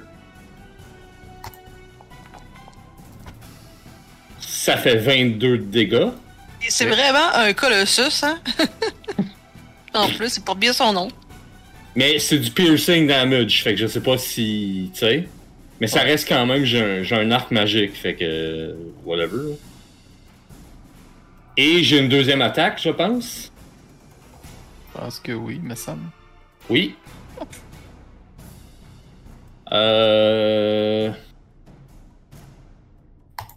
Ça 4.63 4.77
fait 4.77 4.95
22 4.95 5.59
de 5.59 5.65
dégâts. 5.65 6.11
C'est 6.69 6.87
vraiment 6.87 7.35
un 7.35 7.53
Colossus, 7.53 8.23
hein? 8.23 8.39
en 9.95 10.09
plus, 10.09 10.29
c'est 10.29 10.45
pour 10.45 10.55
bien 10.55 10.73
son 10.73 10.93
nom. 10.93 11.09
Mais 11.97 12.21
c'est 12.21 12.39
du 12.39 12.49
piercing 12.53 13.09
damage, 13.09 13.65
fait 13.65 13.75
que 13.75 13.81
je 13.81 13.89
sais 13.89 14.01
pas 14.01 14.17
si. 14.19 14.93
Tu 14.95 15.01
sais. 15.01 15.29
Mais 15.81 15.89
ça 15.89 16.03
reste 16.03 16.29
quand 16.29 16.47
même, 16.47 16.65
j'ai 16.65 17.05
un, 17.11 17.31
arc 17.33 17.51
magique, 17.51 17.97
fait 17.97 18.15
que. 18.15 18.77
Whatever. 19.05 19.57
Et 21.57 21.83
j'ai 21.83 21.99
une 21.99 22.09
deuxième 22.09 22.41
attaque, 22.41 22.81
je 22.81 22.91
pense. 22.91 23.51
Je 24.95 25.01
pense 25.01 25.19
que 25.19 25.33
oui, 25.33 25.59
me 25.61 25.75
semble. 25.75 26.07
Oui. 26.71 26.95
Euh. 29.73 31.11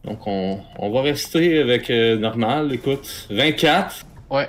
Donc, 0.05 0.27
on, 0.27 0.59
on 0.77 0.91
va 0.91 1.01
rester 1.01 1.59
avec 1.59 1.89
euh, 1.89 2.15
normal. 2.17 2.71
Écoute, 2.71 3.27
24. 3.31 4.05
Ouais. 4.29 4.47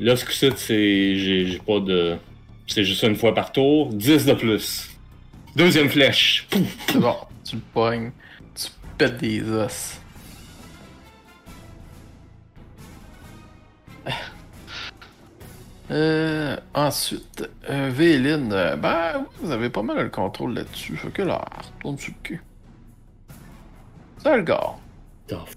Là, 0.00 0.16
ce 0.16 0.24
que 0.24 0.32
c'est, 0.32 1.16
j'ai 1.16 1.60
pas 1.64 1.78
de. 1.80 2.16
C'est 2.66 2.84
juste 2.84 3.02
une 3.04 3.16
fois 3.16 3.34
par 3.34 3.52
tour. 3.52 3.92
10 3.92 4.26
de 4.26 4.32
plus. 4.34 4.90
Deuxième 5.56 5.88
flèche. 5.88 6.46
C'est 6.88 6.98
bon, 6.98 7.16
tu 7.48 7.56
le 7.56 7.62
pognes. 7.72 8.10
Tu 8.54 8.66
pètes 8.96 9.18
des 9.18 9.42
os. 9.42 10.00
Euh, 15.90 16.56
ensuite, 16.74 17.48
euh, 17.70 17.90
Véline, 17.90 18.52
euh, 18.52 18.76
ben, 18.76 19.24
vous 19.40 19.50
avez 19.50 19.70
pas 19.70 19.82
mal 19.82 20.02
le 20.02 20.10
contrôle 20.10 20.54
là-dessus. 20.54 20.96
Fait 20.96 21.10
que 21.10 21.22
là, 21.22 21.42
retourne 21.76 21.96
sur 21.98 22.12
le 22.12 22.22
cul. 22.22 22.42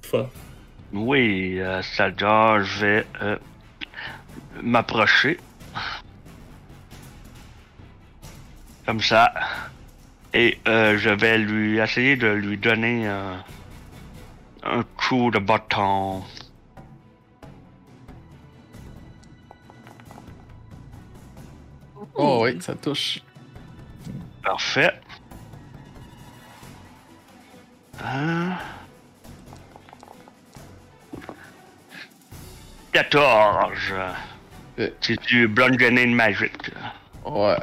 Fuck? 0.04 0.28
Oui, 0.94 1.60
euh, 1.60 1.82
Salgar, 1.82 2.64
je 2.64 2.86
vais 2.86 3.08
euh, 3.22 3.38
m'approcher. 4.62 5.38
Comme 8.86 9.02
ça. 9.02 9.34
Et 10.34 10.60
euh, 10.68 10.98
je 10.98 11.10
vais 11.10 11.38
lui 11.38 11.78
essayer 11.80 12.16
de 12.16 12.28
lui 12.28 12.58
donner 12.58 13.08
euh, 13.08 13.36
un 14.64 14.84
coup 14.84 15.30
de 15.32 15.40
bâton. 15.40 16.24
Oh 22.16 22.42
oui, 22.44 22.58
ça 22.62 22.76
touche. 22.76 23.22
Parfait. 24.44 24.94
Hein? 28.04 28.58
14. 32.94 33.94
C'est 35.00 35.22
du 35.28 35.48
bludgeoning 35.48 36.14
magique. 36.14 36.72
Ouais. 37.26 37.58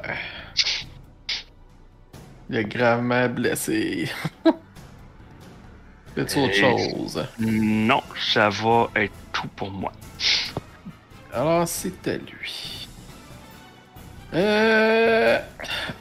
Il 2.48 2.56
est 2.56 2.64
gravement 2.64 3.28
blessé. 3.28 4.10
Fais-tu 6.14 6.38
autre 6.38 6.54
chose? 6.54 7.26
Non, 7.38 8.02
ça 8.32 8.48
va 8.48 8.88
être 8.96 9.12
tout 9.32 9.48
pour 9.48 9.70
moi. 9.70 9.92
Alors, 11.32 11.68
c'était 11.68 12.18
lui. 12.18 12.77
Euh. 14.34 15.38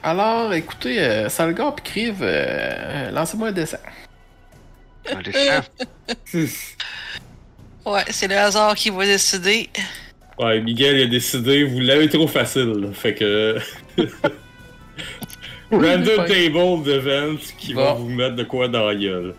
Alors, 0.03 0.53
écoutez, 0.53 0.99
euh, 0.99 1.30
Salgar 1.30 1.75
et 1.78 1.82
Crive, 1.82 2.19
euh, 2.21 3.11
lancez-moi 3.11 3.49
un 3.49 3.51
dessin. 3.51 3.78
Un 5.09 5.21
dessin? 5.21 5.63
ouais, 7.86 8.03
c'est 8.09 8.28
le 8.28 8.38
hasard 8.38 8.75
qui 8.75 8.89
va 8.89 9.05
décider. 9.05 9.69
Ouais, 10.38 10.61
Miguel 10.61 11.01
a 11.01 11.07
décidé, 11.07 11.63
vous 11.63 11.80
l'avez 11.80 12.09
trop 12.09 12.28
facile, 12.28 12.89
fait 12.93 13.15
que. 13.15 13.57
Random 15.71 16.25
table 16.25 16.84
d'events 16.84 17.38
qui 17.57 17.73
va 17.73 17.93
vous 17.93 18.09
mettre 18.09 18.36
de 18.36 18.43
quoi 18.43 18.67
dans 18.67 18.86
la 18.86 18.95
gueule. 18.95 19.34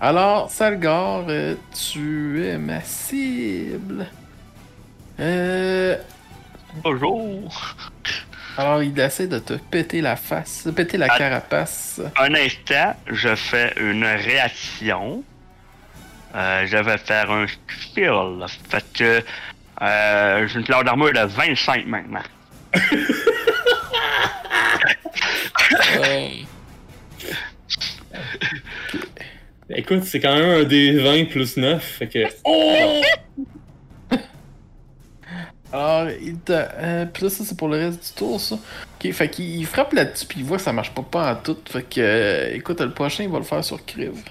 Alors, 0.00 0.50
Salgar, 0.50 1.24
euh, 1.28 1.54
tu 1.72 2.44
es 2.44 2.58
ma 2.58 2.82
cible. 2.82 4.06
Euh. 5.18 5.96
Bonjour. 6.82 7.52
Alors, 8.58 8.82
il 8.82 8.98
essaie 8.98 9.26
de 9.26 9.38
te 9.38 9.54
péter 9.54 10.00
la 10.00 10.16
face, 10.16 10.66
péter 10.74 10.96
la 10.98 11.08
carapace. 11.08 12.00
Un 12.18 12.34
instant, 12.34 12.96
je 13.06 13.34
fais 13.34 13.72
une 13.78 14.04
réaction. 14.04 15.22
Euh, 16.34 16.66
je 16.66 16.76
vais 16.76 16.98
faire 16.98 17.30
un 17.30 17.46
skill. 17.46 18.44
Fait 18.68 18.84
que 18.92 19.22
euh, 19.82 20.48
j'ai 20.48 20.58
une 20.58 20.64
classe 20.64 20.84
d'armure 20.84 21.12
de 21.12 21.20
25 21.20 21.86
maintenant. 21.86 22.22
Écoute, 29.68 30.04
c'est 30.04 30.20
quand 30.20 30.34
même 30.34 30.62
un 30.62 30.64
des 30.64 30.98
20 30.98 31.24
plus 31.30 31.56
9, 31.56 31.82
fait 31.82 32.06
que... 32.06 32.26
Oh! 32.44 33.02
Alors, 35.72 36.08
il 36.10 36.38
te... 36.38 36.52
Euh, 36.52 37.06
puis 37.06 37.24
là, 37.24 37.30
ça, 37.30 37.44
c'est 37.44 37.56
pour 37.56 37.68
le 37.68 37.78
reste 37.78 38.06
du 38.06 38.12
tour, 38.12 38.40
ça. 38.40 38.54
Ok, 38.54 39.12
fait 39.12 39.28
qu'il 39.28 39.66
frappe 39.66 39.92
là-dessus, 39.92 40.26
puis 40.26 40.40
il 40.40 40.46
voit 40.46 40.58
que 40.58 40.62
ça 40.62 40.72
marche 40.72 40.92
pas, 40.92 41.02
pas 41.02 41.32
en 41.32 41.36
tout. 41.36 41.56
Fait 41.68 41.82
que, 41.82 42.00
euh, 42.00 42.54
écoute, 42.54 42.80
le 42.80 42.92
prochain, 42.92 43.24
il 43.24 43.30
va 43.30 43.38
le 43.38 43.44
faire 43.44 43.64
sur 43.64 43.84
Criv. 43.84 44.22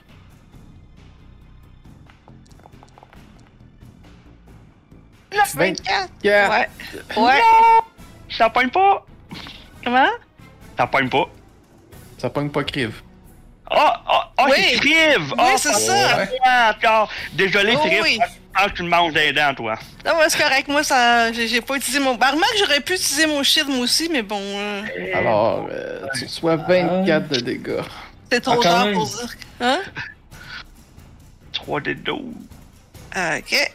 La 5.31 5.43
24! 5.43 6.09
Ouais. 6.23 6.69
Ouais. 7.17 7.41
Ça 8.29 8.49
pogne 8.49 8.69
pas! 8.69 9.05
Comment? 9.83 10.09
Ça 10.77 10.87
pogne 10.87 11.09
pas. 11.09 11.29
Ça 12.17 12.29
pogne 12.29 12.49
pas 12.49 12.63
Criv. 13.69 13.79
Oh, 13.81 13.89
oh, 14.09 14.19
oh, 14.39 14.43
Oui. 14.49 14.57
c'est 14.69 14.75
Criv! 14.79 15.31
Oui, 15.31 15.37
oh, 15.39 15.55
c'est 15.57 15.73
ça. 15.73 16.17
ouais. 16.17 16.29
Ah, 16.45 16.73
encore. 16.77 17.09
Désolé, 17.33 17.73
Oh, 17.75 17.85
Criv. 17.85 18.01
oui. 18.03 18.19
Ah, 18.57 18.67
tu 18.73 18.83
me 18.83 18.89
manges 18.89 19.11
des 19.13 19.33
dents, 19.33 19.53
toi. 19.53 19.77
Non, 20.05 20.13
mais 20.17 20.29
c'est 20.29 20.41
correct. 20.41 20.67
Moi, 20.69 20.83
ça, 20.83 21.31
j'ai 21.33 21.59
pas 21.61 21.75
utilisé 21.75 21.99
mon. 21.99 22.15
Bah, 22.15 22.31
remarque, 22.31 22.53
j'aurais 22.57 22.79
pu 22.79 22.93
utiliser 22.93 23.27
mon 23.27 23.43
shield, 23.43 23.67
moi 23.67 23.79
aussi, 23.79 24.07
mais 24.09 24.21
bon. 24.21 24.39
euh, 24.41 24.81
Alors, 25.13 25.67
euh, 25.71 26.05
tu 26.17 26.23
reçois 26.25 26.55
24 26.55 27.27
de 27.27 27.39
dégâts. 27.41 27.81
c'est 28.31 28.39
trop 28.41 28.59
Ah, 28.61 28.63
tard 28.63 28.91
pour 28.93 29.05
dire. 29.07 29.35
Hein? 29.59 29.79
3 31.53 31.81
des 31.81 31.95
12. 31.95 32.19
Ok. 33.15 33.71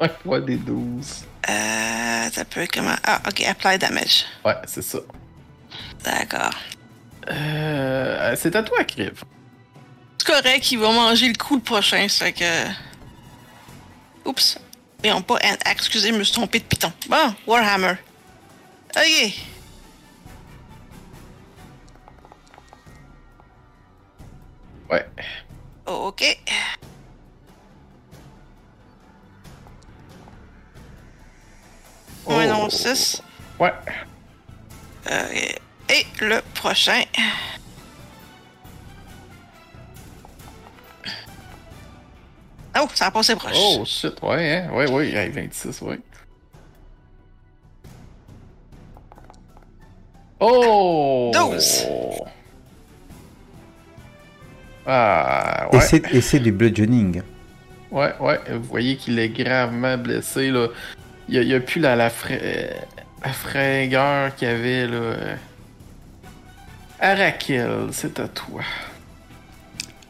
Ouais, 0.00 0.10
ouais, 0.24 0.40
des 0.40 0.56
12. 0.56 1.24
Euh. 1.50 2.30
Ça 2.32 2.44
peut 2.46 2.66
comment. 2.72 2.94
Ah, 3.04 3.20
ok. 3.28 3.42
Apply 3.46 3.78
damage. 3.78 4.24
Ouais, 4.44 4.54
c'est 4.66 4.82
ça. 4.82 4.98
D'accord. 6.04 6.52
Euh, 7.28 8.34
c'est 8.36 8.56
à 8.56 8.62
toi, 8.62 8.84
Criv. 8.84 9.22
C'est 10.18 10.26
correct, 10.26 10.70
il 10.72 10.78
va 10.78 10.92
manger 10.92 11.28
le 11.28 11.34
coup 11.34 11.56
le 11.56 11.62
prochain, 11.62 12.08
ça 12.08 12.32
que. 12.32 12.44
Oups. 14.24 14.58
Et 15.04 15.12
on 15.12 15.20
pas 15.22 15.36
axe, 15.36 15.60
excusez, 15.72 16.12
je 16.12 16.14
me 16.14 16.22
suis 16.22 16.34
trompé 16.34 16.60
de 16.60 16.64
piton. 16.64 16.92
Bon, 17.08 17.34
Warhammer. 17.46 17.94
Ok. 18.96 19.34
Ouais. 24.90 25.06
Ok. 25.86 26.38
Oh. 32.24 32.34
Ouais, 32.34 32.46
non, 32.46 32.70
6. 32.70 33.22
Ouais. 33.58 33.72
Et 35.92 36.06
le 36.20 36.40
prochain. 36.54 37.02
Oh, 42.78 42.86
ça 42.94 43.06
a 43.06 43.10
passé 43.10 43.36
proche. 43.36 43.52
Oh 43.54 43.84
shit, 43.84 44.14
ouais, 44.22 44.56
hein? 44.66 44.70
Ouais, 44.72 44.90
ouais, 44.90 45.08
hey, 45.10 45.28
26, 45.30 45.82
ouais. 45.82 45.98
Oh! 50.40 51.30
12. 51.34 51.86
Ah, 54.86 55.68
Et 55.72 55.76
ouais. 55.76 55.82
c'est- 55.82 56.12
Et 56.14 56.20
c'est 56.20 56.40
du 56.40 56.50
bludgeoning. 56.50 57.22
Ouais, 57.90 58.14
ouais, 58.20 58.40
vous 58.50 58.62
voyez 58.64 58.96
qu'il 58.96 59.18
est 59.18 59.28
gravement 59.28 59.98
blessé, 59.98 60.50
là. 60.50 60.68
Il 61.28 61.40
y 61.44 61.54
a, 61.54 61.60
plus 61.60 61.80
la, 61.80 61.94
la, 61.94 62.10
fra- 62.10 62.30
euh, 62.32 62.72
la 63.24 63.32
fringueur 63.32 64.34
qu'il 64.34 64.48
y 64.48 64.50
avait, 64.50 64.86
là. 64.88 65.36
Arakel, 67.02 67.88
c'est 67.90 68.20
à 68.20 68.28
toi. 68.28 68.60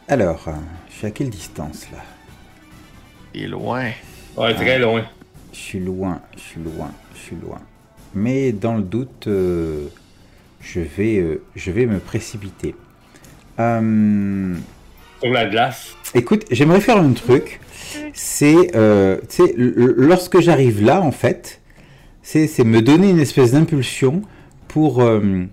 Alors, 0.07 0.47
je 0.91 0.95
suis 0.95 1.07
à 1.07 1.09
quelle 1.09 1.31
distance 1.31 1.87
là? 1.91 1.97
Il 3.33 3.45
est 3.45 3.47
loin. 3.47 3.89
Ouais, 4.37 4.53
très 4.53 4.77
loin. 4.77 5.03
Je 5.51 5.57
suis 5.57 5.79
loin, 5.79 6.21
je 6.35 6.39
suis 6.39 6.61
loin, 6.61 6.91
je 7.15 7.19
suis 7.19 7.35
loin. 7.35 7.59
Mais 8.13 8.51
dans 8.51 8.75
le 8.75 8.83
doute, 8.83 9.25
euh, 9.25 9.87
je, 10.61 10.81
vais, 10.81 11.17
euh, 11.17 11.41
je 11.55 11.71
vais 11.71 11.87
me 11.87 11.97
précipiter. 11.97 12.75
Euh, 13.59 14.55
Sur 15.23 15.33
la 15.33 15.45
glace. 15.47 15.95
Écoute, 16.13 16.45
j'aimerais 16.51 16.79
faire 16.79 16.97
un 16.97 17.13
truc. 17.13 17.59
C'est, 18.13 18.75
euh, 18.75 19.17
lorsque 19.67 20.41
j'arrive 20.41 20.83
là, 20.83 21.01
en 21.01 21.11
fait, 21.11 21.59
c'est 22.21 22.45
c'est 22.45 22.63
me 22.63 22.83
donner 22.83 23.09
une 23.09 23.19
espèce 23.19 23.53
d'impulsion 23.53 24.21
pour 24.67 25.01
euh, 25.01 25.45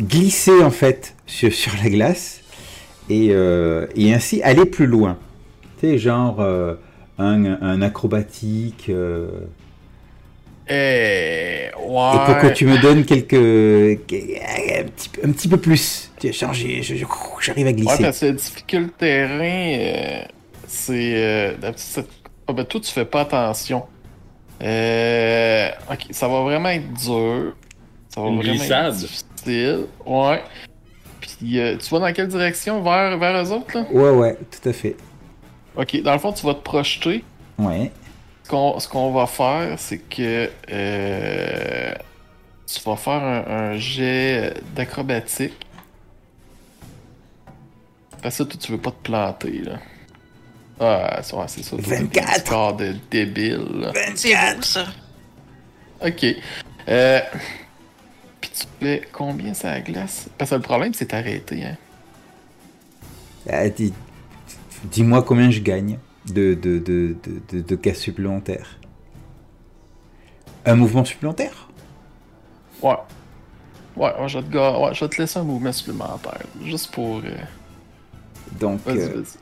glisser, 0.00 0.62
en 0.62 0.70
fait, 0.70 1.14
sur, 1.26 1.52
sur 1.52 1.72
la 1.82 1.90
glace 1.90 2.40
et, 3.10 3.28
euh, 3.30 3.86
et 3.96 4.12
ainsi 4.14 4.42
aller 4.42 4.66
plus 4.66 4.86
loin. 4.86 5.18
Tu 5.80 5.88
sais, 5.88 5.98
genre 5.98 6.40
euh, 6.40 6.74
un, 7.18 7.44
un 7.60 7.82
acrobatique. 7.82 8.86
euh, 8.88 9.28
Eh, 10.68 11.66
et 11.66 11.70
pour 12.24 12.38
que 12.38 12.46
ouais. 12.46 12.52
tu 12.52 12.66
me 12.66 12.78
donnes 12.78 13.04
quelques. 13.04 13.34
Un 13.34 14.84
petit, 14.84 15.08
peu- 15.08 15.20
un 15.28 15.32
petit 15.32 15.48
peu 15.48 15.56
plus. 15.56 16.10
Tu 16.20 16.32
je- 16.32 17.04
j'arrive 17.40 17.66
à 17.66 17.70
Ouais, 17.70 17.74
glisser. 17.74 18.02
parce 18.02 18.20
que 18.20 18.26
le 18.26 18.32
difficult 18.32 18.96
terrain, 18.96 19.42
euh, 19.42 20.24
c'est. 20.68 21.56
Ah, 22.46 22.52
ben, 22.52 22.64
toi, 22.64 22.80
tu 22.80 22.92
fais 22.92 23.04
pas 23.04 23.22
attention. 23.22 23.84
Euh, 24.62 25.68
ok, 25.90 26.06
ça 26.10 26.28
va 26.28 26.42
vraiment 26.42 26.68
être 26.68 26.92
dur. 26.94 27.54
Ça 28.14 28.20
va 28.20 28.28
Une 28.28 28.36
vraiment 28.36 28.52
glissade. 28.54 28.92
être 28.94 28.98
difficile. 29.00 29.86
Ouais. 30.06 30.42
Puis, 31.20 31.58
euh, 31.60 31.76
tu 31.78 31.90
vas 31.90 32.00
dans 32.00 32.12
quelle 32.12 32.28
direction? 32.28 32.82
Vers, 32.82 33.16
vers 33.18 33.44
eux 33.44 33.52
autres, 33.52 33.76
là? 33.78 33.84
Ouais, 33.90 34.10
ouais, 34.10 34.38
tout 34.50 34.68
à 34.68 34.72
fait. 34.72 34.96
Ok, 35.76 36.02
dans 36.02 36.12
le 36.12 36.18
fond, 36.18 36.32
tu 36.32 36.44
vas 36.44 36.54
te 36.54 36.60
projeter. 36.62 37.24
Ouais. 37.58 37.90
Ce 38.44 38.50
qu'on, 38.50 38.78
ce 38.78 38.88
qu'on 38.88 39.12
va 39.12 39.26
faire, 39.26 39.78
c'est 39.78 39.98
que. 39.98 40.50
euh, 40.70 41.94
tu 42.66 42.80
vas 42.84 42.96
faire 42.96 43.22
un, 43.22 43.44
un 43.46 43.76
jet 43.76 44.54
d'acrobatique. 44.74 45.54
Parce 48.22 48.38
que 48.38 48.42
toi, 48.44 48.60
tu 48.62 48.72
veux 48.72 48.78
pas 48.78 48.90
te 48.90 49.02
planter, 49.02 49.58
là. 49.62 49.78
Ah, 50.80 51.20
c'est 51.22 51.62
ça. 51.62 51.76
24! 51.78 52.46
Score 52.46 52.76
de 52.76 52.94
débile. 53.10 53.90
24! 53.94 54.64
ça. 54.64 54.86
Ok. 56.04 56.26
Euh... 56.88 57.20
Puis 58.42 58.50
tu 58.50 58.66
fais 58.80 59.08
combien 59.10 59.54
ça 59.54 59.80
glace? 59.80 60.28
Parce 60.36 60.50
que 60.50 60.56
le 60.56 60.60
problème, 60.60 60.92
c'est 60.92 61.14
arrêté, 61.14 61.64
hein. 61.64 61.76
Ah, 63.48 63.62
dis-moi 64.84 65.22
combien 65.22 65.50
je 65.50 65.60
gagne 65.60 65.98
de, 66.26 66.52
de, 66.54 66.78
de, 66.78 67.16
de, 67.50 67.60
de 67.62 67.76
cas 67.76 67.94
supplémentaires. 67.94 68.78
Un 70.66 70.74
mouvement 70.74 71.04
supplémentaire? 71.04 71.68
Ouais. 72.82 72.98
Ouais, 73.96 74.12
je 74.26 74.38
vais, 74.38 74.48
te 74.48 74.56
ouais, 74.56 74.94
je 74.94 75.04
vais 75.04 75.08
te 75.08 75.20
laisser 75.20 75.38
un 75.38 75.44
mouvement 75.44 75.72
supplémentaire. 75.72 76.42
Juste 76.64 76.90
pour. 76.92 77.18
Euh... 77.18 77.30
Donc. 78.60 78.80
Vas-y, 78.84 78.98
euh... 78.98 79.22
vas-y. 79.22 79.38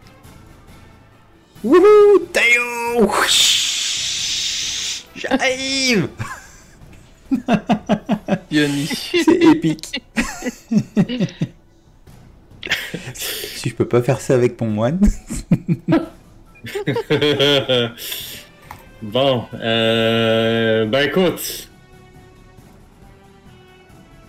Wouhou! 1.63 2.19
Tayo! 2.33 3.11
J'arrive! 5.15 6.09
Yoni. 8.51 8.87
C'est 8.87 9.43
épique. 9.43 10.03
si 13.15 13.69
je 13.69 13.75
peux 13.75 13.87
pas 13.87 14.03
faire 14.03 14.21
ça 14.21 14.35
avec 14.35 14.61
mon 14.61 14.69
moine. 14.69 15.01
bon, 19.03 19.45
euh, 19.55 20.85
ben 20.87 21.09
écoute, 21.09 21.69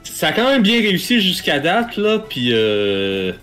ça 0.03 0.27
a 0.27 0.33
quand 0.33 0.49
même 0.49 0.61
bien 0.61 0.79
réussi 0.79 1.19
jusqu'à 1.19 1.59
date, 1.59 1.97
là, 1.97 2.19
puis 2.19 2.49
euh, 2.51 3.33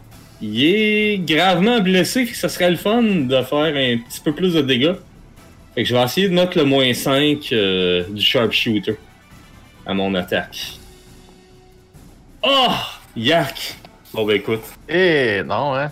il 0.41 0.65
est 0.65 1.19
gravement 1.19 1.81
blessé, 1.81 2.25
ça 2.27 2.49
serait 2.49 2.71
le 2.71 2.77
fun 2.77 3.03
de 3.03 3.43
faire 3.43 3.75
un 3.75 3.99
petit 3.99 4.21
peu 4.25 4.33
plus 4.33 4.55
de 4.55 4.63
dégâts. 4.63 4.95
Fait 5.75 5.83
que 5.83 5.89
je 5.89 5.95
vais 5.95 6.03
essayer 6.03 6.29
de 6.29 6.35
mettre 6.35 6.57
le 6.57 6.65
moins 6.65 6.95
5 6.95 7.49
euh, 7.53 8.05
du 8.09 8.23
sharpshooter 8.23 8.97
à 9.89 9.95
mon 9.95 10.15
attaque. 10.15 10.79
Oh! 12.43 12.69
Yak! 13.17 13.75
Bon 14.13 14.25
ben 14.25 14.37
écoute. 14.37 14.63
Eh 14.89 15.43
non, 15.45 15.75
hein? 15.75 15.91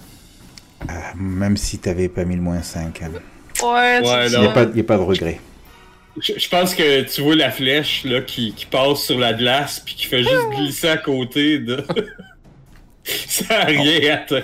Ah, 0.87 1.13
même 1.17 1.57
si 1.57 1.79
t'avais 1.79 2.09
pas 2.09 2.25
mis 2.25 2.37
le 2.37 2.43
moins 2.43 2.63
5. 2.63 3.03
Hein. 3.03 3.11
Ouais, 3.63 4.01
ouais 4.07 4.27
Il 4.31 4.39
n'y 4.39 4.47
a, 4.47 4.85
pas 4.85 4.97
de 4.97 5.03
regret. 5.03 5.41
Je, 6.21 6.49
pense 6.49 6.75
que 6.75 7.03
tu 7.03 7.23
vois 7.23 7.37
la 7.37 7.51
flèche 7.51 8.05
là, 8.05 8.21
qui, 8.21 8.53
qui 8.53 8.67
passe 8.67 9.03
sur 9.03 9.19
la 9.19 9.33
glace 9.33 9.81
puis 9.81 9.95
qui 9.95 10.07
fait 10.07 10.23
juste 10.23 10.51
glisser 10.51 10.89
à 10.89 10.99
côté 10.99 11.59
de. 11.59 11.85
Ça 13.05 13.61
a 13.61 13.65
rien 13.65 14.15
atteint. 14.15 14.43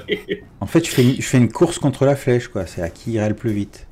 En 0.61 0.67
fait, 0.67 0.87
je 0.87 0.91
fais, 0.91 1.03
une, 1.03 1.17
je 1.17 1.23
fais 1.23 1.39
une 1.39 1.51
course 1.51 1.79
contre 1.79 2.05
la 2.05 2.15
flèche, 2.15 2.49
quoi. 2.49 2.67
C'est 2.67 2.81
à 2.81 2.91
qui 2.91 3.13
ira 3.13 3.29
le 3.29 3.35
plus 3.35 3.53
vite. 3.53 3.87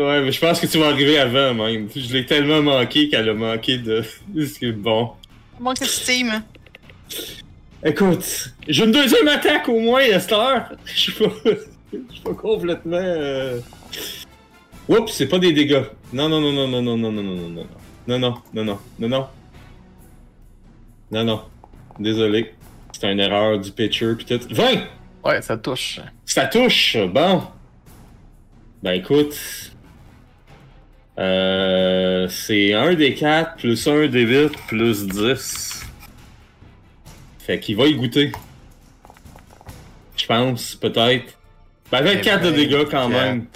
Ouais, 0.00 0.22
mais 0.22 0.32
je 0.32 0.40
pense 0.40 0.58
que 0.58 0.66
tu 0.66 0.78
vas 0.78 0.88
arriver 0.88 1.18
avant, 1.18 1.52
même. 1.52 1.88
Je 1.94 2.12
l'ai 2.14 2.24
tellement 2.24 2.62
manqué 2.62 3.10
qu'elle 3.10 3.28
a 3.28 3.34
manqué 3.34 3.76
de. 3.76 4.02
C'est 4.46 4.72
bon. 4.72 5.10
Manque 5.58 5.80
de 5.80 5.84
steam. 5.84 6.42
Écoute, 7.84 8.54
j'ai 8.66 8.84
une 8.84 8.92
deuxième 8.92 9.28
attaque 9.28 9.68
au 9.68 9.78
moins 9.78 10.02
à 10.10 10.18
cette 10.18 10.32
heure. 10.32 10.72
Je 10.86 10.98
suis 10.98 11.12
pas, 11.12 11.30
je 11.44 12.14
suis 12.14 12.22
pas 12.24 12.32
complètement. 12.32 12.96
Euh... 12.96 13.60
Oups, 14.88 15.12
c'est 15.12 15.28
pas 15.28 15.38
des 15.38 15.52
dégâts. 15.52 15.84
Non, 16.14 16.30
non, 16.30 16.40
non, 16.40 16.52
non, 16.52 16.66
non, 16.66 16.82
non, 16.82 16.96
non, 16.96 17.12
non, 17.12 17.22
non, 17.22 17.34
non, 17.36 17.64
non, 18.06 18.18
non, 18.18 18.18
non, 18.18 18.42
non, 18.54 18.64
non, 18.64 18.78
non, 18.98 19.08
non, 19.08 19.28
non, 21.10 21.24
non. 21.24 21.42
Désolé, 21.98 22.54
c'est 22.98 23.12
une 23.12 23.20
erreur 23.20 23.58
du 23.58 23.70
pitcher 23.70 24.14
pis 24.16 24.24
tout. 24.24 24.40
20! 24.50 24.64
Ouais, 25.24 25.42
ça 25.42 25.58
touche. 25.58 26.00
Ça 26.24 26.46
touche, 26.46 26.96
bon. 27.12 27.42
Ben 28.82 28.92
écoute, 28.92 29.36
euh, 31.18 32.28
c'est 32.28 32.72
1 32.72 32.94
des 32.94 33.14
4 33.14 33.56
plus 33.56 33.86
1 33.86 34.06
des 34.08 34.22
8 34.22 34.52
plus 34.68 35.06
10. 35.06 35.84
Fait 37.38 37.58
qu'il 37.58 37.76
va 37.76 37.86
y 37.86 37.94
goûter. 37.94 38.32
Je 40.16 40.26
pense, 40.26 40.74
peut-être. 40.76 41.38
Ben, 41.90 42.02
24 42.02 42.44
de 42.44 42.50
dégâts 42.50 42.84
quand 42.90 43.08
même. 43.08 43.46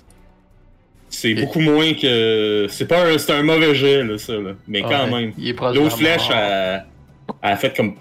C'est 1.09 1.35
beaucoup 1.35 1.61
moins 1.61 1.95
que. 1.95 2.67
C'est 2.69 2.87
pas 2.87 3.07
un... 3.07 3.19
C'est 3.19 3.33
un 3.33 3.43
mauvais 3.43 3.75
jet, 3.75 4.03
là, 4.03 4.19
ça, 4.19 4.33
là. 4.33 4.53
Mais 4.67 4.83
quand 4.83 5.07
même. 5.07 5.33
L'autre 5.75 5.97
flèche, 5.97 6.29
elle... 6.31 6.85
a 7.43 7.57
fait 7.57 7.77
comme. 7.77 7.95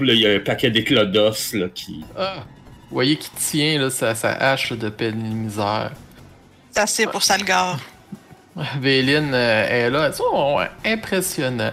là, 0.00 0.12
il 0.12 0.18
y 0.18 0.26
a 0.26 0.34
un 0.34 0.40
paquet 0.40 0.70
d'éclats 0.70 1.04
d'os, 1.04 1.54
là, 1.54 1.68
qui. 1.72 2.04
Ah. 2.16 2.44
Vous 2.88 2.94
voyez 2.94 3.16
qu'il 3.16 3.32
tient, 3.38 3.78
là, 3.78 3.90
sa, 3.90 4.14
sa 4.14 4.30
hache 4.32 4.72
de 4.72 4.88
peine 4.88 5.24
et 5.24 5.34
misère. 5.34 5.92
C'est 6.70 6.80
assez 6.80 7.06
pour 7.06 7.22
Salgar. 7.22 7.78
Véline 8.80 9.32
euh, 9.34 9.68
est 9.68 9.90
là. 9.90 10.10
Oh, 10.20 10.60
impressionnant. 10.84 11.72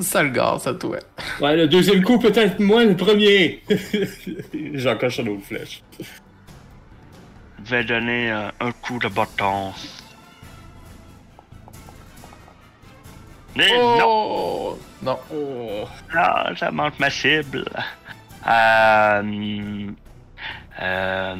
Ça 0.00 0.22
le 0.22 0.28
gars, 0.28 0.58
ça 0.60 0.74
toi. 0.74 0.98
Ouais, 1.40 1.56
le 1.56 1.68
deuxième 1.68 2.02
coup, 2.02 2.18
peut-être 2.18 2.60
moins 2.60 2.84
le 2.84 2.96
premier. 2.96 3.62
J'en 4.74 4.96
coche 4.96 5.18
une 5.18 5.30
autre 5.30 5.46
flèche. 5.46 5.82
Je 7.64 7.70
vais 7.70 7.84
donner 7.84 8.30
euh, 8.30 8.48
un 8.60 8.72
coup 8.72 8.98
de 8.98 9.08
bâton. 9.08 9.72
Mais 13.56 13.70
oh! 13.74 14.78
non! 15.02 15.18
Non. 15.30 15.86
Ah, 16.14 16.50
ça 16.56 16.70
manque 16.70 16.98
ma 16.98 17.10
cible. 17.10 17.64
Euh, 18.46 19.22
euh, 20.82 21.36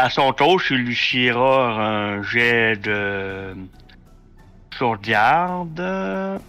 à 0.00 0.08
son 0.08 0.32
tour, 0.32 0.60
tu 0.62 0.78
lui 0.78 0.94
chieras 0.94 1.74
un 1.74 2.22
jet 2.22 2.76
de 2.76 3.54
sauvegarde. 4.78 5.78
Euh... 5.78 6.40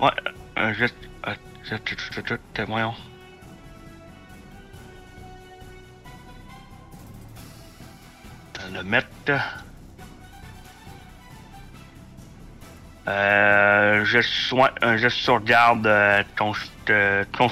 Ouais, 0.00 0.10
un 0.56 0.72
jet. 0.72 0.94
Euh, 1.26 2.64
voyons. 2.68 2.94
Euh, 8.60 8.70
le 8.72 8.82
mettre. 8.84 9.08
Euh, 13.08 14.04
je 14.04 14.20
soin, 14.20 14.70
un 14.80 14.96
geste 14.96 15.16
sauvegarde 15.16 15.86
euh, 15.86 16.22
ton, 16.36 16.52
euh, 16.90 17.24
ton, 17.32 17.48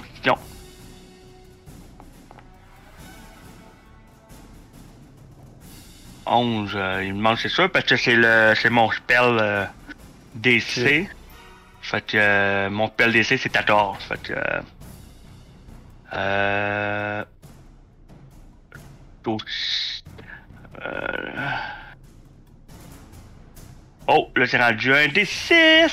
11. 6.27 6.73
Euh, 6.75 7.05
il 7.05 7.15
me 7.15 7.21
manque, 7.21 7.39
c'est 7.39 7.49
sûr, 7.49 7.71
parce 7.71 7.85
que 7.85 7.97
c'est 7.97 8.17
le 8.17 8.55
c'est 8.61 8.71
mon 8.71 8.91
spell 8.91 9.39
euh, 9.41 9.65
DC. 10.35 11.09
Fait 11.83 12.05
que 12.05 12.69
mon 12.69 12.89
spell 12.89 13.13
DC, 13.13 13.39
c'est 13.39 13.49
14. 13.49 13.99
Fait 14.05 14.23
que. 14.23 14.33
Euh. 14.33 14.61
euh, 16.15 17.25
euh 19.27 19.27
oh, 19.27 19.39
oh, 24.09 24.29
là, 24.37 24.47
c'est 24.47 24.59
rendu 24.63 24.93
un 24.93 25.07
D6! 25.07 25.91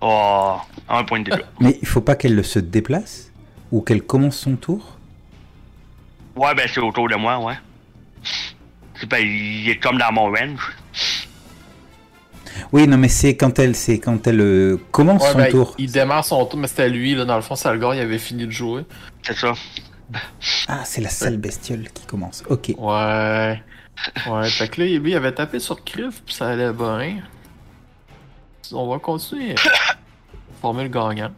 Oh, 0.00 0.56
un 0.88 1.04
point 1.04 1.20
de 1.20 1.30
dégâts. 1.30 1.44
Mais 1.60 1.78
il 1.80 1.88
faut 1.88 2.00
pas 2.00 2.16
qu'elle 2.16 2.44
se 2.44 2.58
déplace 2.58 3.32
Ou 3.72 3.80
qu'elle 3.80 4.02
commence 4.02 4.36
son 4.36 4.56
tour? 4.56 4.98
Ouais, 6.36 6.54
ben 6.54 6.68
c'est 6.72 6.80
autour 6.80 7.08
de 7.08 7.14
moi, 7.14 7.38
ouais. 7.38 7.54
Ben, 9.08 9.18
il 9.18 9.68
est 9.68 9.78
comme 9.78 9.98
dans 9.98 10.12
mon 10.12 10.26
range. 10.26 10.76
Oui, 12.72 12.86
non, 12.86 12.96
mais 12.96 13.08
c'est 13.08 13.36
quand 13.36 13.58
elle, 13.58 13.76
c'est 13.76 13.98
quand 13.98 14.26
elle 14.26 14.40
euh, 14.40 14.80
commence 14.90 15.30
son 15.30 15.38
ben, 15.38 15.50
tour. 15.50 15.74
Il, 15.78 15.90
démarre 15.90 16.24
son 16.24 16.44
tour, 16.46 16.58
mais 16.58 16.68
c'était 16.68 16.88
lui, 16.88 17.14
là, 17.14 17.24
dans 17.24 17.36
le 17.36 17.42
fond, 17.42 17.54
Salgar, 17.54 17.94
il 17.94 18.00
avait 18.00 18.18
fini 18.18 18.46
de 18.46 18.50
jouer. 18.50 18.82
C'est 19.22 19.36
ça. 19.36 19.52
Ah, 20.68 20.82
c'est 20.84 21.00
la 21.00 21.08
sale 21.08 21.36
bestiole 21.36 21.88
qui 21.92 22.06
commence. 22.06 22.42
Ok. 22.48 22.72
Ouais. 22.78 23.62
Ouais, 24.28 24.48
fait 24.48 24.68
que 24.68 24.82
là, 24.82 24.86
lui, 24.86 25.10
il 25.10 25.16
avait 25.16 25.32
tapé 25.32 25.58
sur 25.58 25.82
Criff, 25.82 26.22
puis 26.24 26.34
ça 26.34 26.48
allait 26.48 26.72
bien. 26.72 27.18
On 28.72 28.88
va 28.88 28.98
continuer. 28.98 29.54
Former 30.60 30.84
le 30.84 30.88
gagnant. 30.88 31.32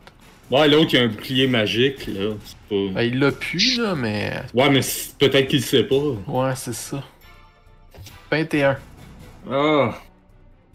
Ouais, 0.50 0.66
l'autre, 0.66 0.90
il 0.94 0.98
a 0.98 1.02
un 1.02 1.08
bouclier 1.08 1.46
magique, 1.46 2.06
là. 2.06 2.30
Pas... 2.68 2.92
Ben, 2.94 3.02
il 3.02 3.18
l'a 3.18 3.32
pu, 3.32 3.58
là, 3.76 3.94
mais. 3.94 4.42
Ouais, 4.54 4.70
mais 4.70 4.80
peut-être 5.18 5.48
qu'il 5.48 5.62
sait 5.62 5.84
pas. 5.84 5.96
Ouais, 6.26 6.52
c'est 6.56 6.74
ça. 6.74 7.02
21. 8.30 8.76
Ah. 9.50 9.94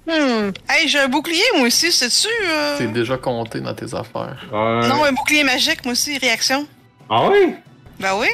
Hmm. 0.06 0.52
Hey, 0.70 0.88
j'ai 0.88 1.00
un 1.00 1.08
bouclier, 1.08 1.44
moi 1.56 1.68
aussi, 1.68 1.92
c'est-tu? 1.92 2.28
Euh... 2.28 2.78
C'est 2.78 2.92
déjà 2.92 3.18
compté 3.18 3.62
dans 3.62 3.74
tes 3.74 3.94
affaires. 3.94 4.46
Ouais. 4.52 4.88
Non, 4.88 5.06
un 5.06 5.14
bouclier 5.14 5.44
magique, 5.44 5.86
moi 5.86 5.94
aussi, 5.94 6.18
réaction. 6.18 6.68
Ah 7.10 7.30
oui? 7.30 7.56
Ben 8.00 8.16
oui. 8.18 8.28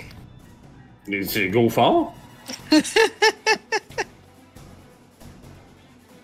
C'est 1.28 1.48
go 1.50 1.70
fort. 1.70 2.16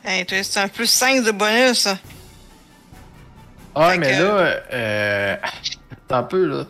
hey, 0.04 0.26
c'est 0.28 0.60
un 0.60 0.68
plus 0.68 0.88
5 0.88 1.24
de 1.24 1.32
bonus. 1.32 1.88
Ah, 3.76 3.92
fait 3.92 3.98
mais 3.98 4.12
que... 4.12 4.24
là, 4.24 4.56
euh, 4.74 5.36
un 6.10 6.24
peu, 6.24 6.46
là, 6.46 6.66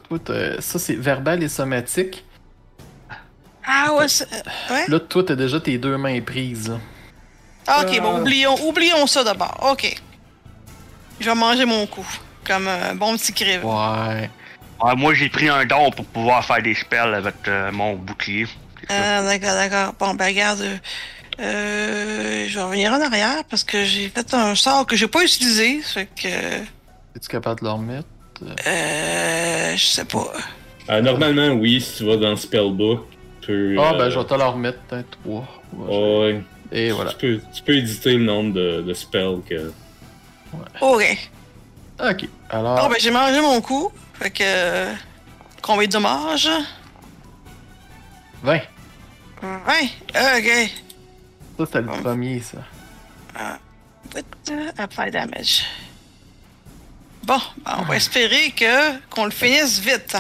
ça 0.60 0.80
c'est 0.80 0.96
verbal 0.96 1.44
et 1.44 1.50
somatique. 1.50 2.26
Là, 3.68 5.00
toi, 5.00 5.24
t'as 5.24 5.36
déjà 5.36 5.60
tes 5.60 5.78
deux 5.78 5.98
mains 5.98 6.22
prises. 6.22 6.74
Ah, 7.68 7.84
ok, 7.84 8.02
bon, 8.02 8.22
oublions, 8.22 8.56
oublions 8.68 9.08
ça 9.08 9.24
d'abord. 9.24 9.58
Ok. 9.72 9.96
Je 11.20 11.26
vais 11.26 11.36
manger 11.36 11.66
mon 11.66 11.88
coup. 11.88 12.08
Comme 12.46 12.68
un 12.68 12.94
bon 12.94 13.18
petit 13.18 13.34
crève. 13.34 13.66
Ouais. 13.66 14.30
moi, 14.96 15.14
j'ai 15.16 15.30
pris 15.30 15.50
un 15.50 15.66
don 15.66 15.90
pour 15.90 16.06
pouvoir 16.06 16.46
faire 16.46 16.62
des 16.62 16.76
spells 16.76 17.16
avec 17.16 17.36
mon 17.72 17.96
bouclier. 17.96 18.46
Ah, 18.90 19.24
d'accord, 19.24 19.56
d'accord. 19.56 19.94
Bon, 20.00 20.14
ben, 20.14 20.28
regarde. 20.28 20.80
Euh, 21.40 22.46
je 22.48 22.56
vais 22.56 22.64
revenir 22.64 22.94
en 22.94 23.02
arrière 23.02 23.44
parce 23.50 23.64
que 23.64 23.84
j'ai 23.84 24.10
fait 24.10 24.34
un 24.34 24.56
sort 24.56 24.86
que 24.86 24.96
j'ai 24.96 25.08
pas 25.08 25.24
utilisé. 25.24 25.82
Fait 25.82 26.08
que. 26.16 26.28
Es-tu 26.28 27.28
capable 27.30 27.60
de 27.62 27.66
le 27.66 27.72
remettre? 27.72 28.08
Euh. 28.68 29.76
Je 29.76 29.86
sais 29.86 30.06
pas. 30.06 30.32
Euh, 30.90 31.02
normalement, 31.02 31.50
oui, 31.50 31.82
si 31.82 31.98
tu 31.98 32.06
vas 32.06 32.18
dans 32.18 32.32
le 32.32 32.36
spellbook. 32.36 33.06
Tu 33.46 33.78
ah, 33.80 33.94
ben, 33.94 34.10
je 34.10 34.18
vais 34.18 34.26
te 34.26 34.34
le 34.34 34.44
remettre, 34.44 34.80
peut-être 34.88 35.18
trois. 35.22 35.48
Ouais. 35.74 36.42
Et 36.72 36.92
voilà. 36.92 37.12
Tu 37.12 37.18
peux, 37.18 37.42
tu 37.54 37.62
peux 37.62 37.76
éditer 37.76 38.16
le 38.16 38.24
nombre 38.24 38.54
de, 38.54 38.82
de 38.82 38.94
spells 38.94 39.42
que. 39.48 39.72
Ouais. 40.54 40.82
Ok. 40.82 41.30
Ok. 42.00 42.30
Alors. 42.50 42.82
Oh, 42.84 42.90
ben, 42.90 42.96
j'ai 43.00 43.12
mangé 43.12 43.40
mon 43.42 43.62
coup. 43.62 43.92
Fait 44.16 44.32
que. 44.32 44.94
Combien 45.62 45.88
de 45.88 45.92
dommages? 45.92 46.50
20. 48.42 48.60
20? 49.42 49.52
Ok. 50.38 50.72
Ça, 51.58 51.66
c'était 51.66 51.82
le 51.82 51.88
premier, 51.88 52.40
ça. 52.40 52.58
Ah. 53.36 53.58
Apply 54.78 55.12
damage. 55.12 55.66
Bon, 57.24 57.40
ben, 57.64 57.78
on 57.80 57.84
va 57.84 57.96
espérer 57.98 58.52
que 58.52 58.98
qu'on 59.10 59.26
le 59.26 59.32
finisse 59.32 59.80
vite. 59.80 60.18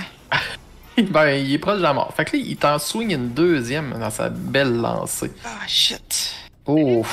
ben, 1.09 1.29
il 1.29 1.53
est 1.53 1.57
proche 1.57 1.77
de 1.77 1.83
la 1.83 1.93
mort. 1.93 2.13
Fait 2.15 2.25
que 2.25 2.37
là, 2.37 2.43
il 2.45 2.57
t'en 2.57 2.79
soigne 2.79 3.11
une 3.11 3.29
deuxième 3.29 3.97
dans 3.99 4.09
sa 4.09 4.29
belle 4.29 4.75
lancée. 4.75 5.31
Ah, 5.43 5.67
shit. 5.67 6.35
Oh, 6.65 7.05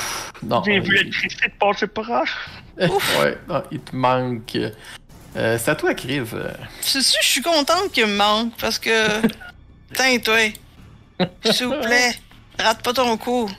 non. 0.42 0.62
J'ai 0.64 0.80
vu 0.80 0.94
l'électricité 0.94 1.48
de 1.48 1.54
passer 1.58 1.86
proche. 1.86 2.36
ouais, 2.78 3.38
non, 3.48 3.62
il 3.70 3.80
te 3.80 3.94
manque. 3.94 4.56
Euh, 5.36 5.58
c'est 5.58 5.70
à 5.70 5.74
toi, 5.74 5.94
Criv. 5.94 6.34
C'est-tu, 6.80 7.18
je 7.22 7.26
suis 7.26 7.42
contente 7.42 7.92
qu'il 7.92 8.06
me 8.06 8.16
manque 8.16 8.52
parce 8.58 8.78
que. 8.78 9.20
Tiens, 9.94 10.18
toi. 10.18 10.38
S'il 11.44 11.66
vous 11.66 11.80
plaît, 11.80 12.14
rate 12.58 12.82
pas 12.82 12.92
ton 12.92 13.16
coup. 13.16 13.50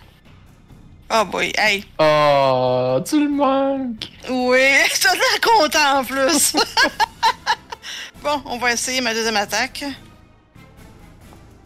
Oh 1.11 1.25
boy, 1.25 1.53
hey. 1.57 1.85
Oh, 1.99 2.99
tu 3.05 3.23
le 3.23 3.29
manques. 3.29 4.09
Oui, 4.29 4.59
ça 4.93 5.13
l'air 5.13 5.41
content 5.41 5.99
en 5.99 6.03
plus. 6.03 6.55
bon, 8.23 8.41
on 8.45 8.57
va 8.57 8.73
essayer 8.73 8.99
ma 8.99 9.13
deuxième 9.13 9.37
attaque. 9.37 9.85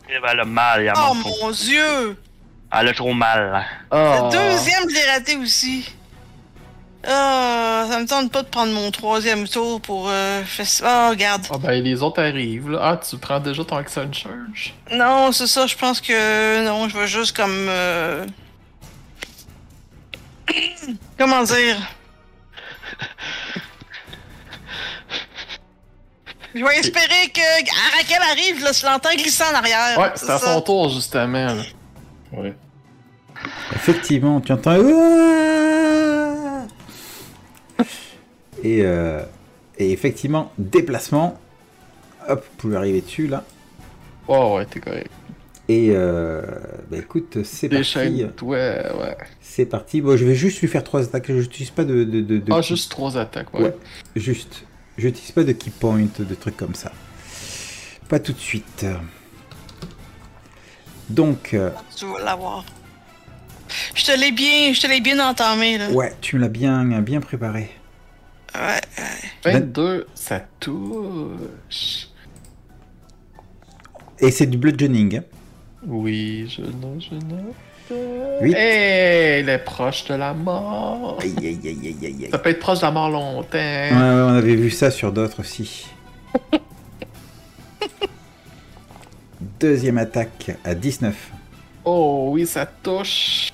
Elle 0.09 0.25
a 0.25 0.33
le 0.33 0.45
mal, 0.45 0.83
il 0.83 0.89
a 0.89 0.93
Oh 1.09 1.13
mon 1.13 1.51
dieu! 1.51 2.17
Elle 2.71 2.87
a 2.87 2.93
trop 2.93 3.13
mal. 3.13 3.65
Oh. 3.91 3.95
La 3.95 4.21
deuxième, 4.29 4.89
je 4.89 4.95
l'ai 4.95 5.11
raté 5.11 5.37
aussi. 5.37 5.89
Ah, 7.05 7.83
oh, 7.85 7.91
ça 7.91 7.99
me 7.99 8.05
tente 8.05 8.31
pas 8.31 8.43
de 8.43 8.47
prendre 8.49 8.73
mon 8.73 8.91
troisième 8.91 9.47
tour 9.47 9.79
pour 9.79 10.09
euh, 10.09 10.41
Oh, 10.59 11.09
regarde. 11.09 11.45
Ah, 11.49 11.53
oh, 11.55 11.57
ben 11.57 11.81
les 11.81 12.01
autres 12.03 12.21
arrivent, 12.21 12.71
là. 12.71 12.79
Ah, 12.81 12.97
tu 12.97 13.17
prends 13.17 13.39
déjà 13.39 13.63
ton 13.63 13.77
Action 13.77 14.11
Charge? 14.11 14.73
Non, 14.91 15.31
c'est 15.31 15.47
ça, 15.47 15.67
je 15.67 15.75
pense 15.75 16.01
que. 16.01 16.65
Non, 16.65 16.89
je 16.89 16.97
vais 16.97 17.07
juste 17.07 17.35
comme. 17.35 17.67
Euh... 17.69 18.25
Comment 21.17 21.43
dire? 21.43 21.77
Je 26.57 26.63
vais 26.63 26.79
espérer 26.79 27.29
que 27.33 27.97
Raquel 27.97 28.21
arrive, 28.31 28.63
là, 28.63 28.71
je 28.71 28.85
l'entends 28.85 29.13
glisser 29.13 29.43
en 29.43 29.55
arrière. 29.55 29.97
Ouais, 29.99 30.11
c'est 30.15 30.29
à 30.29 30.39
son 30.39 30.61
tour, 30.61 30.89
justement. 30.89 31.55
Ouais. 32.33 32.53
Effectivement, 33.75 34.41
tu 34.41 34.51
entends. 34.51 34.75
Et, 38.63 38.81
euh, 38.83 39.21
et 39.77 39.91
effectivement, 39.91 40.51
déplacement. 40.57 41.39
Hop, 42.27 42.43
vous 42.43 42.57
pouvez 42.57 42.75
arriver 42.77 43.01
dessus 43.01 43.27
là. 43.27 43.43
Oh 44.27 44.55
ouais, 44.57 44.65
t'es 44.65 44.79
correct. 44.79 45.09
Et 45.69 45.89
euh, 45.91 46.41
bah 46.89 46.97
écoute, 46.97 47.43
c'est 47.43 47.69
parti. 47.69 48.25
Ouais, 48.41 48.85
ouais. 48.99 49.17
C'est 49.41 49.65
parti. 49.65 50.01
Bon, 50.01 50.17
je 50.17 50.25
vais 50.25 50.33
juste 50.35 50.59
lui 50.61 50.67
faire 50.67 50.83
trois 50.83 51.03
attaques. 51.03 51.27
Je 51.27 51.33
n'utilise 51.33 51.69
pas 51.69 51.83
de, 51.83 52.03
de, 52.03 52.21
de, 52.21 52.41
Ah, 52.51 52.61
juste 52.61 52.89
trois 52.89 53.17
attaques, 53.17 53.53
ouais. 53.53 53.61
ouais. 53.65 53.75
Juste. 54.15 54.63
Je 54.97 55.07
n'utilise 55.07 55.31
pas 55.31 55.43
de 55.43 55.51
key 55.51 55.71
point, 55.79 56.07
de 56.17 56.35
trucs 56.35 56.57
comme 56.57 56.75
ça. 56.75 56.91
Pas 58.09 58.19
tout 58.19 58.33
de 58.33 58.39
suite. 58.39 58.85
Donc. 61.09 61.53
Euh, 61.53 61.71
tu 61.95 62.05
l'avoir. 62.23 62.65
Je 63.93 64.05
te 64.05 64.19
l'ai 64.19 64.31
bien, 64.31 64.73
je 64.73 64.81
te 64.81 64.87
l'ai 64.87 65.01
bien 65.01 65.19
entamé 65.19 65.77
là. 65.77 65.89
Ouais, 65.91 66.13
tu 66.21 66.35
me 66.35 66.41
l'as 66.41 66.49
bien, 66.49 66.83
bien 67.01 67.19
préparé. 67.19 67.69
Ouais. 68.55 68.81
22, 69.43 70.07
ça 70.15 70.41
touche. 70.59 72.07
Et 74.19 74.31
c'est 74.31 74.47
du 74.47 74.57
bludgeoning. 74.57 75.17
Hein. 75.17 75.23
Oui, 75.85 76.49
je 76.49 76.61
ne, 76.61 76.99
je 76.99 77.13
ne. 77.13 77.51
8. 77.89 78.53
Hey, 78.55 79.43
il 79.43 79.49
est 79.49 79.57
proche 79.59 80.05
de 80.05 80.15
la 80.15 80.33
mort. 80.33 81.19
Ça 82.31 82.37
peut 82.37 82.49
être 82.49 82.59
proche 82.59 82.79
de 82.79 82.85
la 82.85 82.91
mort 82.91 83.09
longtemps. 83.09 83.57
Ouais, 83.57 83.91
on 83.91 84.35
avait 84.35 84.55
vu 84.55 84.69
ça 84.69 84.91
sur 84.91 85.11
d'autres 85.11 85.39
aussi. 85.39 85.87
Deuxième 89.59 89.97
attaque 89.97 90.51
à 90.63 90.75
19. 90.75 91.15
Oh 91.85 92.29
oui, 92.31 92.45
ça 92.45 92.65
touche. 92.65 93.49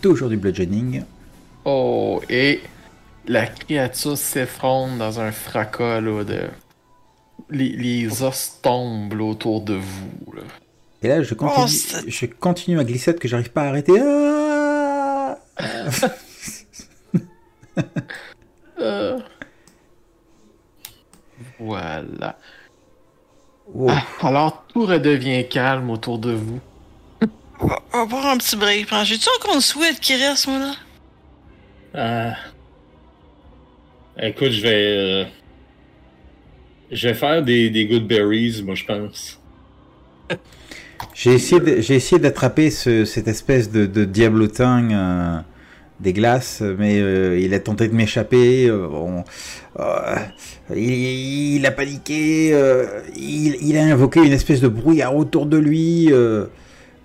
Toujours 0.00 0.28
du 0.28 0.36
bludgeoning. 0.36 1.04
Oh, 1.64 2.20
et 2.28 2.62
la 3.26 3.46
créature 3.46 4.16
s'effondre 4.16 4.96
dans 4.96 5.20
un 5.20 5.32
fracas 5.32 6.00
là, 6.00 6.24
de 6.24 6.42
les, 7.50 8.22
os 8.22 8.58
tombent 8.62 9.20
autour 9.20 9.60
de 9.60 9.74
vous. 9.74 10.10
Et 11.02 11.08
là, 11.08 11.22
je 11.22 11.34
continue, 11.34 11.66
oh, 11.66 12.00
je 12.06 12.26
continue 12.26 12.76
ma 12.76 12.84
glissade 12.84 13.18
que 13.18 13.28
j'arrive 13.28 13.50
pas 13.50 13.62
à 13.62 13.68
arrêter. 13.68 14.00
Ah 14.00 15.38
euh. 18.80 19.18
Voilà. 21.58 22.38
Ah, 23.88 24.02
alors 24.20 24.64
tout 24.68 24.86
redevient 24.86 25.48
calme 25.48 25.90
autour 25.90 26.18
de 26.18 26.32
vous. 26.32 26.60
On 27.60 27.66
va, 27.66 28.04
voir 28.04 28.26
un 28.26 28.36
petit 28.36 28.56
break. 28.56 28.88
J'ai-tu 29.04 29.28
encore 29.38 29.54
une 29.54 29.60
souhaite 29.60 30.00
qui 30.00 30.14
reste, 30.14 30.46
moi, 30.46 30.58
là? 30.58 30.74
Euh... 31.94 32.32
Écoute, 34.18 34.50
je 34.50 34.60
vais... 34.60 34.74
Euh, 34.74 35.24
je 36.90 37.08
vais 37.08 37.14
faire 37.14 37.42
des, 37.42 37.70
des 37.70 37.86
good 37.86 38.06
berries, 38.06 38.62
moi, 38.64 38.74
je 38.74 38.84
pense. 38.84 39.40
J'ai 41.14 41.34
essayé 41.34 42.18
d'attraper 42.20 42.70
cette 42.70 43.28
espèce 43.28 43.70
de, 43.70 43.86
de 43.86 44.04
diablotin 44.04 44.90
euh, 44.90 45.38
des 46.00 46.12
glaces, 46.12 46.62
mais 46.78 47.00
euh, 47.00 47.38
il 47.38 47.54
a 47.54 47.60
tenté 47.60 47.88
de 47.88 47.94
m'échapper. 47.94 48.68
Euh, 48.68 48.86
il, 50.74 51.56
il, 51.56 51.66
a 51.66 51.70
paniqué. 51.70 52.50
Il, 53.16 53.56
il, 53.62 53.78
a 53.78 53.84
invoqué 53.84 54.20
une 54.20 54.32
espèce 54.32 54.60
de 54.60 54.68
brouillard 54.68 55.16
autour 55.16 55.46
de 55.46 55.56
lui. 55.56 56.10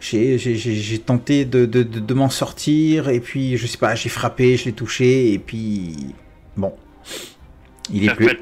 j'ai 0.02 1.00
tenté 1.00 1.46
de, 1.46 1.66
de, 1.66 1.84
de 1.84 2.14
m'en 2.14 2.30
sortir, 2.30 3.10
et 3.10 3.20
puis, 3.20 3.58
je 3.58 3.68
sais 3.68 3.78
pas, 3.78 3.96
j'ai 3.96 4.10
frappé, 4.10 4.58
je 4.58 4.66
l'ai 4.66 4.74
touché, 4.74 5.34
et 5.34 5.40
puis... 5.40 6.14
Bon. 6.58 6.74
Il 7.94 8.06
est 8.06 8.16
plus... 8.16 8.38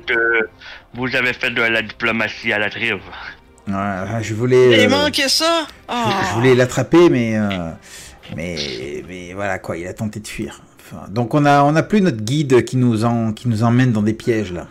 vous 0.93 1.15
avez 1.15 1.33
fait 1.33 1.51
de 1.51 1.61
la 1.61 1.81
diplomatie 1.81 2.51
à 2.51 2.59
la 2.59 2.69
trive. 2.69 3.01
Ouais, 3.67 4.23
je 4.23 4.33
voulais. 4.33 4.83
Il 4.83 4.87
euh, 4.87 4.89
manquait 4.89 5.29
ça. 5.29 5.67
Je, 5.87 5.93
oh. 5.93 6.35
voulais 6.35 6.55
l'attraper, 6.55 7.09
mais, 7.09 7.37
euh, 7.37 7.71
mais 8.35 9.03
mais 9.07 9.33
voilà 9.33 9.59
quoi, 9.59 9.77
il 9.77 9.87
a 9.87 9.93
tenté 9.93 10.19
de 10.19 10.27
fuir. 10.27 10.61
Enfin, 10.79 11.05
donc 11.09 11.33
on 11.33 11.45
a 11.45 11.63
on 11.63 11.75
a 11.75 11.83
plus 11.83 12.01
notre 12.01 12.21
guide 12.21 12.63
qui 12.65 12.77
nous 12.77 13.05
en 13.05 13.33
qui 13.33 13.47
nous 13.47 13.63
emmène 13.63 13.91
dans 13.91 14.01
des 14.01 14.13
pièges 14.13 14.53
là. 14.53 14.67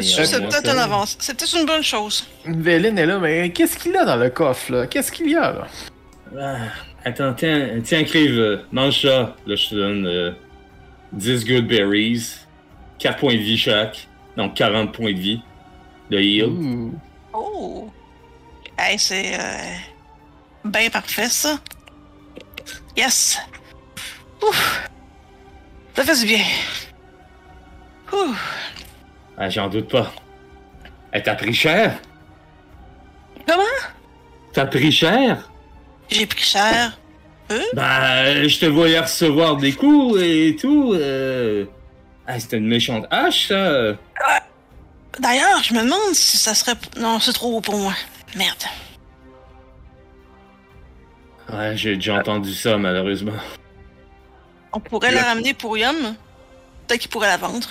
c'est 0.00 0.40
peut-être 0.40 0.68
en 0.74 0.78
avance. 0.78 1.16
C'est 1.20 1.36
peut-être 1.36 1.58
une 1.58 1.66
bonne 1.66 1.82
chose. 1.82 2.26
Véline 2.46 2.98
est 2.98 3.06
là, 3.06 3.18
mais 3.18 3.50
qu'est-ce 3.50 3.76
qu'il 3.76 3.94
a 3.96 4.04
dans 4.06 4.16
le 4.16 4.30
coffre 4.30 4.72
là? 4.72 4.86
Qu'est-ce 4.86 5.12
qu'il 5.12 5.28
y 5.28 5.36
a 5.36 5.52
là? 5.52 5.66
Ah, 6.40 6.56
Attends, 7.06 7.34
tiens, 7.34 7.80
tiens, 7.84 8.02
Clive, 8.04 8.60
mange 8.72 9.02
ça. 9.02 9.36
Là, 9.46 9.56
je 9.56 9.68
te 9.68 9.74
donne 9.74 10.34
10 11.12 11.28
euh, 11.28 11.46
good 11.46 11.68
berries. 11.68 12.36
4 12.98 13.18
points 13.18 13.34
de 13.34 13.40
vie 13.40 13.58
chaque. 13.58 14.08
Donc 14.36 14.54
40 14.54 14.92
points 14.92 15.12
de 15.12 15.18
vie. 15.18 15.42
De 16.10 16.18
heal. 16.18 16.92
Oh! 17.32 17.90
Hey, 18.78 18.98
c'est 18.98 19.34
euh, 19.34 19.74
bien 20.64 20.90
parfait 20.90 21.28
ça. 21.28 21.58
Yes! 22.96 23.38
Ouf! 24.42 24.90
Ça 25.94 26.04
fait 26.04 26.20
du 26.20 26.26
bien. 26.26 26.44
Ouf! 28.12 28.70
Ah, 29.38 29.48
j'en 29.48 29.68
doute 29.68 29.90
pas. 29.90 30.12
Elle 31.12 31.22
t'a 31.22 31.34
pris 31.34 31.54
cher? 31.54 31.98
Comment? 33.46 33.62
T'as 34.52 34.66
pris 34.66 34.92
cher? 34.92 35.50
J'ai 36.08 36.26
pris 36.26 36.42
cher. 36.42 36.98
Euh? 37.50 37.60
Ben, 37.74 38.48
je 38.48 38.58
te 38.58 38.66
voyais 38.66 39.00
recevoir 39.00 39.56
des 39.56 39.72
coups 39.72 40.20
et 40.20 40.56
tout. 40.60 40.94
Euh... 40.94 41.66
Ah, 42.26 42.40
c'était 42.40 42.56
une 42.56 42.68
méchante 42.68 43.06
hache, 43.10 43.48
ça. 43.48 43.96
D'ailleurs, 45.20 45.62
je 45.62 45.74
me 45.74 45.82
demande 45.82 46.14
si 46.14 46.36
ça 46.36 46.54
serait. 46.54 46.76
Non, 46.98 47.20
c'est 47.20 47.32
trop 47.32 47.56
haut 47.56 47.60
pour 47.60 47.76
moi. 47.76 47.92
Merde. 48.36 48.64
Ouais, 51.52 51.76
j'ai 51.76 51.94
déjà 51.94 52.18
entendu 52.18 52.52
ça, 52.52 52.78
malheureusement. 52.78 53.32
On 54.72 54.80
pourrait 54.80 55.12
la 55.12 55.22
ramener 55.22 55.54
pour 55.54 55.76
Yum. 55.78 56.16
Peut-être 56.86 57.00
qu'il 57.00 57.10
pourrait 57.10 57.28
la 57.28 57.36
vendre. 57.36 57.68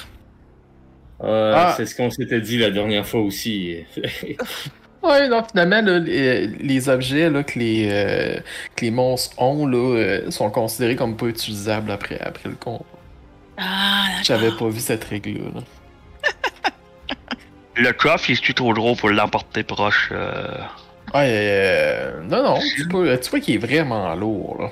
ah. 1.21 1.73
C'est 1.75 1.85
ce 1.85 1.95
qu'on 1.95 2.09
s'était 2.09 2.39
dit 2.39 2.57
la 2.59 2.69
dernière 2.69 3.05
fois 3.05 3.21
aussi. 3.21 3.83
ouais, 5.03 5.27
non, 5.27 5.43
finalement, 5.43 5.81
les, 5.81 6.89
objets 6.89 7.29
là, 7.29 7.43
que, 7.43 7.59
les, 7.59 7.89
euh, 7.91 8.39
que 8.75 8.85
les 8.85 8.91
monstres 8.91 9.39
ont 9.41 9.65
là, 9.65 9.97
euh, 9.97 10.31
sont 10.31 10.49
considérés 10.49 10.95
comme 10.95 11.17
pas 11.17 11.25
utilisables 11.25 11.91
après, 11.91 12.19
après 12.21 12.49
le 12.49 12.55
compte. 12.55 12.85
Ah, 13.57 14.07
J'avais 14.23 14.51
pas 14.51 14.67
vu 14.67 14.79
cette 14.79 15.03
règle-là. 15.03 15.61
le 17.75 17.91
coffre, 17.93 18.29
il 18.29 18.33
est 18.33 18.53
trop 18.53 18.73
gros 18.73 18.95
pour 18.95 19.09
l'emporter 19.09 19.63
proche. 19.63 20.09
Euh... 20.11 20.57
Ouais, 21.13 21.29
euh, 21.29 22.21
non, 22.23 22.43
non, 22.43 22.59
tu, 22.75 22.87
peux, 22.87 23.19
tu 23.19 23.29
vois 23.29 23.39
qu'il 23.39 23.55
est 23.55 23.57
vraiment 23.57 24.15
lourd, 24.15 24.57
là. 24.59 24.71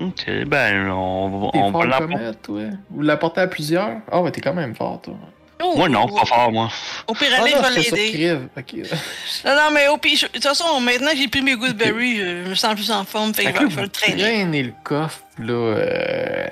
Ok, 0.00 0.26
ben, 0.46 0.90
on, 0.90 1.50
on 1.54 1.70
va 1.70 1.86
l'apporter. 1.86 2.70
Vous 2.90 3.02
l'apportez 3.02 3.40
à 3.40 3.46
plusieurs? 3.46 3.98
Ah, 4.10 4.18
oh, 4.18 4.22
mais 4.24 4.30
t'es 4.30 4.40
quand 4.40 4.54
même 4.54 4.74
fort, 4.74 5.00
toi. 5.00 5.14
Oh, 5.62 5.74
moi, 5.74 5.88
non, 5.88 6.06
pas 6.06 6.26
fort, 6.26 6.52
moi. 6.52 6.68
Au 7.06 7.14
pire, 7.14 7.28
allez, 7.40 7.54
ah, 7.56 7.70
vais 7.70 7.80
l'aider. 7.80 8.38
Non, 9.44 9.54
non, 9.54 9.70
mais 9.72 9.88
au 9.88 9.96
pire, 9.96 10.18
de 10.20 10.26
toute 10.26 10.42
façon, 10.42 10.80
maintenant 10.80 11.12
que 11.12 11.16
j'ai 11.16 11.28
pris 11.28 11.40
mes 11.40 11.56
Goodberry, 11.56 12.16
je 12.18 12.48
me 12.50 12.54
sens 12.54 12.74
plus 12.74 12.90
en 12.90 13.04
forme, 13.04 13.32
fait 13.32 13.52
que 13.52 13.70
je 13.70 13.76
vais 13.76 13.82
le 13.82 13.88
traîner. 13.88 14.22
traîner 14.22 14.62
le 14.64 14.74
coffre, 14.84 15.22
là, 15.38 15.52
euh, 15.52 16.46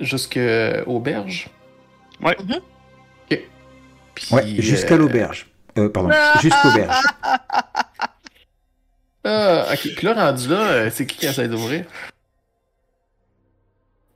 jusqu'au 0.00 1.00
berge. 1.00 1.48
Ouais. 2.22 2.36
Mm 2.40 2.50
-hmm. 2.50 2.60
Ok. 3.30 3.40
Puis, 4.14 4.26
ouais, 4.34 4.62
jusqu'à 4.62 4.94
euh... 4.94 4.98
l'auberge. 4.98 5.46
Euh, 5.78 5.88
pardon, 5.88 6.10
jusqu'au 6.42 6.72
berge. 6.74 7.04
Ah, 9.24 9.66
ok. 9.72 9.94
Puis 9.96 10.06
là, 10.06 10.14
rendu 10.14 10.48
là, 10.48 10.60
euh, 10.70 10.90
c'est 10.90 11.04
qui 11.04 11.18
qui 11.18 11.26
essaie 11.26 11.48
d'ouvrir? 11.48 11.84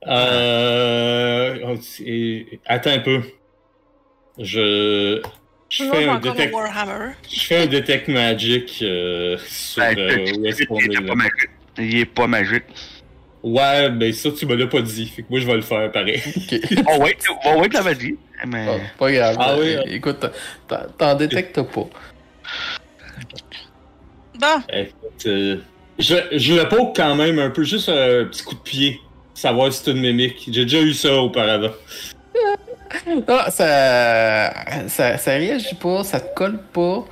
Euh... 0.07 1.77
Attends 2.65 2.91
un 2.91 2.99
peu. 2.99 3.21
Je... 4.39 5.21
Je 5.69 5.83
fais, 5.85 6.07
un 6.07 6.19
detect... 6.19 6.53
je 7.31 7.45
fais 7.45 7.63
un 7.63 7.65
detect 7.65 8.07
magic 8.07 8.79
euh, 8.83 9.37
sur 9.47 9.81
ben, 9.81 9.97
euh, 9.97 10.31
où 10.37 10.45
est-ce 10.45 10.65
qu'on 10.65 10.77
est. 10.77 11.07
Pas 11.07 11.15
magique. 11.15 11.49
Il 11.79 11.97
est 11.97 12.05
pas 12.05 12.27
magique. 12.27 13.02
Ouais, 13.43 13.89
ben 13.89 14.13
ça, 14.13 14.31
tu 14.31 14.45
me 14.45 14.55
l'as 14.55 14.67
pas 14.67 14.81
dit. 14.81 15.05
Fait 15.07 15.21
que 15.21 15.27
moi, 15.29 15.39
je 15.39 15.45
vais 15.45 15.55
le 15.55 15.61
faire 15.61 15.91
pareil. 15.91 16.21
Okay. 16.37 16.61
ouais, 16.77 17.15
ouais, 17.57 17.69
tu 17.69 17.75
l'avais 17.75 17.95
dit. 17.95 18.15
Mais... 18.47 18.65
Ah, 18.69 18.77
pas 18.97 19.11
grave. 19.11 19.35
Ah, 19.39 19.55
oui, 19.59 19.75
Écoute, 19.87 20.25
t'en 20.97 21.15
détectes 21.15 21.61
pas. 21.61 21.87
Bon. 24.39 24.63
Écoute, 24.71 25.25
euh, 25.25 25.57
je, 25.99 26.15
je 26.31 26.53
le 26.53 26.67
poke 26.69 26.95
quand 26.95 27.15
même 27.15 27.37
un 27.39 27.49
peu, 27.49 27.63
juste 27.63 27.89
un 27.89 28.25
petit 28.25 28.43
coup 28.43 28.55
de 28.55 28.61
pied. 28.61 28.99
Savoir 29.33 29.73
si 29.73 29.83
c'est 29.83 29.91
une 29.91 29.99
mimique. 29.99 30.47
J'ai 30.49 30.63
déjà 30.63 30.81
eu 30.81 30.93
ça 30.93 31.13
auparavant. 31.15 31.71
non, 33.07 33.23
ça, 33.49 34.53
ça, 34.87 35.17
ça 35.17 35.31
réagit 35.31 35.75
pas, 35.75 36.03
ça 36.03 36.21
te 36.21 36.33
colle 36.33 36.59
pas. 36.71 37.05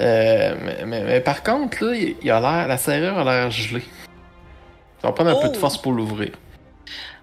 Euh, 0.00 0.54
mais, 0.86 1.04
mais, 1.04 1.20
par 1.20 1.42
contre, 1.42 1.84
là, 1.84 1.94
il 1.94 2.30
a 2.30 2.40
l'air, 2.40 2.68
la 2.68 2.76
serrure 2.76 3.18
a 3.18 3.24
l'air 3.24 3.50
gelée. 3.50 3.82
Ça 5.02 5.08
va 5.08 5.12
prendre 5.12 5.30
un 5.30 5.42
peu 5.42 5.48
de 5.48 5.56
oh. 5.56 5.60
force 5.60 5.76
pour 5.76 5.92
l'ouvrir. 5.92 6.30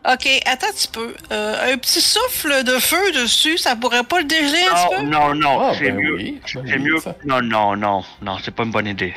Ok, 0.05 0.27
attends 0.45 0.67
un 0.67 0.71
petit 0.71 0.87
peu. 0.87 1.13
Euh, 1.31 1.73
un 1.73 1.77
petit 1.77 2.01
souffle 2.01 2.63
de 2.63 2.77
feu 2.79 3.11
dessus, 3.13 3.57
ça 3.57 3.75
pourrait 3.75 4.03
pas 4.03 4.19
le 4.19 4.25
dégeler 4.25 4.63
un 4.69 4.75
petit 4.75 4.95
peu? 4.95 5.01
Non, 5.03 5.33
non, 5.33 5.59
ah, 5.61 5.71
c'est 5.77 5.91
ben 5.91 5.95
mieux. 5.95 6.15
Oui, 6.15 6.41
c'est 6.45 6.77
mieux. 6.77 6.97
Non, 7.25 7.41
non, 7.41 7.75
non, 7.75 8.03
non, 8.21 8.37
c'est 8.43 8.53
pas 8.53 8.63
une 8.63 8.71
bonne 8.71 8.87
idée. 8.87 9.13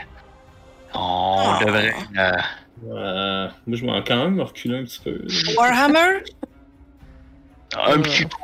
On 0.95 1.39
ah. 1.39 1.59
devrait. 1.65 1.95
Euh... 2.17 2.33
Euh, 2.91 3.49
moi, 3.67 3.79
je 3.79 3.85
vais 3.85 4.05
quand 4.07 4.17
même 4.17 4.41
reculer 4.41 4.79
un 4.79 4.85
petit 4.85 5.01
peu. 5.01 5.21
Warhammer? 5.57 6.25
Un 7.77 8.01
petit 8.01 8.25
coup. 8.25 8.41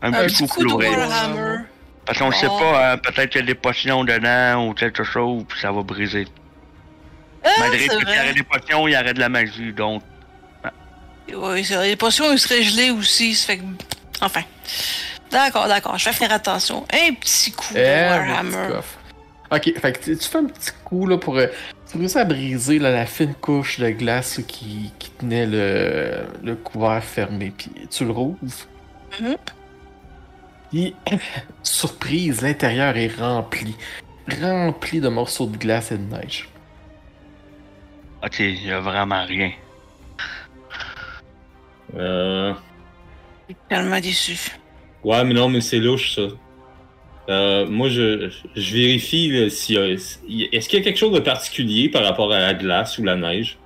Un, 0.00 0.12
petit 0.12 0.46
coup, 0.46 0.66
pour 0.66 0.78
Warhammer. 0.78 1.64
Parce 2.06 2.18
qu'on 2.18 2.28
ne 2.28 2.34
sait 2.34 2.46
pas, 2.46 2.92
hein, 2.92 2.98
peut-être 2.98 3.30
qu'il 3.30 3.40
y 3.40 3.44
a 3.44 3.46
des 3.46 3.54
potions 3.54 4.04
dedans 4.04 4.68
ou 4.68 4.74
quelque 4.74 5.04
chose, 5.04 5.44
puis 5.48 5.60
ça 5.60 5.72
va 5.72 5.82
briser. 5.82 6.26
Ah, 7.44 7.50
Malgré 7.58 7.88
qu'il 7.88 7.98
y 8.00 8.18
aurait 8.18 8.32
des 8.32 8.42
potions, 8.42 8.88
il 8.88 8.92
y 8.92 8.96
aurait 8.96 9.14
de 9.14 9.20
la 9.20 9.28
magie, 9.28 9.72
donc. 9.72 10.02
Oui, 11.34 11.66
les 11.82 11.96
potions, 11.96 12.32
ils 12.32 12.38
seraient 12.38 12.62
gelés 12.62 12.90
aussi, 12.90 13.34
ça 13.34 13.46
fait 13.46 13.58
que. 13.58 13.64
Enfin. 14.20 14.42
D'accord, 15.30 15.66
d'accord, 15.66 15.98
je 15.98 16.04
vais 16.06 16.14
faire 16.14 16.32
attention. 16.32 16.86
Un 16.92 17.12
petit 17.14 17.50
coup 17.52 17.74
de 17.74 17.78
eh, 17.78 18.08
Warhammer. 18.08 18.80
Ok, 19.50 19.72
fait 19.78 19.92
que 19.92 20.12
tu, 20.12 20.16
fais 20.16 20.38
un 20.38 20.44
petit 20.44 20.70
coup 20.84 21.06
là 21.06 21.18
pour. 21.18 21.36
Euh, 21.36 21.46
tu 21.90 21.98
réussis 21.98 22.18
à 22.18 22.24
briser 22.24 22.78
là, 22.78 22.90
la 22.90 23.06
fine 23.06 23.34
couche 23.34 23.78
de 23.78 23.90
glace 23.90 24.40
qui, 24.46 24.92
qui 24.98 25.10
tenait 25.10 25.46
le, 25.46 26.26
le, 26.42 26.56
couvert 26.56 27.02
fermé, 27.02 27.52
puis 27.56 27.70
tu 27.90 28.04
le 28.04 28.12
rouvres. 28.12 28.38
Mm 29.20 29.34
Puis, 30.70 30.94
surprise, 31.62 32.42
l'intérieur 32.42 32.96
est 32.96 33.14
rempli. 33.18 33.76
Rempli 34.40 35.00
de 35.00 35.08
morceaux 35.08 35.46
de 35.46 35.56
glace 35.56 35.92
et 35.92 35.98
de 35.98 36.14
neige. 36.14 36.48
Ok, 38.24 38.40
il 38.40 38.66
y 38.66 38.70
a 38.70 38.80
vraiment 38.80 39.24
rien. 39.26 39.52
Euh. 41.96 42.54
Tellement 43.68 44.00
déçu. 44.00 44.52
Ouais, 45.02 45.22
mais 45.24 45.34
non, 45.34 45.48
mais 45.48 45.60
c'est 45.60 45.78
louche 45.78 46.14
ça. 46.14 46.22
Euh, 47.28 47.66
moi, 47.66 47.88
je, 47.88 48.30
je 48.54 48.74
vérifie 48.74 49.50
si 49.50 49.76
est-ce 49.76 50.18
qu'il 50.68 50.78
y 50.78 50.82
a 50.82 50.84
quelque 50.84 50.98
chose 50.98 51.12
de 51.12 51.20
particulier 51.20 51.88
par 51.88 52.04
rapport 52.04 52.32
à 52.32 52.38
la 52.38 52.54
glace 52.54 52.98
ou 52.98 53.04
la 53.04 53.16
neige? 53.16 53.58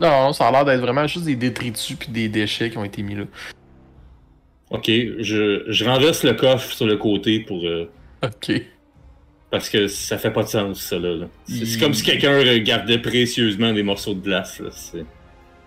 Non, 0.00 0.32
ça 0.32 0.48
a 0.48 0.50
l'air 0.50 0.64
d'être 0.64 0.80
vraiment 0.80 1.06
juste 1.06 1.24
des 1.24 1.36
détritus 1.36 1.96
puis 1.96 2.08
des 2.08 2.28
déchets 2.28 2.70
qui 2.70 2.78
ont 2.78 2.84
été 2.84 3.02
mis 3.02 3.14
là. 3.14 3.24
Ok, 4.70 4.86
je, 4.88 5.64
je 5.68 5.84
renverse 5.84 6.24
le 6.24 6.34
coffre 6.34 6.72
sur 6.72 6.86
le 6.86 6.96
côté 6.96 7.40
pour. 7.40 7.64
Euh, 7.66 7.90
ok. 8.22 8.62
Parce 9.56 9.70
que 9.70 9.88
ça 9.88 10.18
fait 10.18 10.30
pas 10.30 10.42
de 10.42 10.48
sens, 10.48 10.82
ça 10.82 10.98
là. 10.98 11.26
C'est 11.48 11.80
comme 11.80 11.94
si 11.94 12.02
quelqu'un 12.02 12.38
regardait 12.38 12.98
précieusement 12.98 13.72
des 13.72 13.82
morceaux 13.82 14.12
de 14.12 14.20
glace. 14.20 14.60
Là. 14.60 14.68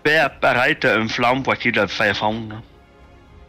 Fait 0.06 0.16
apparaître 0.16 0.86
une 0.86 1.08
flamme 1.08 1.42
pour 1.42 1.56
qu'il 1.56 1.74
le 1.74 1.88
faire 1.88 2.16
fondre. 2.16 2.62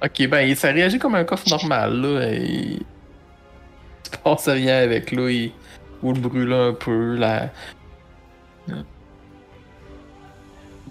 Ok, 0.03 0.27
ben 0.27 0.55
ça 0.55 0.71
réagit 0.71 0.97
comme 0.97 1.13
un 1.13 1.25
coffre 1.25 1.47
normal 1.47 2.01
là. 2.01 2.33
Et 2.33 2.73
se 4.03 4.17
passe 4.23 4.47
rien 4.47 4.77
avec 4.77 5.11
lui. 5.11 5.53
Ou 6.01 6.11
le 6.11 6.19
brûler 6.19 6.55
un 6.55 6.73
peu, 6.73 7.17
là. 7.17 7.51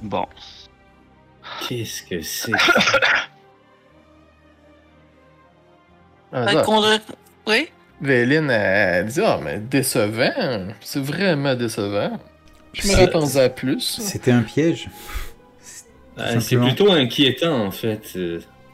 Bon. 0.01 0.27
Qu'est-ce 1.69 2.05
que 2.05 2.23
c'est? 2.23 2.53
ah, 6.33 6.65
Oui? 7.49 7.69
Véline, 8.01 8.51
elle 8.51 9.07
dit 9.07 9.21
Ah, 9.23 9.41
mais 9.43 9.59
décevant. 9.59 10.69
C'est 10.81 11.03
vraiment 11.03 11.55
décevant. 11.55 12.19
Je 12.73 12.89
me 12.89 12.97
m'attendais 12.97 13.41
à 13.41 13.49
plus. 13.49 14.01
C'était 14.01 14.31
un 14.31 14.43
piège. 14.43 14.89
c'est 16.41 16.57
plutôt 16.57 16.93
inquiétant, 16.93 17.67
en 17.67 17.71
fait. 17.71 18.17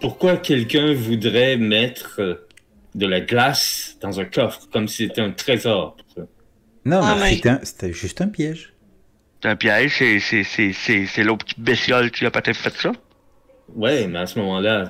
Pourquoi 0.01 0.37
quelqu'un 0.37 0.93
voudrait 0.93 1.57
mettre 1.57 2.45
de 2.95 3.07
la 3.07 3.21
glace 3.21 3.97
dans 4.01 4.21
un 4.21 4.25
coffre, 4.25 4.69
comme 4.73 4.89
si 4.89 5.07
c'était 5.07 5.23
un 5.23 5.31
trésor? 5.31 5.97
Non, 6.85 7.01
ah, 7.03 7.17
mais 7.19 7.41
c'était 7.63 7.93
juste 7.93 8.21
un 8.21 8.29
piège. 8.29 8.73
C'est 9.43 9.49
un 9.49 9.57
piège, 9.57 9.99
c'est 10.21 11.25
l'autre 11.25 11.45
petite 11.45 11.61
bestiole 11.61 12.11
qui 12.11 12.25
a 12.25 12.31
peut-être 12.31 12.57
fait 12.57 12.75
ça? 12.75 12.93
Ouais, 13.75 14.07
mais 14.07 14.21
à 14.21 14.27
ce 14.27 14.39
moment-là, 14.39 14.89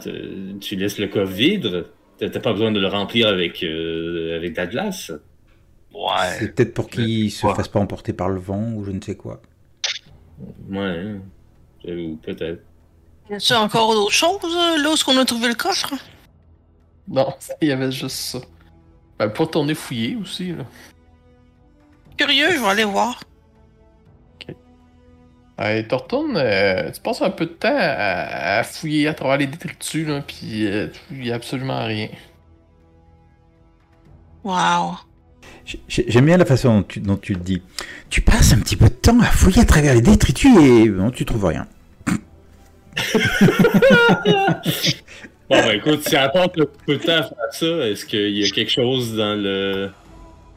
tu 0.61 0.77
laisses 0.77 0.99
le 0.99 1.07
coffre 1.09 1.33
vide. 1.33 1.87
T'as 2.19 2.41
pas 2.41 2.53
besoin 2.53 2.73
de 2.73 2.81
le 2.81 2.89
remplir 2.89 3.29
avec, 3.29 3.63
euh, 3.63 4.37
avec 4.37 4.53
de 4.53 4.57
la 4.57 4.67
glace. 4.67 5.13
Ouais. 5.93 6.37
C'est 6.39 6.55
peut-être 6.55 6.75
pour 6.75 6.89
qu'il 6.89 7.31
se 7.31 7.47
fasse 7.47 7.69
pas 7.69 7.81
emporter 7.81 8.13
par 8.13 8.29
le 8.29 8.41
vent 8.41 8.73
ou 8.75 8.85
je 8.85 8.91
ne 8.91 9.01
sais 9.01 9.17
quoi. 9.17 9.41
Ouais, 10.71 11.17
peut-être. 11.83 12.63
Y 13.31 13.35
a-t-il 13.35 13.57
encore 13.57 13.95
d'autres 13.95 14.13
choses, 14.13 14.39
euh, 14.45 14.83
là 14.83 14.93
où 14.93 15.05
qu'on 15.05 15.19
a 15.19 15.25
trouvé 15.25 15.49
le 15.49 15.55
coffre? 15.55 15.95
Non, 17.09 17.35
il 17.61 17.69
y 17.69 17.73
avait 17.73 17.91
juste 17.91 18.17
ça. 18.17 18.39
Ben, 19.19 19.29
pas 19.29 19.47
tourner 19.47 19.75
fouiller 19.75 20.17
aussi, 20.17 20.53
là. 20.53 20.65
Curieux, 22.17 22.53
je 22.53 22.61
vais 22.61 22.69
aller 22.69 22.85
voir. 22.85 23.21
Ok. 25.59 25.89
tu 25.89 25.95
retournes, 25.95 26.37
euh, 26.37 26.91
tu 26.91 27.01
passes 27.01 27.23
un 27.23 27.31
peu 27.31 27.47
de 27.47 27.53
temps 27.53 27.77
à, 27.77 28.63
fouiller 28.63 29.09
à 29.09 29.15
travers 29.15 29.39
les 29.39 29.47
détritus, 29.47 30.07
là, 30.07 30.23
puis 30.27 30.67
euh, 30.67 30.89
il 31.11 31.21
n'y 31.21 31.33
a 31.33 31.35
absolument 31.35 31.85
rien. 31.85 32.09
Wow. 34.45 34.97
J'aime 35.89 36.27
bien 36.27 36.37
la 36.37 36.45
façon 36.45 36.79
dont 36.79 36.83
tu, 36.85 37.01
dont 37.01 37.17
tu, 37.17 37.33
le 37.35 37.41
dis. 37.41 37.63
Tu 38.09 38.21
passes 38.21 38.53
un 38.53 38.61
petit 38.61 38.77
peu 38.77 38.85
de 38.85 38.95
temps 38.95 39.19
à 39.19 39.25
fouiller 39.25 39.63
à 39.63 39.65
travers 39.65 39.95
les 39.95 40.01
détritus 40.01 40.57
et 40.59 40.89
non, 40.89 41.11
tu 41.11 41.25
trouves 41.25 41.47
rien. 41.47 41.67
bon, 45.51 45.61
ben 45.61 45.71
écoute, 45.73 46.09
si 46.09 46.15
elle 46.15 46.31
passe 46.31 46.49
peu 46.87 46.97
de 46.97 47.03
temps 47.03 47.17
à 47.17 47.23
faire 47.23 47.37
ça, 47.51 47.67
est-ce 47.89 48.07
qu'il 48.07 48.39
y 48.39 48.45
a 48.45 48.51
quelque 48.51 48.71
chose 48.71 49.17
dans 49.17 49.35
le, 49.35 49.91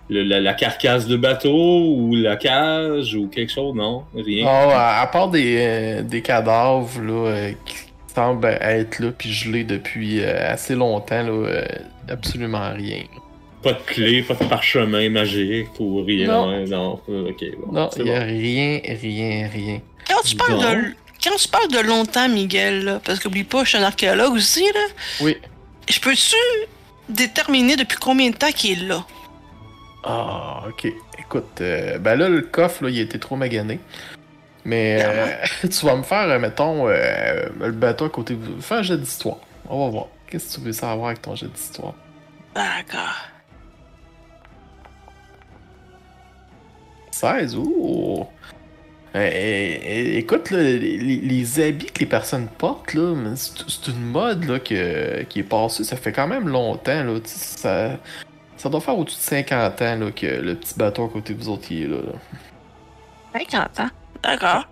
la, 0.10 0.53
carcasse 0.53 1.07
de 1.07 1.16
bateau 1.16 1.95
ou 1.95 2.16
la 2.16 2.36
cage 2.36 3.16
ou 3.16 3.28
quelque 3.28 3.51
chose? 3.51 3.76
Non, 3.76 4.03
rien. 4.16 4.45
Oh, 4.47 4.72
à, 4.74 5.07
part 5.12 5.30
des, 5.30 5.57
euh, 5.60 6.01
des 6.01 6.22
cadavres 6.22 7.01
là, 7.01 7.28
euh, 7.28 7.51
qui 7.66 7.76
semblent 8.14 8.57
être 8.62 8.99
là 8.99 9.12
puis 9.18 9.32
gelés 9.32 9.64
depuis 9.64 10.22
euh, 10.22 10.53
assez 10.53 10.76
longtemps, 10.76 11.24
là, 11.24 11.64
absolument 12.10 12.74
rien. 12.74 13.03
Pas 13.62 13.74
de 13.74 13.82
clé, 13.86 14.24
pas 14.24 14.36
de 14.36 14.45
parchemin 14.45 15.10
magique 15.10 15.68
ou 15.80 16.03
rien. 16.03 16.28
Non, 16.28 16.66
non. 16.66 16.93
ok. 16.93 17.45
non, 17.72 17.89
il 17.97 18.03
n'y 18.03 18.12
a 18.12 18.20
rien, 18.22 18.80
rien, 18.84 19.49
rien. 19.53 19.82
Quand 20.07 20.22
tu 20.24 20.36
parles 20.36 20.60
de 20.60 20.93
quand 21.22 21.36
tu 21.36 21.49
parles 21.49 21.70
de 21.70 21.80
longtemps, 21.80 22.30
Miguel, 22.30 23.01
parce 23.03 23.20
qu'oublie 23.20 23.43
pas, 23.43 23.66
je 23.66 23.70
suis 23.70 23.78
un 23.78 23.84
archéologue 23.84 24.34
aussi, 24.34 24.64
là. 24.64 24.86
Oui. 25.20 25.36
Je 25.89 25.99
peux-tu 25.99 26.36
déterminer 27.10 27.76
depuis 27.76 27.97
combien 27.97 28.30
de 28.30 28.36
temps 28.36 28.51
qu'il 28.51 28.72
est 28.72 28.88
là? 28.88 29.05
Ah, 30.04 30.64
ok. 30.68 30.88
Écoute, 31.18 31.62
euh, 31.62 31.97
ben 32.00 32.16
là, 32.16 32.30
le 32.30 32.41
coffre, 32.41 32.84
là, 32.84 32.89
il 32.89 33.00
a 33.00 33.02
été 33.02 33.20
trop 33.20 33.36
magané. 33.36 33.80
Mais 34.66 35.04
euh, 35.04 35.36
tu 35.62 35.86
vas 35.86 35.95
me 35.95 36.04
faire, 36.04 36.30
euh, 36.30 36.39
mettons, 36.39 36.88
le 36.88 37.72
bateau 37.72 38.06
à 38.06 38.10
côté. 38.10 38.38
Fais 38.62 38.76
un 38.76 38.82
jet 38.82 38.97
d'histoire. 38.97 39.38
On 39.68 39.86
va 39.86 39.91
voir. 39.91 40.08
Qu'est-ce 40.28 40.56
que 40.56 40.62
tu 40.62 40.68
veux 40.68 40.74
savoir 40.74 41.08
avec 41.08 41.22
ton 41.22 41.36
jet 41.36 41.47
d'histoire? 41.47 41.93
D'accord. 42.56 43.16
16, 47.12 47.56
ouh! 47.58 48.28
écoute, 49.16 50.52
les, 50.52 51.60
habits 51.60 51.88
que 51.88 52.00
les 52.00 52.06
personnes 52.06 52.47
portent, 52.47 52.95
c'est 53.36 53.88
une 53.88 54.02
mode 54.02 54.45
là, 54.45 54.60
qui 54.60 54.76
est 54.76 55.50
passée. 55.50 55.84
Ça 55.84 55.97
fait 55.97 56.14
quand 56.14 56.28
même 56.28 56.47
longtemps. 56.47 57.04
Là, 57.04 57.20
ça, 57.26 57.97
ça 58.60 58.70
doit 58.70 58.82
faire 58.82 58.97
au-dessus 58.97 59.18
de 59.18 59.22
50 59.22 59.82
ans 59.82 59.95
là, 59.95 60.12
que 60.12 60.26
le 60.26 60.55
petit 60.55 60.76
bateau 60.76 61.05
à 61.05 61.10
côté 61.10 61.34
de 61.34 61.41
vous 61.41 61.49
autres 61.49 61.72
est 61.72 61.88
là. 61.88 61.97
50 63.34 63.80
ans? 63.80 63.89
D'accord. 64.22 64.68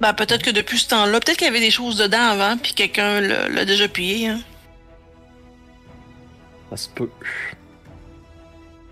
Ben, 0.00 0.12
peut-être 0.12 0.42
que 0.42 0.50
depuis 0.50 0.78
ce 0.78 0.88
temps-là, 0.88 1.20
peut-être 1.20 1.38
qu'il 1.38 1.46
y 1.46 1.50
avait 1.50 1.60
des 1.60 1.70
choses 1.70 1.96
dedans 1.96 2.20
avant, 2.20 2.58
puis 2.58 2.74
quelqu'un 2.74 3.20
l'a 3.20 3.64
déjà 3.64 3.88
pillé. 3.88 4.28
Hein. 4.28 4.40
Ça 6.70 6.76
se 6.76 6.88
peut. 6.90 7.08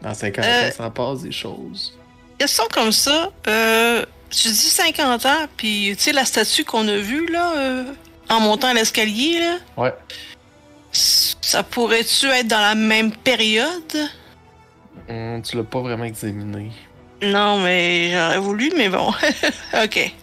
Dans 0.00 0.14
50 0.14 0.44
euh, 0.44 0.68
ans, 0.68 0.72
ça 0.72 0.90
passe 0.90 1.22
des 1.22 1.32
choses 1.32 1.94
question 2.38 2.64
comme 2.72 2.92
ça. 2.92 3.30
Euh, 3.46 4.04
tu 4.30 4.48
dis 4.48 4.54
50 4.54 5.26
ans, 5.26 5.46
puis 5.56 5.94
tu 5.96 6.04
sais, 6.04 6.12
la 6.12 6.24
statue 6.24 6.64
qu'on 6.64 6.86
a 6.88 6.96
vue, 6.96 7.26
là, 7.26 7.56
euh, 7.56 7.84
en 8.28 8.40
montant 8.40 8.72
l'escalier, 8.72 9.38
là? 9.40 9.56
Ouais. 9.76 9.94
Ça 10.94 11.62
pourrait-tu 11.62 12.26
être 12.26 12.48
dans 12.48 12.60
la 12.60 12.74
même 12.74 13.12
période? 13.12 13.96
Hum, 15.08 15.42
tu 15.42 15.56
l'as 15.56 15.64
pas 15.64 15.80
vraiment 15.80 16.04
examiné. 16.04 16.70
Non, 17.22 17.58
mais 17.60 18.10
j'aurais 18.12 18.38
voulu, 18.38 18.72
mais 18.76 18.88
bon. 18.88 19.12
ok. 19.84 20.14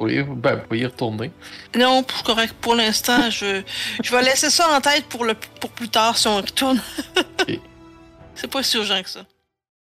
Oui, 0.00 0.22
ben, 0.22 0.54
vous 0.56 0.62
pouvez 0.62 0.80
y 0.80 0.86
retourner. 0.86 1.30
Non, 1.76 2.02
pour, 2.02 2.22
correct. 2.22 2.54
Pour 2.60 2.74
l'instant, 2.74 3.30
je, 3.30 3.62
je 4.02 4.10
vais 4.10 4.22
laisser 4.22 4.50
ça 4.50 4.68
en 4.76 4.80
tête 4.80 5.04
pour, 5.06 5.24
le, 5.24 5.34
pour 5.34 5.70
plus 5.70 5.88
tard 5.88 6.16
si 6.16 6.28
on 6.28 6.36
retourne. 6.36 6.80
C'est 8.34 8.50
pas 8.50 8.62
si 8.62 8.76
urgent 8.76 9.02
que 9.02 9.10
ça. 9.10 9.24